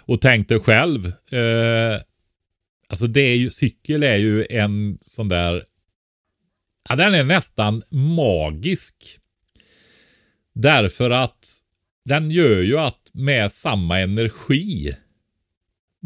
Och 0.00 0.20
tänk 0.20 0.48
dig 0.48 0.60
själv. 0.60 1.06
Eh, 1.06 2.00
alltså 2.88 3.06
det 3.06 3.20
är 3.20 3.36
ju, 3.36 3.50
cykel 3.50 4.02
är 4.02 4.16
ju 4.16 4.46
en 4.50 4.98
sån 5.02 5.28
där. 5.28 5.64
Ja, 6.88 6.96
den 6.96 7.14
är 7.14 7.24
nästan 7.24 7.82
magisk. 7.90 9.18
Därför 10.54 11.10
att 11.10 11.56
den 12.04 12.30
gör 12.30 12.62
ju 12.62 12.78
att 12.78 13.10
med 13.12 13.52
samma 13.52 14.00
energi. 14.00 14.96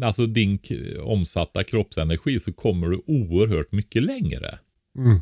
Alltså 0.01 0.25
din 0.25 0.59
omsatta 1.01 1.63
kroppsenergi 1.63 2.39
så 2.39 2.53
kommer 2.53 2.87
du 2.87 3.01
oerhört 3.05 3.71
mycket 3.71 4.03
längre. 4.03 4.59
Mm. 4.97 5.19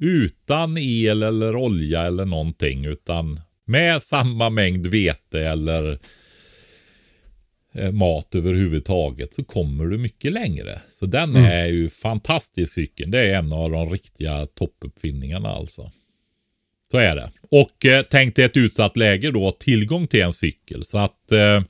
Utan 0.00 0.78
el 0.78 1.22
eller 1.22 1.56
olja 1.56 2.02
eller 2.06 2.24
någonting 2.24 2.84
utan 2.84 3.40
med 3.68 4.02
samma 4.02 4.50
mängd 4.50 4.86
vete 4.86 5.40
eller 5.40 5.98
eh, 7.74 7.92
mat 7.92 8.34
överhuvudtaget 8.34 9.34
så 9.34 9.44
kommer 9.44 9.84
du 9.86 9.98
mycket 9.98 10.32
längre. 10.32 10.80
Så 10.92 11.06
den 11.06 11.30
Mm. 11.30 11.44
är 11.44 11.66
ju 11.66 11.90
fantastisk 11.90 12.72
cykeln. 12.72 13.10
Det 13.10 13.18
är 13.20 13.34
en 13.38 13.52
av 13.52 13.70
de 13.70 13.90
riktiga 13.90 14.46
toppuppfinningarna 14.46 15.48
alltså. 15.48 15.90
Så 16.90 16.98
är 16.98 17.16
det. 17.16 17.30
Och 17.50 17.86
eh, 17.86 18.04
tänk 18.10 18.36
dig 18.36 18.44
ett 18.44 18.56
utsatt 18.56 18.96
läge 18.96 19.30
då, 19.30 19.52
tillgång 19.52 20.06
till 20.06 20.22
en 20.22 20.32
cykel. 20.32 20.84
Så 20.84 20.98
att 20.98 21.32
eh, 21.32 21.62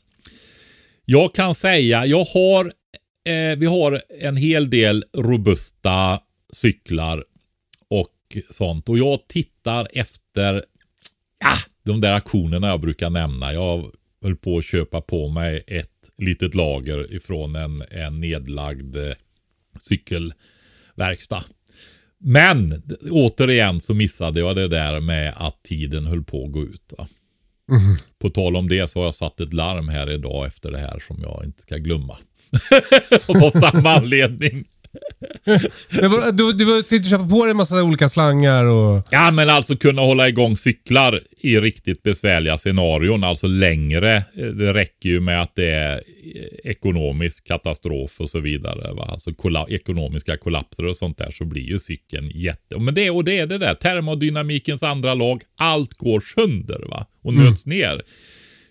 jag 1.05 1.35
kan 1.35 1.55
säga, 1.55 2.07
jag 2.07 2.25
har, 2.25 2.65
eh, 3.29 3.59
vi 3.59 3.67
har 3.67 4.03
en 4.21 4.37
hel 4.37 4.71
del 4.71 5.05
robusta 5.17 6.21
cyklar 6.53 7.25
och 7.91 8.15
sånt. 8.51 8.89
Och 8.89 8.99
jag 8.99 9.29
tittar 9.29 9.89
efter 9.93 10.65
ja, 11.41 11.57
de 11.89 12.01
där 12.01 12.13
aktionerna 12.13 12.69
jag 12.69 12.81
brukar 12.81 13.11
nämna. 13.11 13.53
Jag 13.53 13.91
höll 14.23 14.37
på 14.37 14.59
att 14.59 14.65
köpa 14.65 15.01
på 15.01 15.29
mig 15.29 15.65
ett 15.67 15.89
litet 16.19 16.55
lager 16.55 17.15
ifrån 17.15 17.57
en, 17.57 17.85
en 17.91 18.21
nedlagd 18.21 18.97
eh, 18.97 19.13
cykelverkstad. 19.81 21.45
Men 22.19 22.83
återigen 23.11 23.81
så 23.81 23.95
missade 23.95 24.41
jag 24.41 24.57
det 24.57 24.69
där 24.69 25.01
med 25.01 25.35
att 25.37 25.63
tiden 25.63 26.07
höll 26.07 26.25
på 26.25 26.45
att 26.45 26.53
gå 26.53 26.63
ut. 26.63 26.93
Va? 26.99 27.09
På 28.19 28.31
tal 28.31 28.57
om 28.57 28.69
det 28.69 28.91
så 28.91 28.99
har 28.99 29.05
jag 29.05 29.15
satt 29.15 29.41
ett 29.41 29.53
larm 29.53 29.89
här 29.89 30.11
idag 30.11 30.47
efter 30.47 30.71
det 30.71 30.79
här 30.79 31.03
som 31.07 31.19
jag 31.23 31.43
inte 31.45 31.63
ska 31.63 31.77
glömma. 31.77 32.17
Av 33.47 33.51
samma 33.51 33.91
anledning. 33.91 34.65
Vad- 36.03 36.37
du, 36.37 36.53
du 36.53 36.83
tänkte 36.83 37.09
köpa 37.09 37.29
på 37.29 37.45
dig 37.45 37.51
en 37.51 37.57
massa 37.57 37.83
olika 37.83 38.09
slangar 38.09 38.65
och... 38.65 39.03
Ja, 39.11 39.31
men 39.31 39.51
alltså 39.51 39.77
kunna 39.77 40.03
hålla 40.03 40.29
igång 40.29 40.57
cyklar 40.57 41.21
i 41.41 41.61
riktigt 41.61 42.03
besvärliga 42.03 42.59
scenarion, 42.59 43.25
alltså 43.25 43.47
längre. 43.47 44.23
Det 44.35 44.75
räcker 44.75 45.09
ju 45.09 45.21
med 45.21 45.43
att 45.43 45.55
det 45.55 45.71
är 45.71 46.03
ekonomisk 46.65 47.47
katastrof 47.47 48.21
och 48.21 48.31
så 48.31 48.41
vidare. 48.41 48.95
Va? 48.95 49.09
Alltså 49.13 49.35
kolla- 49.35 49.67
ekonomiska 49.69 50.37
kollapser 50.37 50.87
och 50.87 50.97
sånt 50.97 51.19
där 51.19 51.31
så 51.31 51.45
blir 51.45 51.63
ju 51.63 51.79
cykeln 51.79 52.31
jätte... 52.35 52.79
Men 52.79 52.95
det, 52.95 53.11
och 53.11 53.25
det 53.25 53.39
är 53.39 53.47
det 53.47 53.59
där, 53.59 53.75
termodynamikens 53.75 54.83
andra 54.83 55.15
lag, 55.15 55.43
allt 55.59 55.95
går 55.95 56.21
sönder 56.21 56.85
va? 56.89 57.07
och 57.23 57.35
nöts 57.35 57.67
ner. 57.67 58.03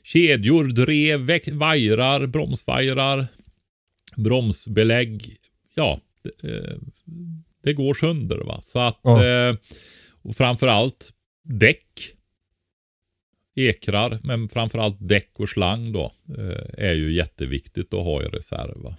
Kedjor, 0.04 0.64
drev, 0.66 1.52
vajrar, 1.58 2.26
bromsvajrar, 2.26 3.28
bromsbelägg. 4.16 5.34
Ja, 5.76 6.00
det, 6.42 6.50
eh, 6.58 6.78
det 7.64 7.74
går 7.74 7.94
sönder. 7.94 8.38
va. 8.38 8.60
Så 8.64 8.80
att, 8.80 9.00
Ja. 9.04 9.26
eh, 9.26 9.56
och 10.22 10.36
framförallt 10.36 11.14
däck. 11.44 12.14
Ekrar, 13.56 14.20
men 14.24 14.50
framförallt 14.50 14.98
däck 15.00 15.32
och 15.40 15.50
slang 15.50 15.92
då. 15.92 16.12
Eh, 16.38 16.86
är 16.88 16.94
ju 16.94 17.14
jätteviktigt 17.14 17.94
att 17.94 18.04
ha 18.04 18.22
i 18.24 18.26
reserv. 18.26 18.78
va. 18.84 18.98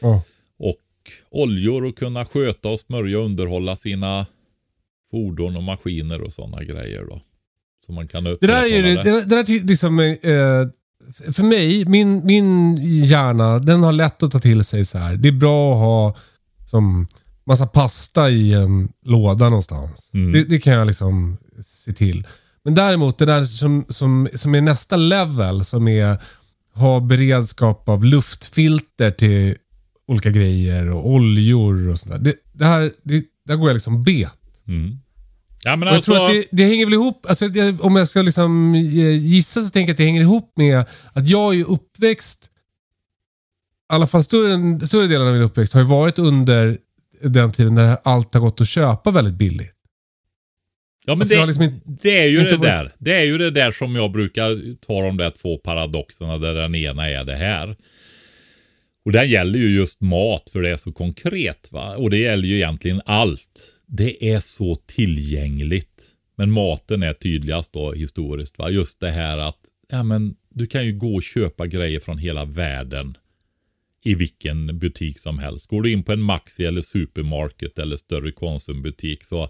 Ja. 0.00 0.22
Och 0.58 0.80
oljor 1.30 1.84
och 1.84 1.98
kunna 1.98 2.24
sköta 2.24 2.68
och 2.68 2.80
smörja 2.80 3.18
och 3.18 3.24
underhålla 3.24 3.76
sina 3.76 4.26
fordon 5.10 5.56
och 5.56 5.62
maskiner 5.62 6.20
och 6.22 6.32
sådana 6.32 6.64
grejer 6.64 7.04
då. 7.04 7.20
Så 7.86 7.92
man 7.92 8.08
kan 8.08 8.24
Det 8.24 8.36
där 8.40 8.62
är 8.74 8.78
upprätthålla 8.78 9.02
det, 9.20 9.24
det 9.28 9.42
där 9.42 9.66
liksom, 9.66 9.98
eh, 10.00 11.32
för 11.32 11.42
mig, 11.42 11.84
min, 11.84 12.26
min 12.26 12.76
hjärna, 13.04 13.58
den 13.58 13.82
har 13.82 13.92
lätt 13.92 14.22
att 14.22 14.30
ta 14.30 14.38
till 14.38 14.64
sig 14.64 14.84
så 14.84 14.98
här. 14.98 15.16
Det 15.16 15.28
är 15.28 15.32
bra 15.32 15.72
att 15.72 15.78
ha 15.78 16.16
som 16.68 17.06
massa 17.46 17.66
pasta 17.66 18.30
i 18.30 18.52
en 18.52 18.88
låda 19.04 19.44
någonstans. 19.44 20.10
Mm. 20.14 20.32
Det, 20.32 20.44
det 20.44 20.58
kan 20.58 20.72
jag 20.72 20.86
liksom 20.86 21.36
se 21.64 21.92
till. 21.92 22.26
Men 22.64 22.74
däremot 22.74 23.18
det 23.18 23.26
där 23.26 23.44
som, 23.44 23.84
som, 23.88 24.28
som 24.34 24.54
är 24.54 24.60
nästa 24.60 24.96
level, 24.96 25.64
som 25.64 25.88
är 25.88 26.18
ha 26.74 27.00
beredskap 27.00 27.88
av 27.88 28.04
luftfilter 28.04 29.10
till 29.10 29.56
olika 30.08 30.30
grejer 30.30 30.88
och 30.88 31.10
oljor 31.10 31.88
och 31.88 31.98
sånt 31.98 32.12
där. 32.12 32.18
Det, 32.18 32.34
det 32.52 32.64
här, 32.64 32.92
det, 33.02 33.24
där 33.46 33.56
går 33.56 33.68
jag 33.68 33.74
liksom 33.74 34.02
bet. 34.02 34.32
Mm. 34.68 34.98
Ja 35.62 35.76
men 35.76 35.88
Och 35.88 35.92
jag 35.92 35.96
alltså. 35.96 36.12
tror 36.12 36.26
att 36.26 36.32
det, 36.32 36.44
det 36.50 36.64
hänger 36.64 36.86
väl 36.86 36.94
ihop, 36.94 37.26
alltså, 37.28 37.48
det, 37.48 37.80
om 37.80 37.96
jag 37.96 38.08
ska 38.08 38.22
liksom 38.22 38.74
eh, 38.74 39.10
gissa 39.10 39.60
så 39.60 39.68
tänker 39.68 39.88
jag 39.88 39.94
att 39.94 39.98
det 39.98 40.04
hänger 40.04 40.20
ihop 40.20 40.52
med 40.56 40.84
att 41.12 41.28
jag 41.28 41.54
är 41.54 41.70
uppväxt, 41.70 42.50
alla 43.88 44.06
fall 44.06 44.22
större, 44.24 44.86
större 44.86 45.06
delen 45.06 45.26
av 45.26 45.32
min 45.32 45.42
uppväxt 45.42 45.72
har 45.72 45.80
ju 45.80 45.86
varit 45.86 46.18
under 46.18 46.78
den 47.22 47.52
tiden 47.52 47.74
när 47.74 47.96
allt 48.04 48.34
har 48.34 48.40
gått 48.40 48.60
att 48.60 48.68
köpa 48.68 49.10
väldigt 49.10 49.34
billigt. 49.34 49.74
Ja 51.04 51.14
men 51.14 51.20
Alltså, 51.20 51.34
det, 51.34 51.46
liksom 51.46 51.62
inte- 51.64 51.80
det 52.02 52.18
är 52.18 52.26
ju 52.28 52.36
det 52.38 52.56
varit- 52.56 52.62
där. 52.62 52.92
Det 52.98 53.14
är 53.14 53.24
ju 53.24 53.38
det 53.38 53.50
där 53.50 53.72
som 53.72 53.96
jag 53.96 54.12
brukar 54.12 54.74
ta 54.86 55.02
de 55.02 55.16
där 55.16 55.30
två 55.30 55.58
paradoxerna 55.58 56.38
där 56.38 56.54
den 56.54 56.74
ena 56.74 57.10
är 57.10 57.24
det 57.24 57.34
här. 57.36 57.76
Och 59.04 59.12
det 59.12 59.24
gäller 59.24 59.58
ju 59.58 59.76
just 59.76 60.00
mat 60.00 60.50
för 60.52 60.62
det 60.62 60.70
är 60.70 60.76
så 60.76 60.92
konkret 60.92 61.68
va. 61.72 61.96
Och 61.96 62.10
det 62.10 62.18
gäller 62.18 62.48
ju 62.48 62.56
egentligen 62.56 63.00
allt. 63.04 63.74
det 63.90 64.30
är 64.32 64.40
så 64.40 64.74
tillgängligt. 64.86 66.02
Men 66.36 66.50
maten 66.50 67.02
är 67.02 67.12
tydligast 67.12 67.72
då 67.72 67.92
historiskt. 67.92 68.58
Va? 68.58 68.70
Just 68.70 69.00
det 69.00 69.10
här 69.10 69.38
att 69.38 69.58
ja, 69.90 70.02
men, 70.02 70.34
du 70.50 70.66
kan 70.66 70.86
ju 70.86 70.92
gå 70.92 71.14
och 71.14 71.22
köpa 71.22 71.66
grejer 71.66 72.00
från 72.00 72.18
hela 72.18 72.44
världen 72.44 73.16
i 74.04 74.14
vilken 74.14 74.78
butik 74.78 75.18
som 75.18 75.38
helst. 75.38 75.66
Går 75.66 75.82
du 75.82 75.92
in 75.92 76.02
på 76.02 76.12
en 76.12 76.22
Maxi 76.22 76.64
eller 76.64 76.82
Supermarket 76.82 77.78
eller 77.78 77.96
större 77.96 78.32
Konsumbutik 78.32 79.24
så 79.24 79.48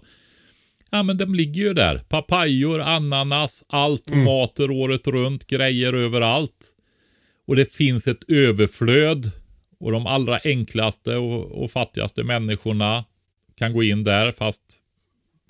Ja 0.91 1.03
men 1.03 1.17
de 1.17 1.35
ligger 1.35 1.61
ju 1.61 1.73
där. 1.73 1.97
Papajor, 1.97 2.81
ananas, 2.81 3.65
allt, 3.67 4.05
tomater 4.05 4.63
mm. 4.63 4.77
året 4.77 5.07
runt, 5.07 5.47
grejer 5.47 5.93
överallt. 5.93 6.75
Och 7.47 7.55
det 7.55 7.73
finns 7.73 8.07
ett 8.07 8.29
överflöd. 8.29 9.31
Och 9.79 9.91
de 9.91 10.05
allra 10.05 10.39
enklaste 10.43 11.17
och, 11.17 11.63
och 11.63 11.71
fattigaste 11.71 12.23
människorna 12.23 13.05
kan 13.57 13.73
gå 13.73 13.83
in 13.83 14.03
där 14.03 14.31
fast 14.31 14.63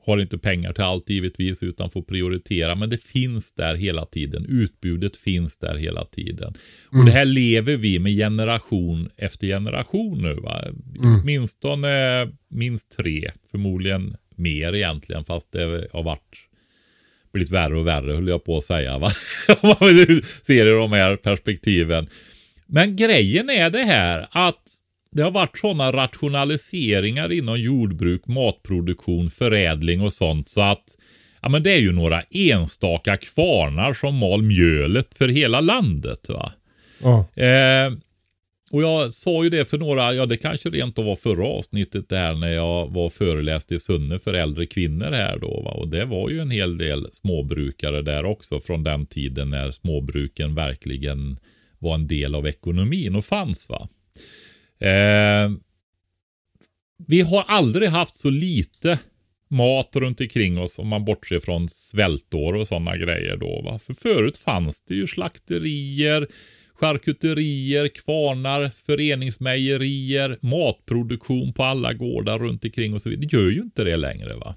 har 0.09 0.21
inte 0.21 0.37
pengar 0.37 0.73
till 0.73 0.83
allt 0.83 1.09
givetvis 1.09 1.63
utan 1.63 1.91
får 1.91 2.01
prioritera. 2.01 2.75
Men 2.75 2.89
det 2.89 3.03
finns 3.03 3.53
där 3.53 3.75
hela 3.75 4.05
tiden. 4.05 4.45
Utbudet 4.45 5.17
finns 5.17 5.57
där 5.57 5.75
hela 5.75 6.05
tiden. 6.05 6.53
Mm. 6.91 6.99
Och 6.99 7.05
det 7.05 7.11
här 7.11 7.25
lever 7.25 7.77
vi 7.77 7.99
med 7.99 8.17
generation 8.17 9.09
efter 9.17 9.47
generation 9.47 10.21
nu. 10.21 10.33
Va? 10.33 10.63
Mm. 10.97 11.25
Minstone 11.25 12.27
minst 12.49 12.97
tre, 12.97 13.31
förmodligen 13.51 14.15
mer 14.35 14.75
egentligen. 14.75 15.25
Fast 15.25 15.51
det 15.51 15.87
har 15.93 16.03
varit 16.03 16.49
blivit 17.33 17.51
värre 17.51 17.79
och 17.79 17.87
värre 17.87 18.13
höll 18.13 18.27
jag 18.27 18.43
på 18.43 18.57
att 18.57 18.63
säga. 18.63 18.97
Va? 18.97 19.11
Om 19.61 19.75
man 19.79 20.05
ser 20.41 20.65
i 20.65 20.71
de 20.71 20.91
här 20.91 21.15
perspektiven. 21.15 22.07
Men 22.65 22.95
grejen 22.95 23.49
är 23.49 23.69
det 23.69 23.83
här 23.83 24.27
att 24.31 24.63
det 25.11 25.21
har 25.21 25.31
varit 25.31 25.57
sådana 25.57 25.91
rationaliseringar 25.91 27.31
inom 27.31 27.59
jordbruk, 27.59 28.27
matproduktion, 28.27 29.29
förädling 29.29 30.01
och 30.01 30.13
sånt 30.13 30.49
så 30.49 30.61
att 30.61 30.97
ja, 31.41 31.49
men 31.49 31.63
det 31.63 31.71
är 31.71 31.79
ju 31.79 31.91
några 31.91 32.21
enstaka 32.21 33.17
kvarnar 33.17 33.93
som 33.93 34.15
mal 34.15 34.41
mjölet 34.41 35.17
för 35.17 35.27
hela 35.27 35.61
landet. 35.61 36.29
Va? 36.29 36.51
Ja. 37.03 37.43
Eh, 37.43 37.93
och 38.71 38.83
jag 38.83 39.13
sa 39.13 39.43
ju 39.43 39.49
det 39.49 39.65
för 39.65 39.77
några, 39.77 40.13
ja 40.13 40.25
det 40.25 40.37
kanske 40.37 40.69
rent 40.69 40.99
av 40.99 41.05
var 41.05 41.15
förra 41.15 41.47
avsnittet 41.47 42.09
där 42.09 42.35
när 42.35 42.53
jag 42.53 42.93
var 42.93 43.09
föreläst 43.09 43.71
i 43.71 43.79
Sunne 43.79 44.19
för 44.19 44.33
äldre 44.33 44.65
kvinnor 44.65 45.11
här 45.11 45.37
då. 45.39 45.61
Va? 45.61 45.71
Och 45.71 45.87
det 45.87 46.05
var 46.05 46.29
ju 46.29 46.39
en 46.39 46.51
hel 46.51 46.77
del 46.77 47.07
småbrukare 47.11 48.01
där 48.01 48.25
också 48.25 48.59
från 48.59 48.83
den 48.83 49.05
tiden 49.05 49.49
när 49.49 49.71
småbruken 49.71 50.55
verkligen 50.55 51.39
var 51.79 51.95
en 51.95 52.07
del 52.07 52.35
av 52.35 52.47
ekonomin 52.47 53.15
och 53.15 53.25
fanns. 53.25 53.69
va. 53.69 53.87
Eh, 54.79 55.51
vi 57.07 57.21
har 57.21 57.43
aldrig 57.47 57.89
haft 57.89 58.15
så 58.15 58.29
lite 58.29 58.99
mat 59.49 59.95
runt 59.95 60.21
omkring 60.21 60.59
oss 60.59 60.79
om 60.79 60.87
man 60.87 61.05
bortser 61.05 61.39
från 61.39 61.69
svältår 61.69 62.53
och 62.53 62.67
sådana 62.67 62.97
grejer 62.97 63.37
då. 63.37 63.61
Va? 63.61 63.79
För 63.79 63.93
förut 63.93 64.37
fanns 64.37 64.81
det 64.81 64.95
ju 64.95 65.07
slakterier, 65.07 66.27
charkuterier, 66.73 67.87
kvarnar, 67.87 68.71
föreningsmejerier, 68.85 70.37
matproduktion 70.41 71.53
på 71.53 71.63
alla 71.63 71.93
gårdar 71.93 72.39
runt 72.39 72.65
omkring 72.65 72.93
och 72.93 73.01
så 73.01 73.09
vidare. 73.09 73.27
Det 73.27 73.37
gör 73.37 73.51
ju 73.51 73.61
inte 73.61 73.83
det 73.83 73.97
längre 73.97 74.33
va. 74.33 74.55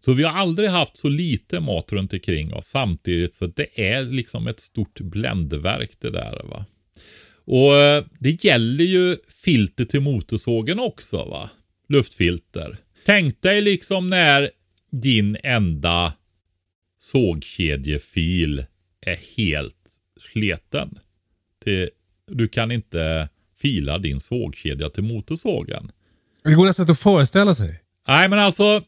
Så 0.00 0.12
vi 0.12 0.22
har 0.22 0.32
aldrig 0.32 0.68
haft 0.68 0.96
så 0.96 1.08
lite 1.08 1.60
mat 1.60 1.92
runt 1.92 2.12
omkring 2.12 2.54
oss 2.54 2.66
samtidigt 2.66 3.34
så 3.34 3.46
det 3.46 3.90
är 3.90 4.02
liksom 4.02 4.46
ett 4.46 4.60
stort 4.60 5.00
bländverk 5.00 5.90
det 6.00 6.10
där 6.10 6.42
va. 6.44 6.66
Och 7.52 7.74
eh, 7.74 8.04
det 8.18 8.44
gäller 8.44 8.84
ju 8.84 9.16
filter 9.44 9.84
till 9.84 10.00
motorsågen 10.00 10.78
också 10.78 11.24
va. 11.24 11.50
Luftfilter. 11.88 12.76
Tänk 13.06 13.42
dig 13.42 13.60
liksom 13.60 14.10
när 14.10 14.50
din 14.90 15.36
enda 15.42 16.12
sågkedjefil 16.98 18.64
är 19.00 19.36
helt 19.36 19.76
sleten. 20.32 20.98
Du 22.26 22.48
kan 22.48 22.70
inte 22.70 23.28
fila 23.58 23.98
din 23.98 24.20
sågkedja 24.20 24.90
till 24.90 25.02
motorsågen. 25.02 25.92
Det 26.44 26.54
går 26.54 26.64
nästan 26.64 26.90
att 26.90 26.98
föreställa 26.98 27.54
sig. 27.54 27.80
Nej, 28.08 28.28
men 28.28 28.38
alltså 28.38 28.82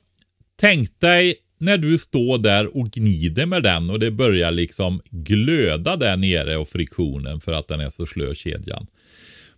tänk 0.56 1.00
dig 1.00 1.34
när 1.62 1.78
du 1.78 1.98
står 1.98 2.38
där 2.38 2.76
och 2.76 2.90
gnider 2.90 3.46
med 3.46 3.62
den 3.62 3.90
och 3.90 3.98
det 3.98 4.10
börjar 4.10 4.50
liksom 4.50 5.00
glöda 5.10 5.96
där 5.96 6.16
nere 6.16 6.56
och 6.56 6.68
friktionen 6.68 7.40
för 7.40 7.52
att 7.52 7.68
den 7.68 7.80
är 7.80 7.90
så 7.90 8.06
slö 8.06 8.34
kedjan. 8.34 8.86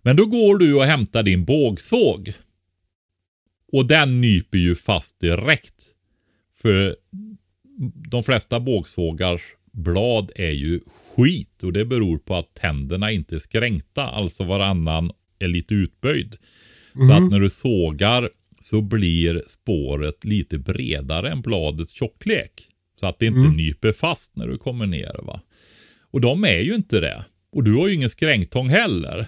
Men 0.01 0.15
då 0.15 0.25
går 0.25 0.57
du 0.57 0.73
och 0.73 0.83
hämtar 0.83 1.23
din 1.23 1.45
bågsåg. 1.45 2.33
Och 3.71 3.85
den 3.85 4.21
nyper 4.21 4.57
ju 4.57 4.75
fast 4.75 5.19
direkt. 5.19 5.83
För 6.61 6.95
de 8.09 8.23
flesta 8.23 8.59
bågsågars 8.59 9.41
blad 9.71 10.31
är 10.35 10.51
ju 10.51 10.79
skit 11.15 11.63
och 11.63 11.73
det 11.73 11.85
beror 11.85 12.17
på 12.17 12.35
att 12.35 12.53
tänderna 12.53 13.11
inte 13.11 13.35
är 13.35 13.39
skränkta, 13.39 14.03
alltså 14.03 14.43
varannan 14.43 15.11
är 15.39 15.47
lite 15.47 15.73
utböjd. 15.73 16.37
Mm. 16.95 17.07
Så 17.07 17.13
att 17.13 17.21
mhm. 17.21 17.29
när 17.29 17.39
du 17.39 17.49
sågar 17.49 18.29
så 18.65 18.81
blir 18.81 19.41
spåret 19.47 20.23
lite 20.23 20.57
bredare 20.57 21.29
än 21.29 21.41
bladets 21.41 21.93
tjocklek. 21.93 22.51
Så 22.99 23.07
att 23.07 23.19
det 23.19 23.25
inte 23.25 23.39
mm. 23.39 23.57
nyper 23.57 23.91
fast 23.91 24.35
när 24.35 24.47
du 24.47 24.57
kommer 24.57 24.85
ner. 24.85 25.19
va. 25.23 25.41
Och 26.11 26.21
de 26.21 26.43
är 26.43 26.59
ju 26.59 26.75
inte 26.75 26.99
det. 26.99 27.25
Och 27.51 27.63
du 27.63 27.75
har 27.75 27.87
ju 27.87 27.93
ingen 27.93 28.09
skrängtång 28.09 28.69
heller. 28.69 29.27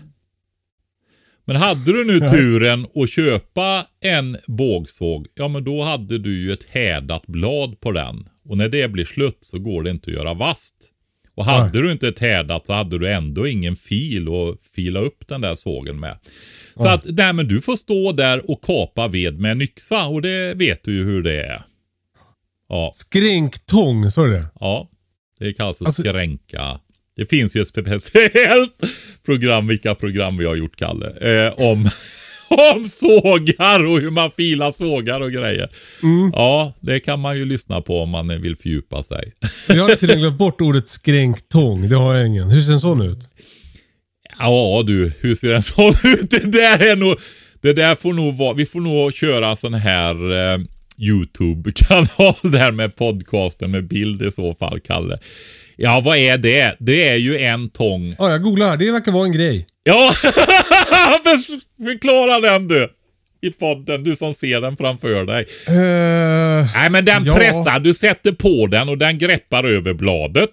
Men 1.46 1.56
hade 1.56 1.94
du 1.94 2.06
nu 2.06 2.20
turen 2.20 2.88
att 2.96 3.10
köpa 3.10 3.88
en 4.00 4.38
bågsåg, 4.48 5.28
ja 5.36 5.48
men 5.48 5.64
då 5.64 5.84
hade 5.84 6.18
du 6.18 6.42
ju 6.42 6.52
ett 6.52 6.64
härdat 6.64 7.28
blad 7.28 7.80
på 7.80 7.92
den. 7.92 8.30
Och 8.44 8.58
när 8.58 8.70
det 8.70 8.92
blir 8.92 9.06
slut 9.06 9.38
så 9.42 9.60
går 9.60 9.84
det 9.84 9.90
inte 9.90 10.10
att 10.10 10.18
göra 10.18 10.34
vast. 10.34 10.76
Och 11.38 11.46
hade 11.46 11.64
Nej. 11.64 11.82
du 11.82 11.92
inte 11.92 12.08
ett 12.08 12.66
så 12.66 12.74
hade 12.74 13.00
du 13.00 13.12
ändå 13.12 13.48
ingen 13.48 13.76
fil 13.76 14.28
att 14.28 14.76
fila 14.76 15.00
upp 15.00 15.28
den 15.28 15.42
där 15.42 15.56
sågen 15.56 16.00
med. 16.00 16.18
Så 16.74 16.86
ja. 16.86 16.94
att, 16.94 17.06
nej 17.10 17.34
men 17.34 17.48
du 17.48 17.62
får 17.62 17.76
stå 17.76 18.12
där 18.12 18.52
och 18.52 18.64
kapa 18.64 19.08
ved 19.08 19.40
med 19.40 19.52
en 19.52 19.62
yxa 19.62 20.06
och 20.06 20.22
det 20.22 20.54
vet 20.54 20.84
du 20.84 20.94
ju 20.94 21.04
hur 21.04 21.24
det 21.24 21.44
är. 21.44 21.62
Ja. 22.70 22.92
Skränkång, 22.96 24.12
sa 24.12 24.24
du 24.26 24.32
det? 24.32 24.46
Ja, 24.60 24.90
det 25.40 25.54
kallas 25.54 25.82
alltså, 25.82 26.02
skränka. 26.02 26.80
Det 27.16 27.26
finns 27.26 27.56
ju 27.56 27.62
ett 27.62 27.68
speciellt 27.68 28.84
program, 29.26 29.68
vilka 29.68 29.96
program 29.96 30.38
vi 30.38 30.46
har 30.46 30.56
gjort 30.56 30.76
Kalle, 30.76 31.08
eh, 31.08 31.54
om, 31.54 31.90
om 32.50 32.86
sågar 32.86 33.86
och 33.86 34.00
hur 34.00 34.10
man 34.10 34.32
filar 34.32 34.72
sågar 34.72 35.22
och 35.22 35.32
grejer. 35.32 35.70
Mm. 36.04 36.32
Ja, 36.34 36.74
det 36.80 37.00
kan 37.00 37.20
man 37.20 37.38
ju 37.38 37.46
lyssna 37.46 37.82
på 37.82 38.02
om 38.02 38.10
man 38.10 38.42
vill 38.42 38.56
fördjupa 38.56 39.04
sig. 39.04 39.34
Jag 39.68 39.84
har 39.84 39.96
till 39.96 40.16
glömt 40.18 40.38
bort 40.38 40.62
ordet 40.62 40.90
skränktång, 40.90 41.90
det 41.90 41.96
har 41.96 42.16
jag 42.16 42.28
ingen. 42.28 42.50
Hur 42.50 42.62
ser 42.62 42.72
en 42.72 42.80
sån 42.80 43.02
ut? 43.02 43.20
Ja 44.40 44.84
du, 44.88 45.12
hur 45.20 45.36
ser 45.36 45.54
en 45.54 45.64
sån 45.64 45.94
ut? 46.04 46.30
Det 46.30 46.52
där 46.52 46.92
är 46.92 46.96
nog, 46.96 47.16
det 47.62 47.74
där 47.74 47.96
får 47.96 48.14
nog 48.14 48.38
vara, 48.38 48.54
vi 48.54 48.66
får 48.66 48.82
nog 48.82 49.14
köra 49.14 49.50
en 49.50 49.58
sån 49.58 49.74
här 49.74 50.32
eh, 50.32 50.60
YouTube-kanal 50.98 52.36
där 52.52 52.72
med 52.72 52.96
podcasten 52.96 53.72
med 53.72 53.88
bild 53.88 54.22
i 54.22 54.32
så 54.32 54.56
fall, 54.56 54.80
Kalle. 54.80 55.20
Ja, 55.80 56.02
vad 56.06 56.18
är 56.18 56.38
det? 56.38 56.76
Det 56.80 57.08
är 57.08 57.16
ju 57.16 57.38
en 57.38 57.70
tång. 57.70 58.16
Ja, 58.20 58.32
jag 58.32 58.42
googlar. 58.42 58.78
Det 58.78 58.92
verkar 58.92 59.12
vara 59.12 59.26
en 59.26 59.32
grej. 59.32 59.68
Ja, 59.84 60.14
förklara 61.86 62.40
den 62.40 62.68
du. 62.68 62.90
I 63.42 63.52
podden, 63.52 64.04
du 64.04 64.16
som 64.16 64.34
ser 64.34 64.62
den 64.62 64.78
framför 64.78 65.26
dig. 65.26 65.46
Uh, 65.70 66.72
Nej, 66.76 66.90
men 66.90 67.06
den 67.06 67.26
ja. 67.26 67.36
pressar. 67.36 67.80
Du 67.80 67.94
sätter 67.94 68.32
på 68.32 68.68
den 68.68 68.90
och 68.90 68.98
den 68.98 69.18
greppar 69.18 69.64
över 69.64 69.94
bladet. 69.94 70.50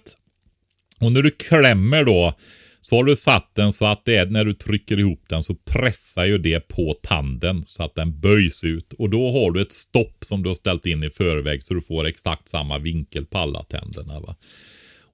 Och 0.99 1.11
när 1.11 1.21
du 1.21 1.31
klämmer 1.31 2.03
då 2.03 2.33
så 2.81 2.95
har 2.95 3.03
du 3.03 3.15
satt 3.15 3.55
den 3.55 3.73
så 3.73 3.85
att 3.85 4.05
det 4.05 4.15
är 4.15 4.25
när 4.25 4.45
du 4.45 4.53
trycker 4.53 4.99
ihop 4.99 5.23
den 5.29 5.43
så 5.43 5.55
pressar 5.55 6.25
ju 6.25 6.37
det 6.37 6.59
på 6.59 6.95
tanden 7.03 7.63
så 7.67 7.83
att 7.83 7.95
den 7.95 8.19
böjs 8.19 8.63
ut. 8.63 8.93
Och 8.93 9.09
då 9.09 9.31
har 9.31 9.51
du 9.51 9.61
ett 9.61 9.71
stopp 9.71 10.17
som 10.25 10.43
du 10.43 10.49
har 10.49 10.55
ställt 10.55 10.85
in 10.85 11.03
i 11.03 11.09
förväg 11.09 11.63
så 11.63 11.73
du 11.73 11.81
får 11.81 12.05
exakt 12.05 12.47
samma 12.47 12.79
vinkel 12.79 13.25
på 13.25 13.37
alla 13.37 13.63
tänderna. 13.63 14.19
Va? 14.19 14.35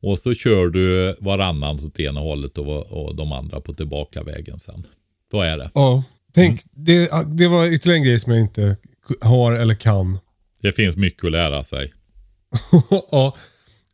Och 0.01 0.19
så 0.19 0.33
kör 0.33 0.67
du 0.67 1.15
varannan 1.19 1.85
åt 1.85 1.99
ena 1.99 2.19
hållet 2.19 2.57
och, 2.57 2.87
och 2.87 3.15
de 3.15 3.31
andra 3.31 3.61
på 3.61 3.73
tillbakavägen 3.73 4.59
sen. 4.59 4.87
Så 5.31 5.41
är 5.41 5.57
det. 5.57 5.71
Ja, 5.73 6.03
tänk, 6.33 6.49
mm. 6.49 6.85
det, 6.85 7.09
det 7.37 7.47
var 7.47 7.67
ytterligare 7.67 7.97
en 7.97 8.03
grej 8.03 8.19
som 8.19 8.31
jag 8.31 8.41
inte 8.41 8.77
har 9.21 9.53
eller 9.53 9.75
kan. 9.75 10.19
Det 10.61 10.71
finns 10.71 10.97
mycket 10.97 11.25
att 11.25 11.31
lära 11.31 11.63
sig. 11.63 11.93
ja. 13.11 13.35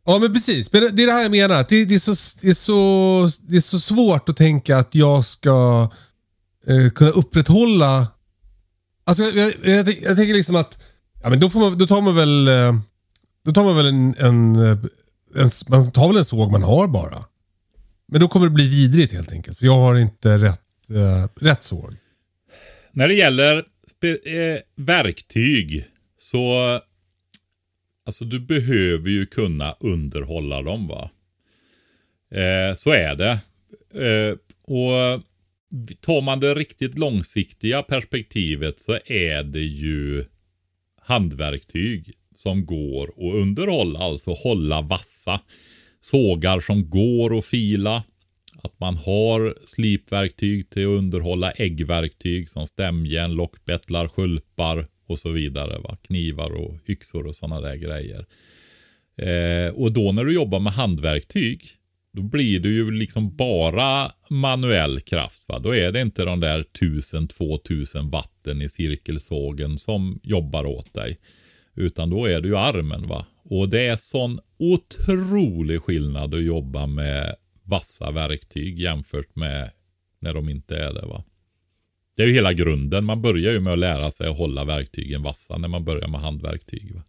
Ja 0.06 0.20
men 0.20 0.34
precis. 0.34 0.74
Men 0.74 0.96
det 0.96 1.04
är 1.04 1.08
det 1.08 1.14
här 1.14 1.22
jag 1.22 1.32
menar. 1.32 1.66
Det, 1.70 1.86
det, 1.86 1.96
är, 1.96 2.00
så, 2.00 2.40
det, 2.42 2.50
är, 2.50 2.54
så, 2.54 3.30
det 3.48 3.58
är 3.58 3.62
så 3.62 3.80
svårt 3.80 4.30
att 4.30 4.38
tänka 4.38 4.78
att 4.78 4.96
jag 4.96 5.26
ska 5.26 5.90
eh, 6.68 6.90
kunna 6.90 7.10
upprätthålla... 7.10 8.08
Alltså 9.06 9.24
jag, 9.24 9.36
jag, 9.36 9.54
jag, 9.64 9.88
jag, 10.02 10.18
tänker 10.18 10.34
liksom 10.34 10.56
att 10.56 10.84
ja, 11.24 11.30
men 11.30 11.40
då, 11.40 11.50
får 11.50 11.60
man, 11.60 11.78
då 11.78 11.88
tar 11.88 12.02
man 12.02 12.16
väl, 12.16 12.48
eh, 12.48 12.80
då 13.46 13.52
tar 13.52 13.64
man 13.64 13.76
väl 13.76 13.86
en, 13.86 14.16
en, 14.18 14.90
en, 15.36 15.50
Man 15.70 15.92
tar 15.92 16.08
väl 16.08 16.18
en 16.18 16.26
såg 16.26 16.52
man 16.52 16.64
har 16.64 16.88
bara. 16.88 17.26
Men 18.08 18.22
då 18.22 18.28
kommer 18.28 18.46
det 18.46 18.52
bli 18.54 18.70
vidrigt 18.70 19.14
helt 19.14 19.32
enkelt. 19.32 19.58
För 19.58 19.66
jag 19.66 19.78
har 19.78 19.96
inte 19.96 20.38
rätt, 20.38 20.62
eh, 20.90 21.44
rätt 21.46 21.64
såg. 21.64 21.96
När 22.92 23.08
det 23.08 23.14
gäller 23.14 23.58
eh, 24.26 24.62
verktyg 24.76 25.86
så 26.20 26.80
Alltså 28.08 28.26
du 28.26 28.40
behöver 28.40 29.10
ju 29.10 29.26
kunna 29.26 29.76
underhålla 29.80 30.62
dem 30.62 30.88
va. 30.88 31.10
Eh, 32.32 32.76
så 32.76 32.92
är 32.92 33.16
det. 33.16 33.40
Eh, 34.06 34.38
och 34.62 35.22
tar 36.02 36.22
man 36.22 36.40
det 36.40 36.56
riktigt 36.56 36.98
långsiktiga 36.98 37.84
perspektivet 37.84 38.80
så 38.80 39.00
är 39.06 39.44
det 39.44 39.60
ju 39.64 40.26
handverktyg 41.02 42.17
som 42.38 42.66
går 42.66 43.04
att 43.08 43.36
underhålla, 43.42 44.00
alltså 44.00 44.34
hålla 44.34 44.82
vassa. 44.82 45.40
Sågar 46.00 46.60
som 46.60 46.90
går 46.90 47.38
att 47.38 47.46
fila. 47.46 48.04
Att 48.64 48.80
man 48.80 48.98
har 48.98 49.56
slipverktyg 49.68 50.70
till 50.70 50.84
att 50.84 50.98
underhålla 50.98 51.52
äggverktyg 51.52 52.50
som 52.50 52.68
stämjärn, 52.68 53.34
lockbettlar, 53.34 54.08
skulpar 54.08 54.88
och 55.08 55.20
så 55.20 55.30
vidare. 55.30 55.80
Va? 55.80 55.98
Knivar 56.02 56.52
och 56.52 56.90
yxor 56.90 57.28
och 57.28 57.36
sådana 57.36 57.62
där 57.62 57.76
grejer. 57.76 58.26
Eh, 59.18 59.74
och 59.74 59.92
då 59.92 60.12
när 60.12 60.24
du 60.24 60.34
jobbar 60.34 60.60
med 60.60 60.74
handverktyg, 60.74 61.70
då 62.14 62.22
blir 62.22 62.60
det 62.60 62.70
ju 62.70 62.92
liksom 62.92 63.36
bara 63.36 64.12
manuell 64.30 65.00
kraft. 65.00 65.44
Va? 65.48 65.60
Då 65.60 65.76
är 65.76 65.92
det 65.92 66.02
inte 66.02 66.26
de 66.26 66.40
där 66.40 66.66
1000-2000 66.80 68.12
watten 68.12 68.62
i 68.62 68.70
cirkelsågen 68.70 69.78
som 69.78 70.20
jobbar 70.24 70.66
åt 70.66 70.94
dig. 70.94 71.18
Utan 71.78 72.10
då 72.10 72.26
är 72.26 72.42
det 72.42 72.48
ju 72.48 72.58
armen. 72.58 73.08
va. 73.08 73.26
Och 73.50 73.70
det 73.70 73.88
är 73.88 73.96
sån 73.96 74.40
otrolig 74.60 75.82
skillnad 75.82 76.36
att 76.36 76.44
jobba 76.44 76.88
med 76.88 77.36
vassa 77.64 78.12
verktyg 78.12 78.80
jämfört 78.80 79.36
med 79.36 79.72
när 80.20 80.34
de 80.34 80.50
inte 80.50 80.78
är 80.78 80.94
det. 80.94 81.06
va. 81.06 81.24
Det 82.16 82.24
är 82.24 82.28
ju 82.28 82.34
hela 82.34 82.54
grunden. 82.54 83.06
Man 83.06 83.22
börjar 83.22 83.52
ju 83.52 83.60
med 83.60 83.74
att 83.74 83.80
lära 83.80 84.12
sig 84.12 84.30
att 84.30 84.38
hålla 84.38 84.66
verktygen 84.66 85.24
vassa 85.24 85.58
när 85.58 85.68
man 85.68 85.84
börjar 85.84 86.08
med 86.08 86.22
handverktyg. 86.22 86.96
Va? 86.96 87.02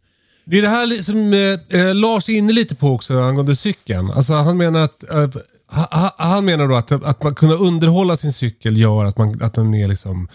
Det 0.45 0.59
är 0.59 0.63
det 0.63 0.69
här 0.69 1.03
som 1.03 1.33
eh, 1.33 1.81
eh, 1.81 1.95
Lars 1.95 2.29
är 2.29 2.33
inne 2.33 2.53
lite 2.53 2.75
på 2.75 2.89
också 2.89 3.21
angående 3.21 3.57
cykeln. 3.57 4.11
Alltså 4.11 4.33
han 4.33 4.57
menar 4.57 4.81
att 4.81 5.11
eh, 5.11 5.29
han 6.17 6.45
menar 6.45 6.69
då 6.69 6.75
att, 6.75 6.93
att 6.93 7.23
man 7.23 7.35
kunna 7.35 7.55
underhålla 7.55 8.17
sin 8.17 8.33
cykel 8.33 8.77
gör 8.77 9.05
att, 9.05 9.19
man, 9.19 9.43
att 9.43 9.55
den 9.55 9.75
är 9.75 9.89
liksom 9.89 10.29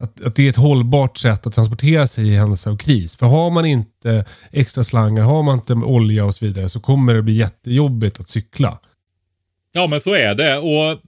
att, 0.00 0.20
att 0.20 0.36
det 0.36 0.46
är 0.46 0.50
ett 0.50 0.56
hållbart 0.56 1.18
sätt 1.18 1.46
att 1.46 1.54
transportera 1.54 2.06
sig 2.06 2.28
i 2.28 2.36
händelse 2.36 2.70
av 2.70 2.76
kris. 2.76 3.16
För 3.16 3.26
har 3.26 3.50
man 3.50 3.66
inte 3.66 4.24
extra 4.52 4.84
slangar, 4.84 5.24
har 5.24 5.42
man 5.42 5.58
inte 5.58 5.72
olja 5.72 6.24
och 6.24 6.34
så 6.34 6.44
vidare 6.44 6.68
så 6.68 6.80
kommer 6.80 7.14
det 7.14 7.22
bli 7.22 7.32
jättejobbigt 7.32 8.20
att 8.20 8.28
cykla. 8.28 8.78
Ja 9.72 9.86
men 9.86 10.00
så 10.00 10.14
är 10.14 10.34
det. 10.34 10.58
Och 10.58 11.00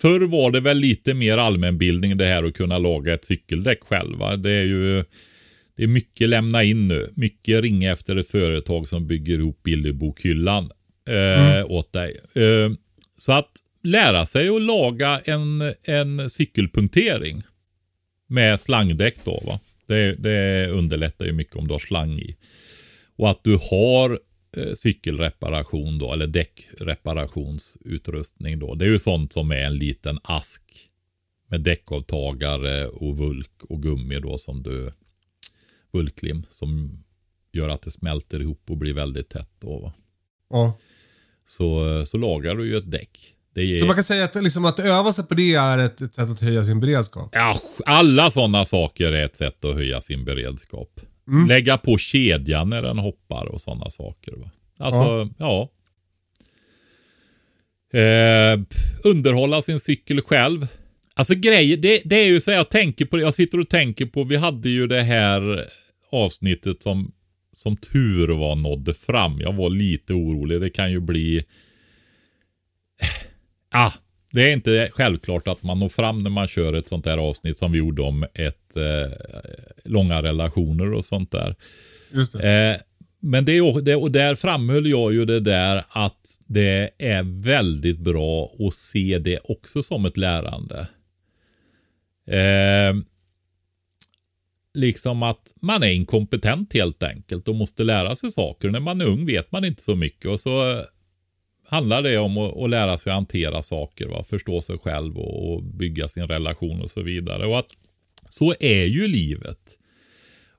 Förr 0.00 0.26
var 0.26 0.50
det 0.50 0.60
väl 0.60 0.78
lite 0.78 1.14
mer 1.14 1.38
allmänbildning 1.38 2.16
det 2.16 2.24
här 2.24 2.42
att 2.42 2.54
kunna 2.54 2.78
laga 2.78 3.14
ett 3.14 3.24
cykeldäck 3.24 3.84
själva. 3.84 4.36
Det 4.36 4.50
är 4.50 4.64
ju 4.64 5.04
det 5.76 5.82
är 5.82 5.88
mycket 5.88 6.28
lämna 6.28 6.64
in 6.64 6.88
nu. 6.88 7.10
Mycket 7.14 7.62
ringa 7.62 7.92
efter 7.92 8.16
ett 8.16 8.30
företag 8.30 8.88
som 8.88 9.06
bygger 9.06 9.38
ihop 9.38 9.62
bilderbokhyllan 9.62 10.70
eh, 11.08 11.52
mm. 11.52 11.66
åt 11.70 11.92
dig. 11.92 12.16
Eh, 12.34 12.70
så 13.18 13.32
att 13.32 13.50
lära 13.82 14.26
sig 14.26 14.48
att 14.48 14.62
laga 14.62 15.20
en, 15.24 15.74
en 15.82 16.30
cykelpunktering 16.30 17.42
med 18.28 18.60
slangdäck 18.60 19.24
då 19.24 19.42
va. 19.46 19.60
Det, 19.86 20.14
det 20.14 20.68
underlättar 20.68 21.26
ju 21.26 21.32
mycket 21.32 21.56
om 21.56 21.68
du 21.68 21.74
har 21.74 21.78
slang 21.78 22.12
i. 22.12 22.36
Och 23.16 23.30
att 23.30 23.44
du 23.44 23.58
har 23.70 24.20
eh, 24.56 24.74
cykelreparation 24.74 25.98
då, 25.98 26.12
eller 26.12 26.26
däckreparationsutrustning 26.26 28.58
då. 28.58 28.74
Det 28.74 28.84
är 28.84 28.88
ju 28.88 28.98
sånt 28.98 29.32
som 29.32 29.50
är 29.50 29.62
en 29.62 29.78
liten 29.78 30.18
ask 30.22 30.62
med 31.46 31.60
däckavtagare 31.60 32.86
och 32.86 33.16
vulk 33.16 33.62
och 33.62 33.82
gummi 33.82 34.20
då 34.20 34.38
som 34.38 34.62
du 34.62 34.92
vulklim 35.90 36.42
som 36.50 36.98
gör 37.52 37.68
att 37.68 37.82
det 37.82 37.90
smälter 37.90 38.40
ihop 38.40 38.70
och 38.70 38.76
blir 38.76 38.94
väldigt 38.94 39.28
tätt 39.28 39.50
då. 39.58 39.78
Va? 39.78 39.92
Ja. 40.50 40.78
Så, 41.46 42.06
så 42.06 42.18
lagar 42.18 42.54
du 42.54 42.66
ju 42.66 42.76
ett 42.76 42.90
däck. 42.90 43.34
Är... 43.58 43.80
Så 43.80 43.86
man 43.86 43.94
kan 43.94 44.04
säga 44.04 44.24
att, 44.24 44.42
liksom, 44.42 44.64
att 44.64 44.78
öva 44.78 45.12
sig 45.12 45.26
på 45.26 45.34
det 45.34 45.54
är 45.54 45.78
ett, 45.78 46.00
ett 46.00 46.14
sätt 46.14 46.30
att 46.30 46.40
höja 46.40 46.64
sin 46.64 46.80
beredskap? 46.80 47.28
Ja, 47.32 47.60
alla 47.86 48.30
sådana 48.30 48.64
saker 48.64 49.12
är 49.12 49.24
ett 49.24 49.36
sätt 49.36 49.64
att 49.64 49.74
höja 49.74 50.00
sin 50.00 50.24
beredskap. 50.24 51.00
Mm. 51.28 51.48
Lägga 51.48 51.78
på 51.78 51.98
kedjan 51.98 52.70
när 52.70 52.82
den 52.82 52.98
hoppar 52.98 53.46
och 53.46 53.60
sådana 53.60 53.90
saker. 53.90 54.32
Va? 54.32 54.50
Alltså, 54.78 55.30
ja. 55.38 55.70
ja. 57.92 57.98
Eh, 57.98 58.60
underhålla 59.04 59.62
sin 59.62 59.80
cykel 59.80 60.20
själv. 60.20 60.66
Alltså 61.14 61.34
grejer, 61.34 61.76
det, 61.76 62.02
det, 62.04 62.16
är 62.16 62.26
ju 62.26 62.40
så 62.40 62.50
jag 62.50 62.70
tänker 62.70 63.04
på, 63.04 63.20
jag 63.20 63.34
sitter 63.34 63.60
och 63.60 63.68
tänker 63.68 64.06
på, 64.06 64.24
vi 64.24 64.36
hade 64.36 64.68
ju 64.68 64.86
det 64.86 65.02
här 65.02 65.68
avsnittet 66.10 66.82
som 66.82 67.12
som 67.58 67.76
tur 67.76 68.28
var 68.28 68.56
nådde 68.56 68.94
fram. 68.94 69.40
Jag 69.40 69.52
var 69.52 69.70
lite 69.70 70.12
orolig. 70.12 70.60
Det 70.60 70.70
kan 70.70 70.90
ju 70.90 71.00
bli... 71.00 71.44
Ah, 73.70 73.92
det 74.32 74.42
är 74.48 74.52
inte 74.52 74.90
självklart 74.92 75.48
att 75.48 75.62
man 75.62 75.78
når 75.78 75.88
fram 75.88 76.22
när 76.22 76.30
man 76.30 76.48
kör 76.48 76.72
ett 76.72 76.88
sånt 76.88 77.06
här 77.06 77.18
avsnitt 77.18 77.58
som 77.58 77.72
vi 77.72 77.78
gjorde 77.78 78.02
om 78.02 78.26
ett 78.34 78.76
eh, 78.76 79.12
långa 79.84 80.22
relationer 80.22 80.92
och 80.92 81.04
sånt 81.04 81.30
där. 81.30 81.56
Just 82.10 82.32
det. 82.32 82.72
Eh, 82.74 82.80
men 83.20 83.44
det, 83.44 83.60
och 83.96 84.12
där 84.12 84.34
framhöll 84.34 84.86
jag 84.86 85.12
ju 85.12 85.24
det 85.24 85.40
där 85.40 85.84
att 85.88 86.38
det 86.46 86.90
är 86.98 87.42
väldigt 87.42 87.98
bra 87.98 88.50
att 88.58 88.74
se 88.74 89.18
det 89.18 89.38
också 89.44 89.82
som 89.82 90.04
ett 90.04 90.16
lärande. 90.16 90.88
Eh, 92.26 92.94
liksom 94.74 95.22
att 95.22 95.54
man 95.60 95.82
är 95.82 95.88
inkompetent 95.88 96.74
helt 96.74 97.02
enkelt 97.02 97.48
och 97.48 97.54
måste 97.54 97.84
lära 97.84 98.16
sig 98.16 98.32
saker. 98.32 98.70
När 98.70 98.80
man 98.80 99.00
är 99.00 99.06
ung 99.06 99.26
vet 99.26 99.52
man 99.52 99.64
inte 99.64 99.82
så 99.82 99.94
mycket 99.94 100.30
och 100.30 100.40
så 100.40 100.84
handlar 101.68 102.02
det 102.02 102.18
om 102.18 102.38
att, 102.38 102.56
att 102.56 102.70
lära 102.70 102.98
sig 102.98 103.10
att 103.10 103.16
hantera 103.16 103.62
saker, 103.62 104.06
va? 104.06 104.24
förstå 104.28 104.60
sig 104.60 104.78
själv 104.78 105.18
och, 105.18 105.52
och, 105.52 105.62
bygga 105.62 106.08
sin 106.08 106.28
relation 106.28 106.80
och 106.80 106.90
så 106.90 107.02
vidare. 107.02 107.46
Och 107.46 107.58
att 107.58 107.68
så 108.28 108.54
är 108.60 108.84
ju 108.84 109.08
livet. 109.08 109.78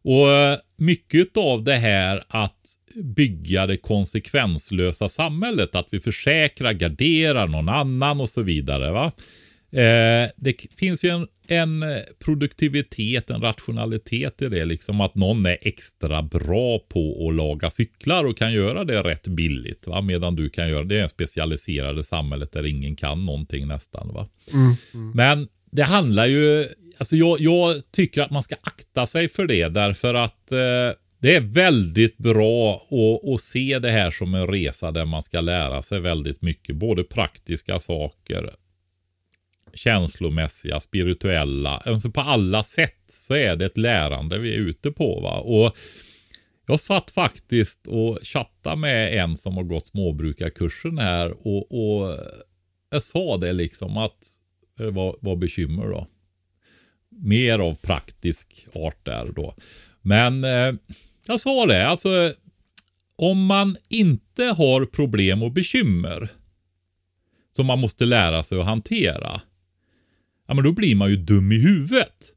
Och 0.02 0.30
eh, 0.30 0.58
mycket 0.78 1.38
av 1.38 1.64
det 1.64 1.76
här 1.76 2.24
att 2.28 2.76
bygga 2.96 3.68
det 3.68 3.78
konsekvenslösa 3.78 5.10
samhället, 5.10 5.76
att 5.76 5.88
vi 5.90 6.00
försäkrar, 6.00 6.74
garderar 6.74 7.48
någon 7.48 7.70
annan 7.70 8.22
och 8.22 8.30
så 8.30 8.42
vidare. 8.42 8.92
Va? 8.92 9.12
Eh, 9.72 10.30
det 10.36 10.56
finns 10.78 11.04
ju 11.04 11.10
en, 11.10 11.28
en 11.48 11.86
produktivitet, 12.20 13.30
en 13.30 13.42
rationalitet 13.42 14.42
i 14.42 14.50
det. 14.50 14.66
Liksom 14.66 15.02
att 15.02 15.16
någon 15.16 15.46
är 15.46 15.58
extra 15.62 16.24
bra 16.24 16.80
på 16.80 17.28
att 17.30 17.36
laga 17.36 17.70
cyklar 17.70 18.24
och 18.24 18.38
kan 18.38 18.54
göra 18.54 18.84
det 18.84 19.04
rätt 19.04 19.28
billigt. 19.28 19.88
Va? 19.88 20.02
Medan 20.02 20.36
du 20.36 20.50
kan 20.50 20.70
göra 20.70 20.84
det 20.84 21.10
specialiserade 21.10 22.04
samhället 22.04 22.52
där 22.52 22.66
ingen 22.66 22.96
kan 22.96 23.26
någonting 23.26 23.68
nästan. 23.68 24.14
Va? 24.14 24.28
Mm, 24.54 24.76
mm. 24.94 25.12
Men 25.16 25.48
det 25.72 25.84
handlar 25.84 26.26
ju, 26.26 26.68
alltså 26.98 27.16
jag, 27.16 27.40
jag, 27.40 27.76
tycker 27.92 28.22
att 28.22 28.32
man 28.32 28.44
ska 28.44 28.56
akta 28.62 29.06
sig 29.06 29.30
för 29.30 29.46
det 29.46 29.70
därför 29.70 30.14
att 30.14 30.52
eh, 30.52 30.98
det 31.22 31.36
är 31.36 31.42
väldigt 31.42 32.18
bra 32.18 32.76
att, 33.34 33.42
se 33.42 33.80
det 33.80 33.92
här 33.92 34.12
som 34.12 34.34
en 34.36 34.48
resa 34.48 34.92
där 34.92 35.06
man 35.06 35.22
ska 35.22 35.42
lära 35.42 35.82
sig 35.82 36.00
väldigt 36.00 36.42
mycket. 36.42 36.76
Både 36.76 37.04
praktiska 37.04 37.80
saker 37.80 38.54
känslomässiga, 39.74 40.80
spirituella, 40.80 41.78
alltså 41.78 42.12
på 42.12 42.22
alla 42.22 42.64
sätt 42.64 43.04
så 43.08 43.34
är 43.34 43.56
det 43.56 43.66
ett 43.66 43.78
lärande 43.78 44.40
vi 44.40 44.54
är 44.54 44.58
ute 44.58 44.92
på. 44.92 45.20
Va? 45.20 45.40
Och 45.40 45.78
jag 46.68 46.80
satt 46.80 47.12
faktiskt 47.12 47.88
och 47.88 48.20
chattade 48.24 48.76
med 48.76 49.24
en 49.24 49.38
som 49.38 49.58
har 49.58 49.64
gått 49.64 49.88
småbrukarkursen 49.88 50.98
här 50.98 51.48
och, 51.48 51.72
och 51.72 52.18
jag 52.90 53.04
sa 53.04 53.38
det 53.38 53.54
liksom 53.54 53.98
att 53.98 54.28
eh, 54.80 54.86
det 54.86 54.92
var, 54.92 55.16
var 55.22 55.36
bekymmer 55.36 55.88
då. 55.88 56.08
Mer 57.10 57.60
av 57.60 57.76
praktisk 57.76 58.68
art 58.74 59.06
där 59.06 59.32
då. 59.36 59.56
Men 60.02 60.44
eh, 60.44 60.74
jag 61.26 61.40
sa 61.40 61.66
det, 61.66 61.88
alltså 61.88 62.34
om 63.16 63.46
man 63.46 63.78
inte 63.90 64.44
har 64.44 64.86
problem 64.86 65.44
och 65.44 65.52
bekymmer 65.52 66.30
som 67.56 67.66
man 67.66 67.80
måste 67.80 68.06
lära 68.06 68.44
sig 68.44 68.60
att 68.60 68.66
hantera 68.66 69.42
ja 70.50 70.56
men 70.56 70.64
då 70.64 70.72
blir 70.72 70.96
man 70.96 71.10
ju 71.10 71.16
dum 71.16 71.52
i 71.52 71.60
huvudet. 71.60 72.34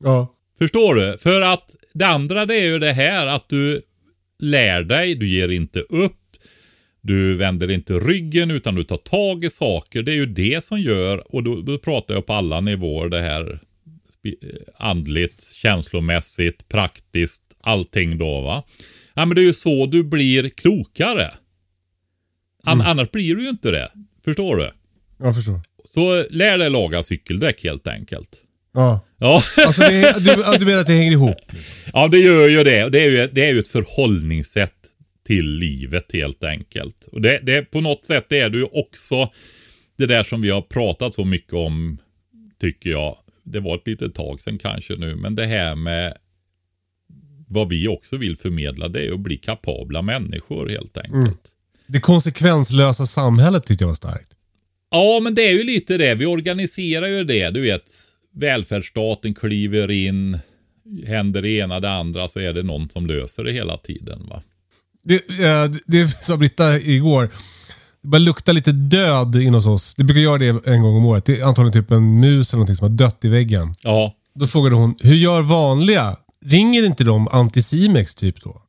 Ja. 0.00 0.34
Förstår 0.58 0.94
du? 0.94 1.18
För 1.18 1.40
att 1.40 1.76
det 1.92 2.06
andra 2.06 2.46
det 2.46 2.54
är 2.54 2.64
ju 2.64 2.78
det 2.78 2.92
här 2.92 3.26
att 3.26 3.48
du 3.48 3.82
lär 4.38 4.82
dig, 4.82 5.14
du 5.14 5.28
ger 5.28 5.48
inte 5.48 5.80
upp, 5.80 6.36
du 7.00 7.36
vänder 7.36 7.70
inte 7.70 7.92
ryggen 7.92 8.50
utan 8.50 8.74
du 8.74 8.84
tar 8.84 8.96
tag 8.96 9.44
i 9.44 9.50
saker. 9.50 10.02
Det 10.02 10.12
är 10.12 10.16
ju 10.16 10.26
det 10.26 10.64
som 10.64 10.80
gör, 10.80 11.34
och 11.34 11.42
då, 11.42 11.60
då 11.60 11.78
pratar 11.78 12.14
jag 12.14 12.26
på 12.26 12.32
alla 12.32 12.60
nivåer 12.60 13.08
det 13.08 13.20
här 13.20 13.60
andligt, 14.78 15.52
känslomässigt, 15.52 16.68
praktiskt, 16.68 17.42
allting 17.60 18.18
då 18.18 18.40
va. 18.40 18.64
Ja 19.14 19.26
men 19.26 19.34
det 19.34 19.40
är 19.40 19.46
ju 19.46 19.52
så 19.52 19.86
du 19.86 20.02
blir 20.02 20.48
klokare. 20.48 21.30
An 22.64 22.80
mm. 22.80 22.86
Annars 22.86 23.10
blir 23.10 23.34
du 23.34 23.42
ju 23.42 23.48
inte 23.48 23.70
det. 23.70 23.92
Förstår 24.24 24.56
du? 24.56 24.70
Jag 25.18 25.34
förstår. 25.34 25.60
Så 25.84 26.24
lär 26.30 26.58
dig 26.58 26.70
laga 26.70 27.02
cykeldäck 27.02 27.64
helt 27.64 27.86
enkelt. 27.86 28.42
Ja. 28.74 29.00
Ja. 29.18 29.42
Alltså 29.66 29.82
det, 29.82 30.14
du, 30.18 30.58
du 30.58 30.66
menar 30.66 30.80
att 30.80 30.86
det 30.86 30.92
hänger 30.92 31.12
ihop? 31.12 31.52
ja, 31.92 32.08
det 32.08 32.18
gör 32.18 32.48
ju 32.48 32.64
det. 32.64 32.88
Det 32.88 33.00
är 33.00 33.10
ju, 33.10 33.30
det 33.32 33.44
är 33.44 33.52
ju 33.52 33.58
ett 33.58 33.68
förhållningssätt 33.68 34.74
till 35.26 35.46
livet 35.46 36.12
helt 36.12 36.44
enkelt. 36.44 37.08
Och 37.12 37.20
det, 37.20 37.40
det, 37.42 37.62
på 37.62 37.80
något 37.80 38.06
sätt 38.06 38.32
är 38.32 38.50
det 38.50 38.58
ju 38.58 38.64
också 38.64 39.30
det 39.98 40.06
där 40.06 40.22
som 40.22 40.42
vi 40.42 40.50
har 40.50 40.62
pratat 40.62 41.14
så 41.14 41.24
mycket 41.24 41.52
om, 41.52 41.98
tycker 42.60 42.90
jag. 42.90 43.16
Det 43.42 43.60
var 43.60 43.74
ett 43.74 43.86
litet 43.86 44.14
tag 44.14 44.40
sedan 44.40 44.58
kanske 44.58 44.96
nu, 44.96 45.16
men 45.16 45.34
det 45.34 45.46
här 45.46 45.74
med 45.74 46.14
vad 47.48 47.68
vi 47.68 47.88
också 47.88 48.16
vill 48.16 48.36
förmedla, 48.36 48.88
det 48.88 49.06
är 49.06 49.12
att 49.12 49.20
bli 49.20 49.36
kapabla 49.36 50.02
människor 50.02 50.68
helt 50.68 50.96
enkelt. 50.96 51.40
Det 51.86 52.00
konsekvenslösa 52.00 53.06
samhället 53.06 53.66
tyckte 53.66 53.84
jag 53.84 53.88
var 53.88 53.94
starkt. 53.94 54.32
Ja, 54.90 55.20
men 55.22 55.34
det 55.34 55.42
är 55.48 55.52
ju 55.52 55.64
lite 55.64 55.96
det. 55.98 56.14
Vi 56.14 56.26
organiserar 56.26 57.06
ju 57.06 57.24
det. 57.24 57.50
Du 57.50 57.60
vet, 57.60 57.90
välfärdsstaten 58.34 59.34
kliver 59.34 59.90
in, 59.90 60.38
händer 61.06 61.42
det 61.42 61.50
ena 61.50 61.80
det 61.80 61.90
andra 61.90 62.28
så 62.28 62.40
är 62.40 62.52
det 62.52 62.62
någon 62.62 62.88
som 62.90 63.06
löser 63.06 63.44
det 63.44 63.52
hela 63.52 63.76
tiden. 63.76 64.26
va. 64.28 64.42
Det, 65.04 65.14
eh, 65.14 65.70
det 65.86 66.08
sa 66.08 66.36
Britta 66.36 66.78
igår. 66.78 67.30
Det 68.02 68.08
börjar 68.08 68.22
lukta 68.24 68.52
lite 68.52 68.72
död 68.72 69.36
in 69.36 69.54
hos 69.54 69.66
oss. 69.66 69.94
Det 69.94 70.04
brukar 70.04 70.20
göra 70.20 70.38
det 70.38 70.66
en 70.66 70.82
gång 70.82 70.96
om 70.96 71.04
året. 71.04 71.24
Det 71.26 71.40
är 71.40 71.44
antagligen 71.44 71.82
typ 71.82 71.90
en 71.90 72.20
mus 72.20 72.52
eller 72.52 72.58
någonting 72.58 72.76
som 72.76 72.84
har 72.84 72.96
dött 72.96 73.24
i 73.24 73.28
väggen. 73.28 73.74
Ja, 73.82 74.14
Då 74.34 74.46
frågade 74.46 74.76
hon, 74.76 74.94
hur 75.02 75.14
gör 75.14 75.42
vanliga? 75.42 76.16
Ringer 76.44 76.82
inte 76.82 77.04
de 77.04 77.28
Anticimex 77.28 78.14
typ 78.14 78.42
då? 78.42 78.62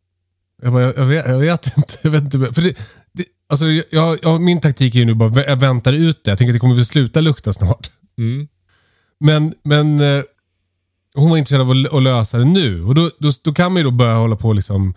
Jag, 0.64 0.74
bara, 0.74 0.84
jag, 0.84 0.98
jag, 0.98 1.06
vet, 1.06 1.26
jag 1.28 1.40
vet 1.40 1.78
inte. 1.78 1.94
Jag 2.04 2.12
vet 2.12 2.24
inte 2.24 2.54
för 2.54 2.62
det, 2.62 2.78
det, 3.12 3.26
alltså, 3.52 3.66
jag, 3.92 4.20
jag, 4.22 4.42
min 4.42 4.62
taktik 4.62 4.96
är 4.96 5.00
ju 5.00 5.06
nu 5.06 5.14
bara, 5.14 5.30
vä- 5.30 5.46
jag 5.48 5.60
väntar 5.60 5.94
ut 5.94 6.24
det. 6.24 6.32
Jag 6.32 6.38
tänker 6.38 6.52
att 6.52 6.56
det 6.56 6.60
kommer 6.60 6.76
väl 6.76 6.86
sluta 6.86 7.22
lukta 7.22 7.54
snart. 7.54 7.92
Mm. 8.18 8.48
Men, 9.20 9.54
men 9.64 10.00
eh, 10.00 10.24
hon 11.16 11.30
var 11.30 11.38
intresserad 11.38 11.62
av 11.62 11.72
att, 11.72 11.94
att 11.94 12.04
lösa 12.04 12.38
det 12.38 12.46
nu. 12.46 12.84
Och 12.84 12.96
då, 12.96 13.12
då, 13.20 13.32
då 13.44 13.54
kan 13.54 13.72
man 13.74 13.78
ju 13.78 13.84
då 13.84 13.92
börja 13.92 14.14
hålla 14.16 14.36
på 14.36 14.48
och 14.48 14.56
liksom 14.56 14.94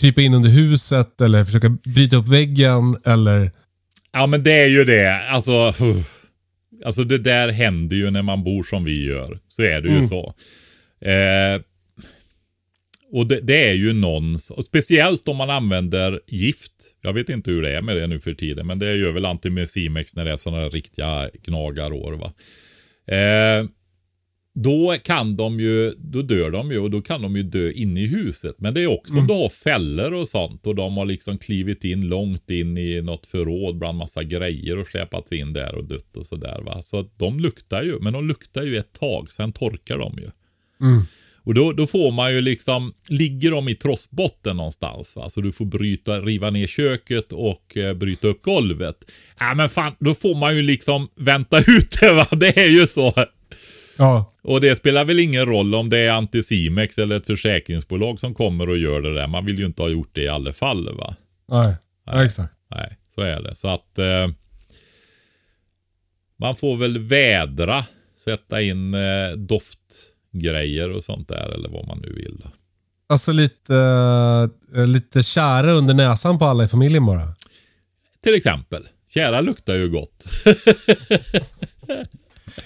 krypa 0.00 0.20
in 0.20 0.34
under 0.34 0.50
huset 0.50 1.20
eller 1.20 1.44
försöka 1.44 1.68
bryta 1.68 2.16
upp 2.16 2.28
väggen 2.28 2.96
eller... 3.04 3.52
ja 4.12 4.26
men 4.26 4.42
det 4.42 4.52
är 4.52 4.68
ju 4.68 4.84
det. 4.84 5.28
Alltså, 5.28 5.74
alltså 6.84 7.04
det 7.04 7.18
där 7.18 7.52
händer 7.52 7.96
ju 7.96 8.10
när 8.10 8.22
man 8.22 8.44
bor 8.44 8.62
som 8.62 8.84
vi 8.84 9.04
gör. 9.04 9.38
Så 9.48 9.62
är 9.62 9.80
det 9.80 9.88
ju 9.88 10.06
så. 10.06 10.34
Eh, 11.04 11.62
och 13.12 13.26
det, 13.26 13.40
det 13.40 13.68
är 13.68 13.72
ju 13.72 13.92
någons, 13.92 14.50
och 14.50 14.64
speciellt 14.64 15.28
om 15.28 15.36
man 15.36 15.50
använder 15.50 16.20
gift. 16.26 16.72
Jag 17.00 17.12
vet 17.12 17.28
inte 17.28 17.50
hur 17.50 17.62
det 17.62 17.76
är 17.76 17.82
med 17.82 17.96
det 17.96 18.06
nu 18.06 18.20
för 18.20 18.34
tiden, 18.34 18.66
men 18.66 18.78
det 18.78 18.96
gör 18.96 19.12
väl 19.12 19.24
Antimesimex 19.24 20.16
när 20.16 20.24
det 20.24 20.32
är 20.32 20.36
sådana 20.36 20.68
riktiga 20.68 21.30
gnagarår. 21.42 22.12
Va? 22.12 22.32
Eh, 23.16 23.68
då 24.54 24.96
kan 25.04 25.36
de 25.36 25.60
ju, 25.60 25.94
då 25.98 26.22
dör 26.22 26.50
de 26.50 26.72
ju 26.72 26.78
och 26.78 26.90
då 26.90 27.02
kan 27.02 27.22
de 27.22 27.36
ju 27.36 27.42
dö 27.42 27.70
inne 27.70 28.00
i 28.00 28.06
huset. 28.06 28.54
Men 28.58 28.74
det 28.74 28.82
är 28.82 28.86
också 28.86 29.18
om 29.18 29.26
du 29.26 29.32
har 29.32 29.48
fällor 29.48 30.12
och 30.12 30.28
sånt 30.28 30.66
och 30.66 30.74
de 30.74 30.96
har 30.96 31.04
liksom 31.04 31.38
klivit 31.38 31.84
in 31.84 32.08
långt 32.08 32.50
in 32.50 32.78
i 32.78 33.02
något 33.02 33.26
förråd 33.26 33.78
bland 33.78 33.98
massa 33.98 34.22
grejer 34.22 34.78
och 34.78 34.86
släpats 34.86 35.32
in 35.32 35.52
där 35.52 35.74
och 35.74 35.84
dött 35.84 36.16
och 36.16 36.26
sådär 36.26 36.60
va. 36.66 36.82
Så 36.82 37.08
de 37.16 37.40
luktar 37.40 37.82
ju, 37.82 37.98
men 38.00 38.12
de 38.12 38.28
luktar 38.28 38.62
ju 38.62 38.76
ett 38.76 38.92
tag, 38.92 39.32
sen 39.32 39.52
torkar 39.52 39.98
de 39.98 40.18
ju. 40.18 40.30
Och 41.44 41.54
då, 41.54 41.72
då 41.72 41.86
får 41.86 42.10
man 42.12 42.32
ju 42.32 42.40
liksom, 42.40 42.92
ligger 43.08 43.50
de 43.50 43.68
i 43.68 43.74
trossbotten 43.74 44.56
någonstans 44.56 45.16
va? 45.16 45.28
Så 45.28 45.40
du 45.40 45.52
får 45.52 45.64
bryta, 45.64 46.20
riva 46.20 46.50
ner 46.50 46.66
köket 46.66 47.32
och 47.32 47.76
eh, 47.76 47.94
bryta 47.94 48.28
upp 48.28 48.42
golvet. 48.42 48.96
Ja 49.38 49.54
men 49.54 49.68
fan, 49.68 49.92
då 49.98 50.14
får 50.14 50.34
man 50.34 50.56
ju 50.56 50.62
liksom 50.62 51.08
vänta 51.16 51.58
ut 51.66 51.96
det 52.00 52.12
va. 52.14 52.26
Det 52.30 52.58
är 52.60 52.68
ju 52.68 52.86
så. 52.86 53.14
Ja, 53.98 54.34
Och 54.42 54.60
det 54.60 54.76
spelar 54.76 55.04
väl 55.04 55.18
ingen 55.18 55.46
roll 55.46 55.74
om 55.74 55.88
det 55.88 55.98
är 55.98 56.10
Anticimex 56.12 56.98
eller 56.98 57.16
ett 57.16 57.26
försäkringsbolag 57.26 58.20
som 58.20 58.34
kommer 58.34 58.68
och 58.68 58.78
gör 58.78 59.00
det 59.00 59.14
där. 59.14 59.26
Man 59.26 59.44
vill 59.46 59.58
ju 59.58 59.66
inte 59.66 59.82
ha 59.82 59.88
gjort 59.88 60.10
det 60.12 60.22
i 60.22 60.28
alla 60.28 60.52
fall 60.52 60.96
va. 60.96 61.16
nej. 61.48 61.74
Ja, 62.06 62.24
exakt. 62.24 62.54
Nej, 62.74 62.96
så 63.14 63.20
är 63.20 63.42
det. 63.42 63.54
Så 63.54 63.68
att 63.68 63.98
eh, 63.98 64.28
man 66.38 66.56
får 66.56 66.76
väl 66.76 66.98
vädra, 66.98 67.84
sätta 68.24 68.62
in 68.62 68.94
eh, 68.94 69.32
doftgrejer 70.32 70.90
och 70.90 71.04
sånt 71.04 71.28
där 71.28 71.48
eller 71.54 71.68
vad 71.68 71.86
man 71.86 71.98
nu 71.98 72.12
vill. 72.12 72.40
Då. 72.44 72.50
Alltså 73.08 73.32
lite, 73.32 73.76
eh, 74.76 74.86
lite 74.86 75.22
kära 75.22 75.72
under 75.72 75.94
näsan 75.94 76.38
på 76.38 76.44
alla 76.44 76.64
i 76.64 76.68
familjen 76.68 77.06
bara. 77.06 77.34
Till 78.22 78.34
exempel. 78.34 78.82
Kära 79.14 79.40
luktar 79.40 79.74
ju 79.74 79.88
gott. 79.90 80.24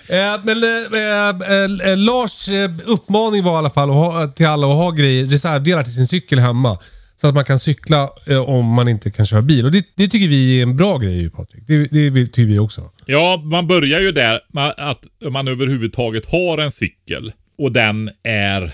Eh, 0.08 0.40
men 0.44 0.62
eh, 0.62 1.28
eh, 1.50 1.90
eh, 1.92 1.96
Lars 1.98 2.48
eh, 2.48 2.70
uppmaning 2.86 3.44
var 3.44 3.52
i 3.52 3.56
alla 3.56 3.70
fall 3.70 3.90
att 3.90 3.96
ha, 3.96 4.26
till 4.26 4.46
alla 4.46 4.66
att 4.66 4.74
ha 4.74 4.90
grejer, 4.90 5.26
reservdelar 5.26 5.82
till 5.82 5.94
sin 5.94 6.06
cykel 6.06 6.38
hemma. 6.38 6.78
Så 7.16 7.26
att 7.26 7.34
man 7.34 7.44
kan 7.44 7.58
cykla 7.58 8.08
om 8.46 8.64
man 8.66 8.88
inte 8.88 9.10
kan 9.10 9.26
köra 9.26 9.42
bil. 9.42 9.64
Och 9.64 9.70
det, 9.72 9.84
det 9.94 10.08
tycker 10.08 10.28
vi 10.28 10.58
är 10.58 10.62
en 10.62 10.76
bra 10.76 10.98
grej 10.98 11.30
Patrik. 11.30 11.64
Det, 11.66 11.84
det 11.84 12.10
vill- 12.10 12.26
tycker 12.32 12.52
vi 12.52 12.58
också. 12.58 12.90
Ja, 13.06 13.36
man 13.44 13.66
börjar 13.66 14.00
ju 14.00 14.12
där 14.12 14.40
med 14.52 14.74
att 14.78 15.04
man 15.30 15.48
överhuvudtaget 15.48 16.26
har 16.26 16.58
en 16.58 16.72
cykel 16.72 17.32
och 17.58 17.72
den 17.72 18.10
är 18.22 18.72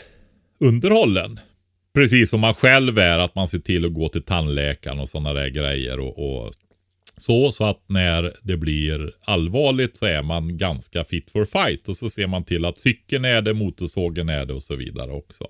underhållen. 0.60 1.40
Precis 1.94 2.30
som 2.30 2.40
man 2.40 2.54
själv 2.54 2.98
är, 2.98 3.18
att 3.18 3.34
man 3.34 3.48
ser 3.48 3.58
till 3.58 3.84
att 3.84 3.94
gå 3.94 4.08
till 4.08 4.22
tandläkaren 4.22 5.00
och 5.00 5.08
sådana 5.08 5.32
där 5.32 5.48
grejer. 5.48 5.98
Och, 5.98 6.18
och 6.18 6.52
så, 7.16 7.52
så 7.52 7.64
att 7.64 7.84
när 7.86 8.36
det 8.42 8.56
blir 8.56 9.12
allvarligt 9.24 9.96
så 9.96 10.06
är 10.06 10.22
man 10.22 10.58
ganska 10.58 11.04
fit 11.04 11.30
for 11.30 11.44
fight. 11.44 11.88
Och 11.88 11.96
så 11.96 12.10
ser 12.10 12.26
man 12.26 12.44
till 12.44 12.64
att 12.64 12.78
cykeln 12.78 13.24
är 13.24 13.42
det, 13.42 13.54
motorsågen 13.54 14.28
är 14.28 14.46
det 14.46 14.54
och 14.54 14.62
så 14.62 14.76
vidare 14.76 15.12
också. 15.12 15.44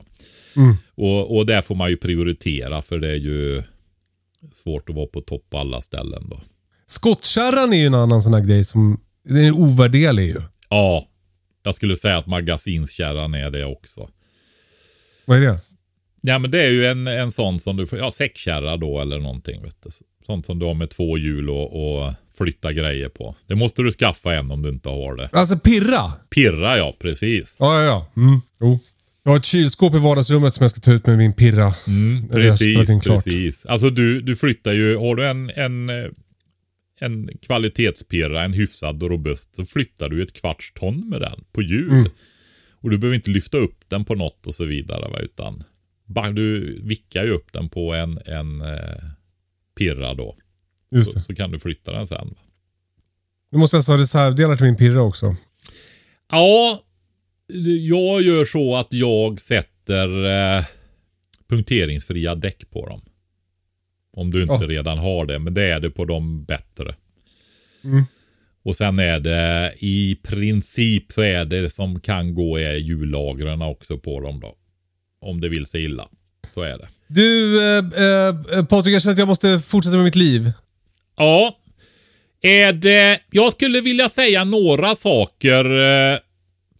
Och, 0.95 1.37
och 1.37 1.47
där 1.47 1.63
får 1.63 1.75
man 1.75 1.91
ju 1.91 1.97
prioritera 1.97 2.83
för 2.83 2.99
det 2.99 3.09
är 3.09 3.17
ju 3.17 3.63
svårt 4.53 4.89
att 4.89 4.95
vara 4.95 5.07
på 5.07 5.21
topp 5.21 5.51
på 5.51 5.59
alla 5.59 5.81
ställen 5.81 6.29
då. 6.31 6.41
Skottkärran 6.87 7.73
är 7.73 7.77
ju 7.77 7.87
en 7.87 7.95
annan 7.95 8.23
sån 8.23 8.35
här 8.35 8.41
grej 8.41 8.65
som 8.65 9.01
den 9.25 9.37
är 9.37 9.53
ovärderlig 9.53 10.27
ju. 10.27 10.41
Ja, 10.69 11.09
jag 11.63 11.75
skulle 11.75 11.97
säga 11.97 12.19
att 12.19 12.27
magasinskärran 12.27 13.35
är 13.35 13.51
det 13.51 13.65
också. 13.65 14.09
Vad 15.25 15.39
är 15.39 15.41
det? 15.41 15.59
Ja 16.21 16.39
men 16.39 16.51
det 16.51 16.63
är 16.63 16.71
ju 16.71 16.87
en, 16.87 17.07
en 17.07 17.31
sån 17.31 17.61
som 17.61 17.77
du 17.77 17.87
får, 17.87 17.99
ja 17.99 18.11
säckkärra 18.11 18.77
då 18.77 19.01
eller 19.01 19.19
någonting 19.19 19.63
vet 19.63 19.77
du. 19.83 19.91
Sånt 20.27 20.47
som 20.47 20.59
du 20.59 20.67
har 20.67 20.75
med 20.75 20.91
två 20.91 21.19
hjul 21.19 21.51
och, 21.51 21.97
och 22.05 22.13
flytta 22.39 22.73
grejer 22.73 23.09
på. 23.09 23.37
Det 23.47 23.55
måste 23.55 23.83
du 23.83 23.93
skaffa 23.93 24.35
en 24.35 24.51
om 24.51 24.63
du 24.63 24.69
inte 24.69 24.89
har 24.89 25.17
det. 25.17 25.29
Alltså 25.33 25.59
pirra? 25.59 26.13
Pirra 26.31 26.79
ja, 26.79 26.97
precis. 26.99 27.57
Ja, 27.59 27.81
ja, 27.81 27.85
ja. 27.85 28.23
Mm. 28.23 28.41
Jo. 28.61 28.79
Jag 29.25 29.33
har 29.33 29.37
ett 29.37 29.45
kylskåp 29.45 29.95
i 29.95 29.99
vardagsrummet 29.99 30.55
som 30.55 30.65
jag 30.65 30.71
ska 30.71 30.81
ta 30.81 30.93
ut 30.93 31.07
med 31.07 31.19
min 31.19 31.33
pirra. 31.33 31.75
Mm, 31.87 32.29
precis, 32.29 33.05
precis. 33.05 33.67
Alltså 33.67 33.91
du, 33.91 34.21
du 34.21 34.37
flyttar 34.37 34.73
ju, 34.73 34.97
har 34.97 35.15
du 35.15 35.27
en, 35.27 35.51
en, 35.51 35.89
eh, 35.89 36.11
en 37.03 37.39
kvalitetspirra, 37.43 38.45
en 38.45 38.53
hyfsad 38.53 39.03
och 39.03 39.11
robust, 39.11 39.57
så 39.57 39.65
flyttar 39.65 40.09
du 40.09 40.23
ett 40.23 40.33
kvarts 40.33 40.73
ton 40.73 41.09
med 41.09 41.21
den 41.21 41.45
på 41.53 41.63
hjul. 41.63 41.91
Mm. 41.93 42.11
Och 42.71 42.91
du 42.91 42.99
behöver 42.99 43.15
inte 43.15 43.31
lyfta 43.31 43.59
upp 43.59 43.85
den 43.89 44.05
på 44.05 44.15
något 44.15 44.47
och 44.47 44.55
så 44.55 44.65
vidare, 44.65 45.11
va, 45.11 45.19
utan 45.19 45.65
du 46.35 46.79
vickar 46.83 47.25
ju 47.25 47.31
upp 47.31 47.53
den 47.53 47.69
på 47.69 47.95
en, 47.95 48.19
en 48.27 48.61
eh, 48.61 49.05
pirra 49.79 50.15
då. 50.15 50.37
Just 50.91 51.13
Så, 51.13 51.21
så 51.21 51.35
kan 51.35 51.51
du 51.51 51.59
flytta 51.59 51.93
den 51.93 52.07
sen. 52.07 52.29
va. 52.29 52.43
Nu 53.51 53.59
måste 53.59 53.77
alltså 53.77 53.93
ha 53.93 53.99
reservdelar 53.99 54.57
till 54.57 54.67
min 54.67 54.77
pirra 54.77 55.03
också. 55.03 55.37
Ja, 56.31 56.83
jag 57.87 58.23
gör 58.23 58.45
så 58.45 58.77
att 58.77 58.93
jag 58.93 59.41
sätter 59.41 60.25
eh, 60.59 60.65
punkteringsfria 61.49 62.35
däck 62.35 62.71
på 62.71 62.89
dem. 62.89 63.01
Om 64.17 64.31
du 64.31 64.43
inte 64.43 64.55
Ja. 64.55 64.67
redan 64.69 64.99
har 64.99 65.27
det, 65.27 65.39
men 65.39 65.55
det 65.55 65.63
är 65.65 65.81
det 65.81 65.91
på 65.91 66.05
de 66.05 66.45
bättre. 66.45 66.95
Mm. 67.85 68.05
Och 68.65 68.77
sen 68.77 68.99
är 68.99 69.21
det 69.21 69.75
i 69.79 70.17
princip 70.23 71.13
så 71.13 71.21
är 71.23 71.45
det 71.45 71.71
som 71.71 72.01
kan 72.01 72.35
gå 72.35 72.57
är 72.59 72.75
hjullagren 72.75 73.63
också 73.63 73.99
på 73.99 74.21
dem 74.21 74.41
då. 74.41 74.55
Om 75.21 75.41
det 75.41 75.49
vill 75.49 75.67
sig 75.67 75.85
illa. 75.85 76.09
Så 76.55 76.63
är 76.63 76.79
det. 76.79 76.89
Du, 77.09 77.59
eh, 77.63 78.59
eh, 78.59 78.65
Patrik, 78.67 78.95
jag 78.95 79.03
känner 79.03 79.13
att 79.13 79.19
jag 79.19 79.29
måste 79.29 79.59
fortsätta 79.61 79.97
med 79.97 80.05
mitt 80.05 80.15
liv. 80.15 80.53
Ja. 81.17 81.59
Är 82.41 82.73
det, 82.73 83.21
jag 83.31 83.53
skulle 83.53 83.81
vilja 83.81 84.09
säga 84.09 84.45
några 84.45 84.95
saker 84.97 85.65
eh, 86.15 86.19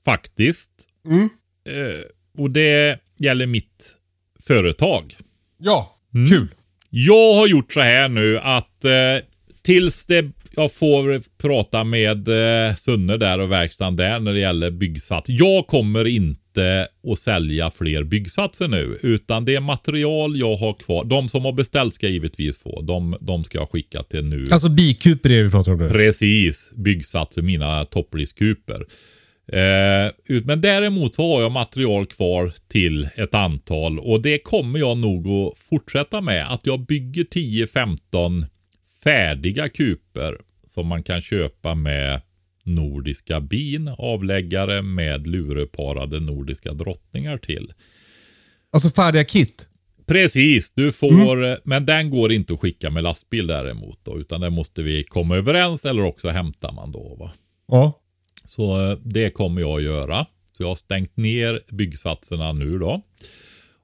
faktiskt. 0.05 0.71
Mm. 1.07 1.29
Eh, 1.69 2.01
och 2.43 2.51
det 2.51 2.99
gäller 3.19 3.47
mitt 3.47 3.95
företag. 4.47 5.17
Ja, 5.59 5.99
Mm. 6.15 6.31
kul. 6.31 6.49
Jag 6.95 7.35
har 7.35 7.47
gjort 7.47 7.73
så 7.73 7.81
här 7.81 8.09
nu 8.09 8.39
att 8.39 8.85
eh, 8.85 9.25
tills 9.63 10.07
det, 10.07 10.31
jag 10.57 10.73
får 10.73 11.23
prata 11.43 11.85
med 11.85 12.29
eh, 12.29 12.75
Sunne 12.75 13.17
där 13.17 13.39
och 13.39 13.53
verkstaden 13.53 13.97
där 13.97 14.21
när 14.21 14.33
det 14.33 14.41
gäller 14.41 14.71
byggsats. 14.71 15.31
Jag 15.31 15.67
kommer 15.67 16.07
inte 16.07 16.89
att 17.13 17.19
sälja 17.19 17.71
fler 17.71 18.05
byggsatser 18.05 18.69
nu. 18.69 18.99
Utan 19.03 19.45
det 19.45 19.61
material 19.61 20.37
jag 20.37 20.57
har 20.57 20.73
kvar. 20.73 21.05
De 21.05 21.29
som 21.29 21.45
har 21.45 21.53
beställt 21.53 21.95
ska 21.95 22.09
givetvis 22.09 22.59
få. 22.59 22.83
De, 22.83 23.17
de 23.21 23.45
ska 23.45 23.59
jag 23.59 23.71
skicka 23.71 24.03
till 24.03 24.25
nu. 24.25 24.45
Alltså 24.51 24.69
bikuper 24.69 25.31
är 25.31 25.37
det 25.37 25.43
vi 25.43 25.51
pratar 25.51 25.73
om 25.73 25.79
nu. 25.79 25.89
Precis, 25.89 26.73
byggsatser, 26.77 27.43
mina 27.43 27.85
toppriskuper. 27.85 28.87
Eh, 29.47 30.41
men 30.45 30.61
däremot 30.61 31.15
så 31.15 31.35
har 31.35 31.43
jag 31.43 31.53
material 31.53 32.07
kvar 32.07 32.53
till 32.69 33.09
ett 33.17 33.35
antal 33.35 33.99
och 33.99 34.23
det 34.23 34.39
kommer 34.39 34.79
jag 34.79 34.99
nog 34.99 35.29
att 35.29 35.59
fortsätta 35.59 36.21
med. 36.21 36.53
Att 36.53 36.67
jag 36.67 36.87
bygger 36.87 37.25
10-15 37.25 38.47
färdiga 39.05 39.69
kuper 39.69 40.39
som 40.67 40.87
man 40.87 41.03
kan 41.03 41.21
köpa 41.21 41.75
med 41.75 42.21
nordiska 42.65 43.41
bin, 43.41 43.95
avläggare 43.99 44.83
med 44.83 45.27
lureparade 45.27 46.21
nordiska 46.21 46.73
drottningar 46.73 47.39
till. 47.39 47.73
Alltså 48.73 48.91
färdiga 48.91 49.25
kit? 49.25 49.69
Precis, 50.07 50.71
du 50.71 50.93
får, 50.93 51.69
men 51.69 51.87
den 51.87 52.11
går 52.11 52.33
inte 52.33 52.53
att 52.53 52.61
skicka 52.61 52.91
med 52.91 53.03
lastbil 53.03 53.47
däremot 53.47 53.99
då, 54.03 54.19
utan 54.19 54.41
den 54.41 54.53
måste 54.53 54.83
vi 54.83 55.05
komma 55.05 55.37
överens 55.37 55.85
eller 55.85 56.03
också 56.03 56.29
hämtar 56.29 56.73
man 56.73 56.93
då. 56.93 57.17
Va? 57.19 57.33
Ja. 57.69 57.99
Så 58.55 58.91
eh, 58.91 58.99
det 59.05 59.31
kommer 59.31 59.61
jag 59.61 59.77
att 59.79 59.83
göra. 59.83 60.27
Så 60.53 60.63
jag 60.63 60.69
har 60.69 60.75
stängt 60.75 61.17
ner 61.17 61.61
byggsatserna 61.71 62.53
nu 62.53 62.79
då. 62.79 63.03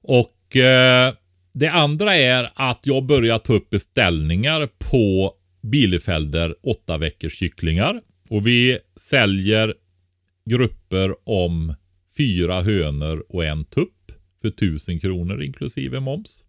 Och 0.03 0.57
eh, 0.57 1.15
det 1.53 1.69
andra 1.69 2.17
är 2.17 2.51
att 2.55 2.81
jag 2.83 3.07
börjar 3.07 3.39
ta 3.39 3.53
upp 3.53 3.71
beställningar 3.71 4.69
på 4.79 5.33
Bielefelder 5.63 6.55
8 6.63 6.99
veckors 6.99 7.39
kycklingar. 7.39 8.01
Och 8.31 8.47
vi 8.47 8.79
säljer 8.97 9.75
grupper 10.51 11.15
om 11.25 11.75
fyra 12.17 12.61
hönor 12.61 13.25
och 13.29 13.45
en 13.45 13.65
tupp 13.65 14.13
för 14.43 14.49
1000 14.49 15.01
kronor 15.01 15.43
inklusive 15.43 16.01
moms. 16.01 16.45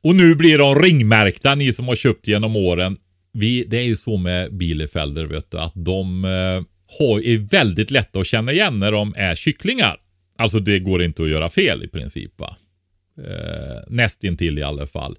Och 0.00 0.16
nu 0.16 0.34
blir 0.34 0.58
de 0.58 0.74
ringmärkta, 0.74 1.54
ni 1.54 1.72
som 1.72 1.88
har 1.88 1.96
köpt 1.96 2.28
genom 2.28 2.56
åren. 2.56 2.96
Vi, 3.32 3.64
det 3.64 3.76
är 3.76 3.84
ju 3.84 3.96
så 3.96 4.16
med 4.16 4.54
Bielefelder, 4.54 5.26
vet 5.26 5.50
du, 5.50 5.58
att 5.58 5.72
de 5.74 6.24
eh, 6.24 6.71
har, 6.98 7.20
är 7.20 7.38
väldigt 7.38 7.90
lätta 7.90 8.20
att 8.20 8.26
känna 8.26 8.52
igen 8.52 8.78
när 8.78 8.92
de 8.92 9.14
är 9.16 9.34
kycklingar. 9.34 9.96
Alltså 10.38 10.58
det 10.60 10.78
går 10.78 11.02
inte 11.02 11.22
att 11.22 11.28
göra 11.28 11.48
fel 11.48 11.84
i 11.84 11.88
princip. 11.88 12.40
Va? 12.40 12.56
Eh, 13.18 13.82
nästintill 13.88 14.58
i 14.58 14.62
alla 14.62 14.86
fall. 14.86 15.16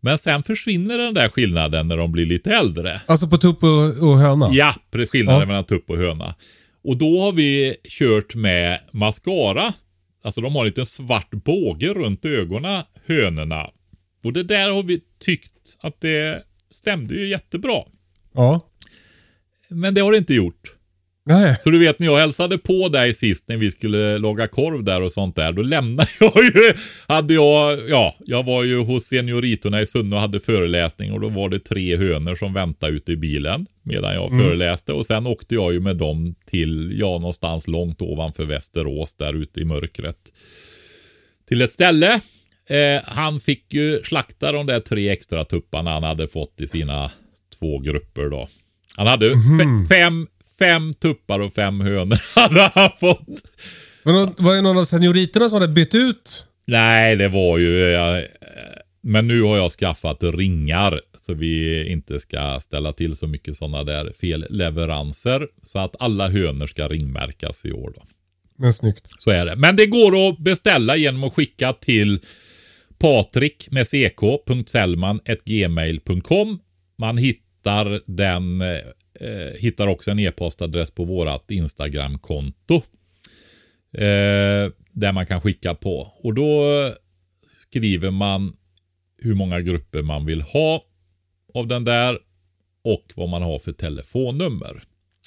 Men 0.00 0.18
sen 0.18 0.42
försvinner 0.42 0.98
den 0.98 1.14
där 1.14 1.28
skillnaden 1.28 1.88
när 1.88 1.96
de 1.96 2.12
blir 2.12 2.26
lite 2.26 2.50
äldre. 2.50 3.00
Alltså 3.06 3.28
på 3.28 3.38
tupp 3.38 3.62
och, 3.62 4.08
och 4.08 4.18
höna? 4.18 4.48
Ja, 4.52 4.74
skillnaden 5.10 5.40
Ja. 5.40 5.46
mellan 5.46 5.64
tupp 5.64 5.90
och 5.90 5.96
höna. 5.96 6.34
Och 6.84 6.96
då 6.96 7.20
har 7.22 7.32
vi 7.32 7.76
kört 7.88 8.34
med 8.34 8.80
mascara. 8.92 9.74
Alltså 10.22 10.40
de 10.40 10.54
har 10.54 10.62
en 10.62 10.66
liten 10.66 10.86
svart 10.86 11.30
båge 11.30 11.92
runt 11.94 12.24
ögonen, 12.24 12.82
hönorna. 13.06 13.70
Och 14.24 14.32
det 14.32 14.42
där 14.42 14.70
har 14.70 14.82
vi 14.82 15.00
tyckt 15.20 15.52
att 15.80 16.00
det 16.00 16.42
stämde 16.70 17.14
ju 17.14 17.28
jättebra. 17.28 17.82
Ja. 18.34 18.60
Men 19.68 19.94
det 19.94 20.00
har 20.00 20.12
det 20.12 20.18
inte 20.18 20.34
gjort. 20.34 20.74
Nej. 21.28 21.56
Så 21.64 21.70
du 21.70 21.78
vet 21.78 21.98
när 21.98 22.06
jag 22.06 22.16
hälsade 22.16 22.58
på 22.58 22.88
dig 22.88 23.14
sist 23.14 23.44
när 23.48 23.56
vi 23.56 23.70
skulle 23.70 24.18
laga 24.18 24.48
korv 24.48 24.84
där 24.84 25.02
och 25.02 25.12
sånt 25.12 25.36
där. 25.36 25.52
Då 25.52 25.62
lämnade 25.62 26.08
jag 26.20 26.44
ju, 26.44 26.72
hade 27.08 27.34
jag, 27.34 27.78
ja, 27.88 28.16
jag 28.24 28.44
var 28.44 28.64
ju 28.64 28.78
hos 28.78 29.04
senioritorna 29.04 29.80
i 29.82 29.86
Sunne 29.86 30.16
och 30.16 30.22
hade 30.22 30.40
föreläsning 30.40 31.12
och 31.12 31.20
då 31.20 31.28
var 31.28 31.48
det 31.48 31.58
tre 31.58 31.96
hönor 31.96 32.34
som 32.36 32.52
väntade 32.54 32.92
ute 32.92 33.12
i 33.12 33.16
bilen 33.16 33.66
medan 33.82 34.14
jag 34.14 34.30
föreläste 34.30 34.92
och 34.92 35.06
sen 35.06 35.26
åkte 35.26 35.54
jag 35.54 35.72
ju 35.72 35.80
med 35.80 35.96
dem 35.96 36.34
till, 36.50 36.98
ja 37.00 37.06
någonstans 37.18 37.66
långt 37.66 38.02
ovanför 38.02 38.44
Västerås 38.44 39.14
där 39.14 39.34
ute 39.42 39.60
i 39.60 39.64
mörkret. 39.64 40.16
Till 41.48 41.62
ett 41.62 41.72
ställe. 41.72 42.20
Eh, 42.68 43.02
han 43.04 43.40
fick 43.40 43.74
ju 43.74 44.00
slakta 44.04 44.52
de 44.52 44.66
där 44.66 44.80
tre 44.80 45.08
extra 45.08 45.44
tupparna 45.44 45.90
han 45.90 46.02
hade 46.02 46.28
fått 46.28 46.60
i 46.60 46.68
sina 46.68 47.10
två 47.58 47.78
grupper 47.78 48.28
då. 48.30 48.48
Han 48.96 49.06
hade 49.06 49.30
fe- 49.34 49.88
fem, 49.88 50.26
fem 50.58 50.94
tuppar 50.94 51.40
och 51.40 51.54
fem 51.54 51.80
hönor 51.80 52.18
hade 52.34 52.70
han 52.74 52.90
fått. 53.00 53.42
Men 54.02 54.14
var 54.38 54.54
det 54.54 54.62
någon 54.62 54.78
av 54.78 54.84
senioriterna 54.84 55.48
som 55.48 55.60
hade 55.60 55.72
bytt 55.72 55.94
ut? 55.94 56.46
Nej, 56.66 57.16
det 57.16 57.28
var 57.28 57.58
ju... 57.58 57.94
eh, 57.94 58.24
men 59.02 59.28
nu 59.28 59.42
har 59.42 59.56
jag 59.56 59.72
skaffat 59.72 60.22
ringar 60.22 61.00
så 61.26 61.34
vi 61.34 61.86
inte 61.88 62.20
ska 62.20 62.60
ställa 62.60 62.92
till 62.92 63.16
så 63.16 63.26
mycket 63.26 63.56
sådana 63.56 63.84
där 63.84 64.12
felleveranser. 64.20 65.48
Så 65.62 65.78
att 65.78 65.96
alla 65.98 66.28
hönor 66.28 66.66
ska 66.66 66.88
ringmärkas 66.88 67.64
i 67.64 67.72
år 67.72 67.92
då. 67.96 68.02
Men 68.58 68.72
snyggt. 68.72 69.08
Så 69.18 69.30
är 69.30 69.46
det. 69.46 69.56
Men 69.56 69.76
det 69.76 69.86
går 69.86 70.28
att 70.28 70.38
beställa 70.38 70.96
genom 70.96 71.24
att 71.24 71.34
skicka 71.34 71.72
till 71.72 72.20
patrik 72.98 73.68
med 73.70 73.86
ck.sellman.gmail.com. 73.86 76.58
Man 76.98 77.18
hittar 77.18 78.00
den, 78.06 78.62
eh, 79.20 79.60
hittar 79.60 79.86
också 79.86 80.10
en 80.10 80.18
e-postadress 80.18 80.90
på 80.90 81.04
vårat 81.04 81.50
Instagramkonto. 81.50 82.74
Eh, 83.92 84.70
där 84.92 85.12
man 85.12 85.26
kan 85.26 85.40
skicka 85.40 85.74
på. 85.74 86.12
Och 86.18 86.34
då 86.34 86.62
skriver 87.68 88.10
man 88.10 88.56
hur 89.18 89.34
många 89.34 89.60
grupper 89.60 90.02
man 90.02 90.26
vill 90.26 90.42
ha 90.42 90.84
av 91.54 91.66
den 91.66 91.84
där 91.84 92.18
och 92.82 93.12
vad 93.14 93.28
man 93.28 93.42
har 93.42 93.58
för 93.58 93.72
telefonnummer. 93.72 94.82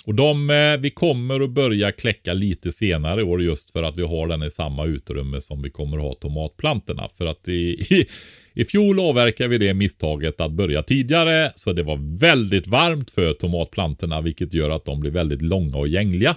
Och 0.05 0.15
de, 0.15 0.49
eh, 0.49 0.77
vi 0.79 0.89
kommer 0.89 1.39
att 1.39 1.49
börja 1.49 1.91
kläcka 1.91 2.33
lite 2.33 2.71
senare 2.71 3.21
i 3.21 3.23
år 3.23 3.41
just 3.41 3.71
för 3.71 3.83
att 3.83 3.97
vi 3.97 4.03
har 4.03 4.27
den 4.27 4.43
i 4.43 4.51
samma 4.51 4.85
utrymme 4.85 5.41
som 5.41 5.61
vi 5.61 5.69
kommer 5.69 5.97
att 5.97 6.03
ha 6.03 6.13
tomatplantorna. 6.13 7.09
För 7.17 7.25
att 7.25 7.47
i, 7.47 7.53
i, 7.53 8.05
i 8.53 8.65
fjol 8.65 8.99
avverkade 8.99 9.49
vi 9.49 9.57
det 9.57 9.73
misstaget 9.73 10.41
att 10.41 10.51
börja 10.51 10.83
tidigare 10.83 11.51
så 11.55 11.73
det 11.73 11.83
var 11.83 12.19
väldigt 12.19 12.67
varmt 12.67 13.11
för 13.11 13.33
tomatplantorna 13.33 14.21
vilket 14.21 14.53
gör 14.53 14.69
att 14.69 14.85
de 14.85 14.99
blir 14.99 15.11
väldigt 15.11 15.41
långa 15.41 15.77
och 15.77 15.87
gängliga. 15.87 16.35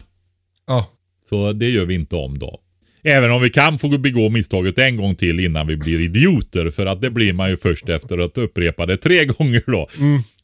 Ja. 0.67 0.87
Så 1.29 1.53
det 1.53 1.69
gör 1.69 1.87
vi 1.87 1.95
inte 1.95 2.17
om 2.17 2.39
då. 2.39 2.61
Även 3.05 3.31
om 3.31 3.43
vi 3.43 3.51
kan 3.51 3.79
få 3.79 3.89
begå 3.89 4.31
misstaget 4.31 4.79
en 4.79 4.97
gång 4.97 5.15
till 5.15 5.41
innan 5.41 5.67
vi 5.67 5.77
blir 5.77 6.01
idioter. 6.01 6.71
För 6.71 6.87
att 6.87 7.01
det 7.01 7.11
blir 7.11 7.33
man 7.33 7.51
ju 7.51 7.57
först 7.57 7.89
efter 7.89 8.19
att 8.19 8.39
upprepa 8.39 8.87
det 8.87 8.97
tre 8.97 9.25
gånger 9.25 9.63
då. 9.67 9.89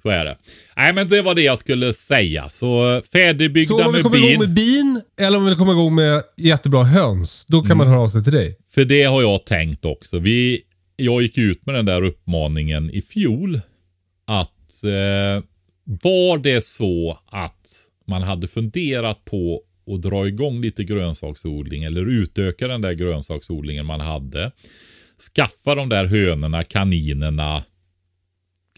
Så 0.03 0.09
är 0.09 0.25
det. 0.25 0.37
Nej 0.77 0.93
men 0.93 1.09
det 1.09 1.23
var 1.23 1.35
det 1.35 1.43
jag 1.43 1.59
skulle 1.59 1.93
säga. 1.95 2.49
Så 2.49 3.03
färdigbyggda 3.13 3.69
Så 3.69 3.85
om 3.87 3.93
vill 3.93 3.93
med 3.93 4.03
komma 4.03 4.17
igång 4.17 4.29
bin. 4.29 4.39
med 4.41 4.55
bin 4.55 5.03
eller 5.21 5.39
om 5.39 5.45
vill 5.45 5.55
komma 5.55 5.73
igång 5.73 5.95
med 5.95 6.23
jättebra 6.37 6.83
höns, 6.83 7.47
då 7.49 7.63
kan 7.63 7.77
man 7.77 7.87
höra 7.89 8.01
av 8.01 8.09
sig 8.09 8.25
till 8.25 8.33
dig. 8.33 8.59
För 8.71 8.85
det 8.85 9.03
har 9.03 9.23
jag 9.23 9.47
tänkt 9.47 9.85
också. 9.85 10.19
Vi, 10.19 10.61
jag 10.97 11.23
gick 11.23 11.39
ut 11.39 11.67
med 11.67 11.75
den 11.75 11.87
där 11.87 12.03
uppmaningen 12.03 12.91
i 12.91 13.03
fjol. 13.03 13.61
Att 14.27 14.85
eh, 14.85 15.45
var 15.85 16.39
det 16.39 16.65
så 16.65 17.19
att 17.27 17.69
man 18.07 18.23
hade 18.23 18.49
funderat 18.49 19.25
på 19.25 19.63
att 19.95 20.03
dra 20.03 20.29
igång 20.29 20.61
lite 20.61 20.85
grönsaksodling 20.85 21.85
eller 21.85 22.07
utöka 22.07 22.69
den 22.69 22.83
där 22.83 22.93
grönsaksodlingen 22.93 23.87
man 23.87 24.01
hade. 24.01 24.53
Skaffa 25.35 25.75
de 25.75 25.89
där 25.89 26.05
hönorna, 26.05 26.65
kaninerna, 26.65 27.63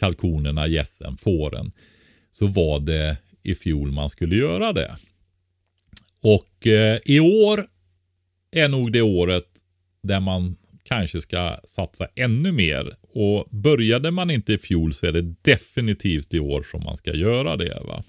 kalkonerna, 0.01 0.67
gässen, 0.67 1.17
fåren. 1.17 1.73
Så 2.33 2.47
var 2.47 2.81
det 2.81 3.17
i 3.43 3.55
fjol 3.55 3.93
man 3.93 4.11
skulle 4.11 4.37
göra 4.37 4.73
det. 4.73 4.97
Och 6.23 6.67
eh, 6.67 6.99
i 7.05 7.21
år 7.21 7.67
är 8.51 8.69
nog 8.69 8.93
det 8.93 9.03
året 9.03 9.47
där 10.03 10.21
man 10.21 10.57
kanske 10.83 11.21
ska 11.21 11.57
satsa 11.65 12.09
ännu 12.15 12.53
mer. 12.53 12.97
Och 13.03 13.47
började 13.51 14.11
man 14.11 14.31
inte 14.31 14.53
i 14.53 14.59
fjol 14.59 14.95
så 14.95 15.07
är 15.07 15.13
det 15.13 15.35
definitivt 15.43 16.35
i 16.35 16.41
år 16.41 16.63
som 16.63 16.85
man 16.85 16.97
ska 16.97 17.15
göra 17.15 17.57
det. 17.57 17.81
va. 17.87 18.05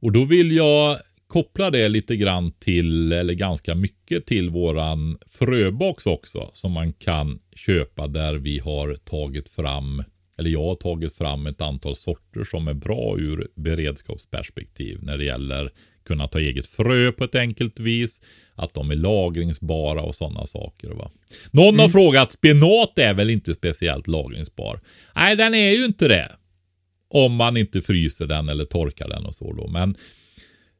Och 0.00 0.12
då 0.12 0.24
vill 0.24 0.52
jag 0.52 0.98
koppla 1.26 1.70
det 1.70 1.88
lite 1.88 2.16
grann 2.16 2.52
till, 2.52 3.12
eller 3.12 3.34
ganska 3.34 3.74
mycket 3.74 4.26
till 4.26 4.50
våran 4.50 5.18
fröbox 5.26 6.06
också. 6.06 6.50
Som 6.52 6.72
man 6.72 6.92
kan 6.92 7.38
köpa 7.56 8.06
där 8.06 8.34
vi 8.34 8.58
har 8.58 8.94
tagit 8.94 9.48
fram, 9.48 10.04
eller 10.40 10.50
jag 10.50 10.62
har 10.62 10.74
tagit 10.74 11.16
fram 11.16 11.46
ett 11.46 11.60
antal 11.60 11.96
sorter 11.96 12.44
som 12.44 12.68
är 12.68 12.74
bra 12.74 13.16
ur 13.18 13.48
beredskapsperspektiv. 13.54 14.98
När 15.02 15.18
det 15.18 15.24
gäller 15.24 15.72
kunna 16.04 16.26
ta 16.26 16.40
eget 16.40 16.66
frö 16.66 17.12
på 17.12 17.24
ett 17.24 17.34
enkelt 17.34 17.80
vis. 17.80 18.22
Att 18.54 18.74
de 18.74 18.90
är 18.90 18.96
lagringsbara 18.96 20.02
och 20.02 20.14
sådana 20.14 20.46
saker. 20.46 20.88
Va? 20.88 21.10
Någon 21.50 21.78
har 21.78 21.88
frågat, 21.88 22.32
spenat 22.32 22.98
är 22.98 23.14
väl 23.14 23.30
inte 23.30 23.54
speciellt 23.54 24.06
lagringsbar? 24.06 24.80
Nej, 25.14 25.36
den 25.36 25.54
är 25.54 25.70
ju 25.70 25.84
inte 25.84 26.08
det. 26.08 26.32
Om 27.10 27.34
man 27.34 27.56
inte 27.56 27.82
fryser 27.82 28.26
den 28.26 28.48
eller 28.48 28.64
torkar 28.64 29.08
den 29.08 29.26
och 29.26 29.34
så 29.34 29.52
då. 29.52 29.68
Men 29.68 29.90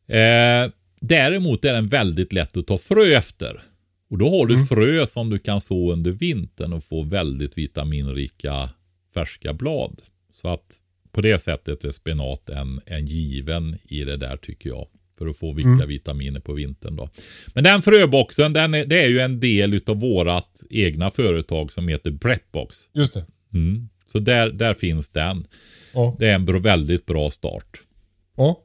eh, 0.08 0.72
däremot 1.00 1.64
är 1.64 1.74
den 1.74 1.88
väldigt 1.88 2.32
lätt 2.32 2.56
att 2.56 2.66
ta 2.66 2.78
frö 2.78 3.04
efter. 3.04 3.62
Och 4.10 4.18
då 4.18 4.30
har 4.30 4.46
du 4.46 4.66
frö 4.66 5.06
som 5.06 5.30
du 5.30 5.38
kan 5.38 5.60
så 5.60 5.92
under 5.92 6.10
vintern 6.10 6.72
och 6.72 6.84
få 6.84 7.02
väldigt 7.02 7.58
vitaminrika 7.58 8.70
färska 9.14 9.52
blad. 9.52 10.02
Så 10.34 10.48
att 10.48 10.76
på 11.12 11.20
det 11.20 11.38
sättet 11.38 11.84
är 11.84 11.92
spenat 11.92 12.50
en, 12.50 12.80
en 12.86 13.06
given 13.06 13.78
i 13.84 14.04
det 14.04 14.16
där 14.16 14.36
tycker 14.36 14.68
jag. 14.68 14.86
För 15.18 15.26
att 15.26 15.36
få 15.36 15.52
viktiga 15.52 15.86
vitaminer 15.86 16.40
på 16.40 16.52
vintern 16.52 16.96
då. 16.96 17.10
Men 17.54 17.64
den 17.64 17.82
fröboxen, 17.82 18.52
den 18.52 18.74
är, 18.74 18.84
det 18.84 19.02
är 19.04 19.08
ju 19.08 19.18
en 19.20 19.40
del 19.40 19.74
utav 19.74 20.00
vårat 20.00 20.62
egna 20.70 21.10
företag 21.10 21.72
som 21.72 21.88
heter 21.88 22.10
Prepbox. 22.12 22.76
Just 22.94 23.14
det. 23.14 23.26
Mm. 23.54 23.88
Så 24.12 24.18
där, 24.18 24.50
där 24.50 24.74
finns 24.74 25.08
den. 25.08 25.46
Ja. 25.92 26.16
Det 26.18 26.28
är 26.28 26.34
en 26.34 26.44
bra, 26.44 26.58
väldigt 26.58 27.06
bra 27.06 27.30
start. 27.30 27.80
ja. 28.36 28.64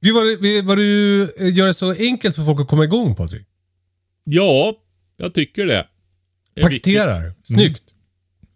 Gud 0.00 0.14
vad, 0.14 0.24
du- 0.26 0.62
vad 0.62 0.78
du 0.78 1.22
eh, 1.22 1.54
gör 1.56 1.66
det 1.66 1.74
så 1.74 1.92
enkelt 1.92 2.36
för 2.36 2.44
folk 2.44 2.60
att 2.60 2.68
komma 2.68 2.84
igång 2.84 3.14
Patrik. 3.14 3.46
Ja, 4.24 4.74
jag 5.16 5.34
tycker 5.34 5.66
det. 5.66 5.86
Det 6.54 6.62
är 6.62 6.68
viktigt. 6.68 6.94
Paketerar. 6.94 7.34
Snyggt. 7.42 7.82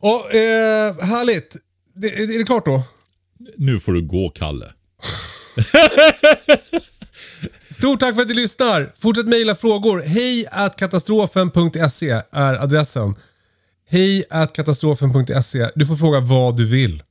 Och, 0.01 0.35
eh, 0.35 0.95
härligt. 1.01 1.57
Det, 1.95 2.07
är 2.09 2.39
det 2.39 2.45
klart 2.45 2.67
då? 2.67 2.83
Nu 3.57 3.81
får 3.81 3.93
du 3.93 4.03
gå, 4.03 4.31
Kalle. 4.31 4.73
Stort 7.71 8.01
tack 8.01 8.15
för 8.15 8.23
att 8.23 8.29
du 8.29 8.35
lyssnar. 8.35 8.93
Fortsätt 8.99 9.27
mejla 9.27 9.55
frågor. 9.55 10.03
Hej 10.07 10.47
at 10.51 10.77
katastrofen.se 10.77 12.11
är 12.33 12.55
adressen. 12.55 13.15
Hej 13.91 14.25
at 14.31 14.53
katastrofen.se. 14.53 15.71
Du 15.75 15.87
får 15.87 15.97
fråga 15.97 16.21
vad 16.21 16.57
du 16.57 16.67
vill. 16.67 17.03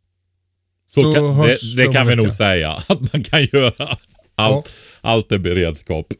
Så 0.89 1.01
Så 1.01 1.13
kan, 1.13 1.37
det, 1.37 1.57
det 1.75 1.93
kan 1.93 2.07
vi 2.07 2.15
nog 2.15 2.33
säga 2.33 2.71
att 2.87 3.13
man 3.13 3.23
kan 3.23 3.45
göra. 3.45 3.97
Allt, 4.35 4.69
allt 5.01 5.31
är 5.31 5.37
beredskap. 5.37 6.13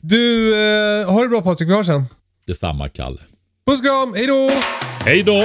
Du, 0.00 0.54
eh, 0.54 1.10
ha 1.10 1.22
det 1.22 1.28
bra 1.28 1.42
Patrik. 1.42 1.68
Vi 1.68 1.74
hörs 1.74 1.86
sen. 1.86 2.04
Detsamma, 2.46 2.88
Kalle. 2.88 3.18
Puss 3.66 3.78
och 3.78 3.84
kram. 3.84 4.14
Hej 4.14 4.26
då! 4.26 4.50
Hej 5.04 5.22
då! 5.22 5.44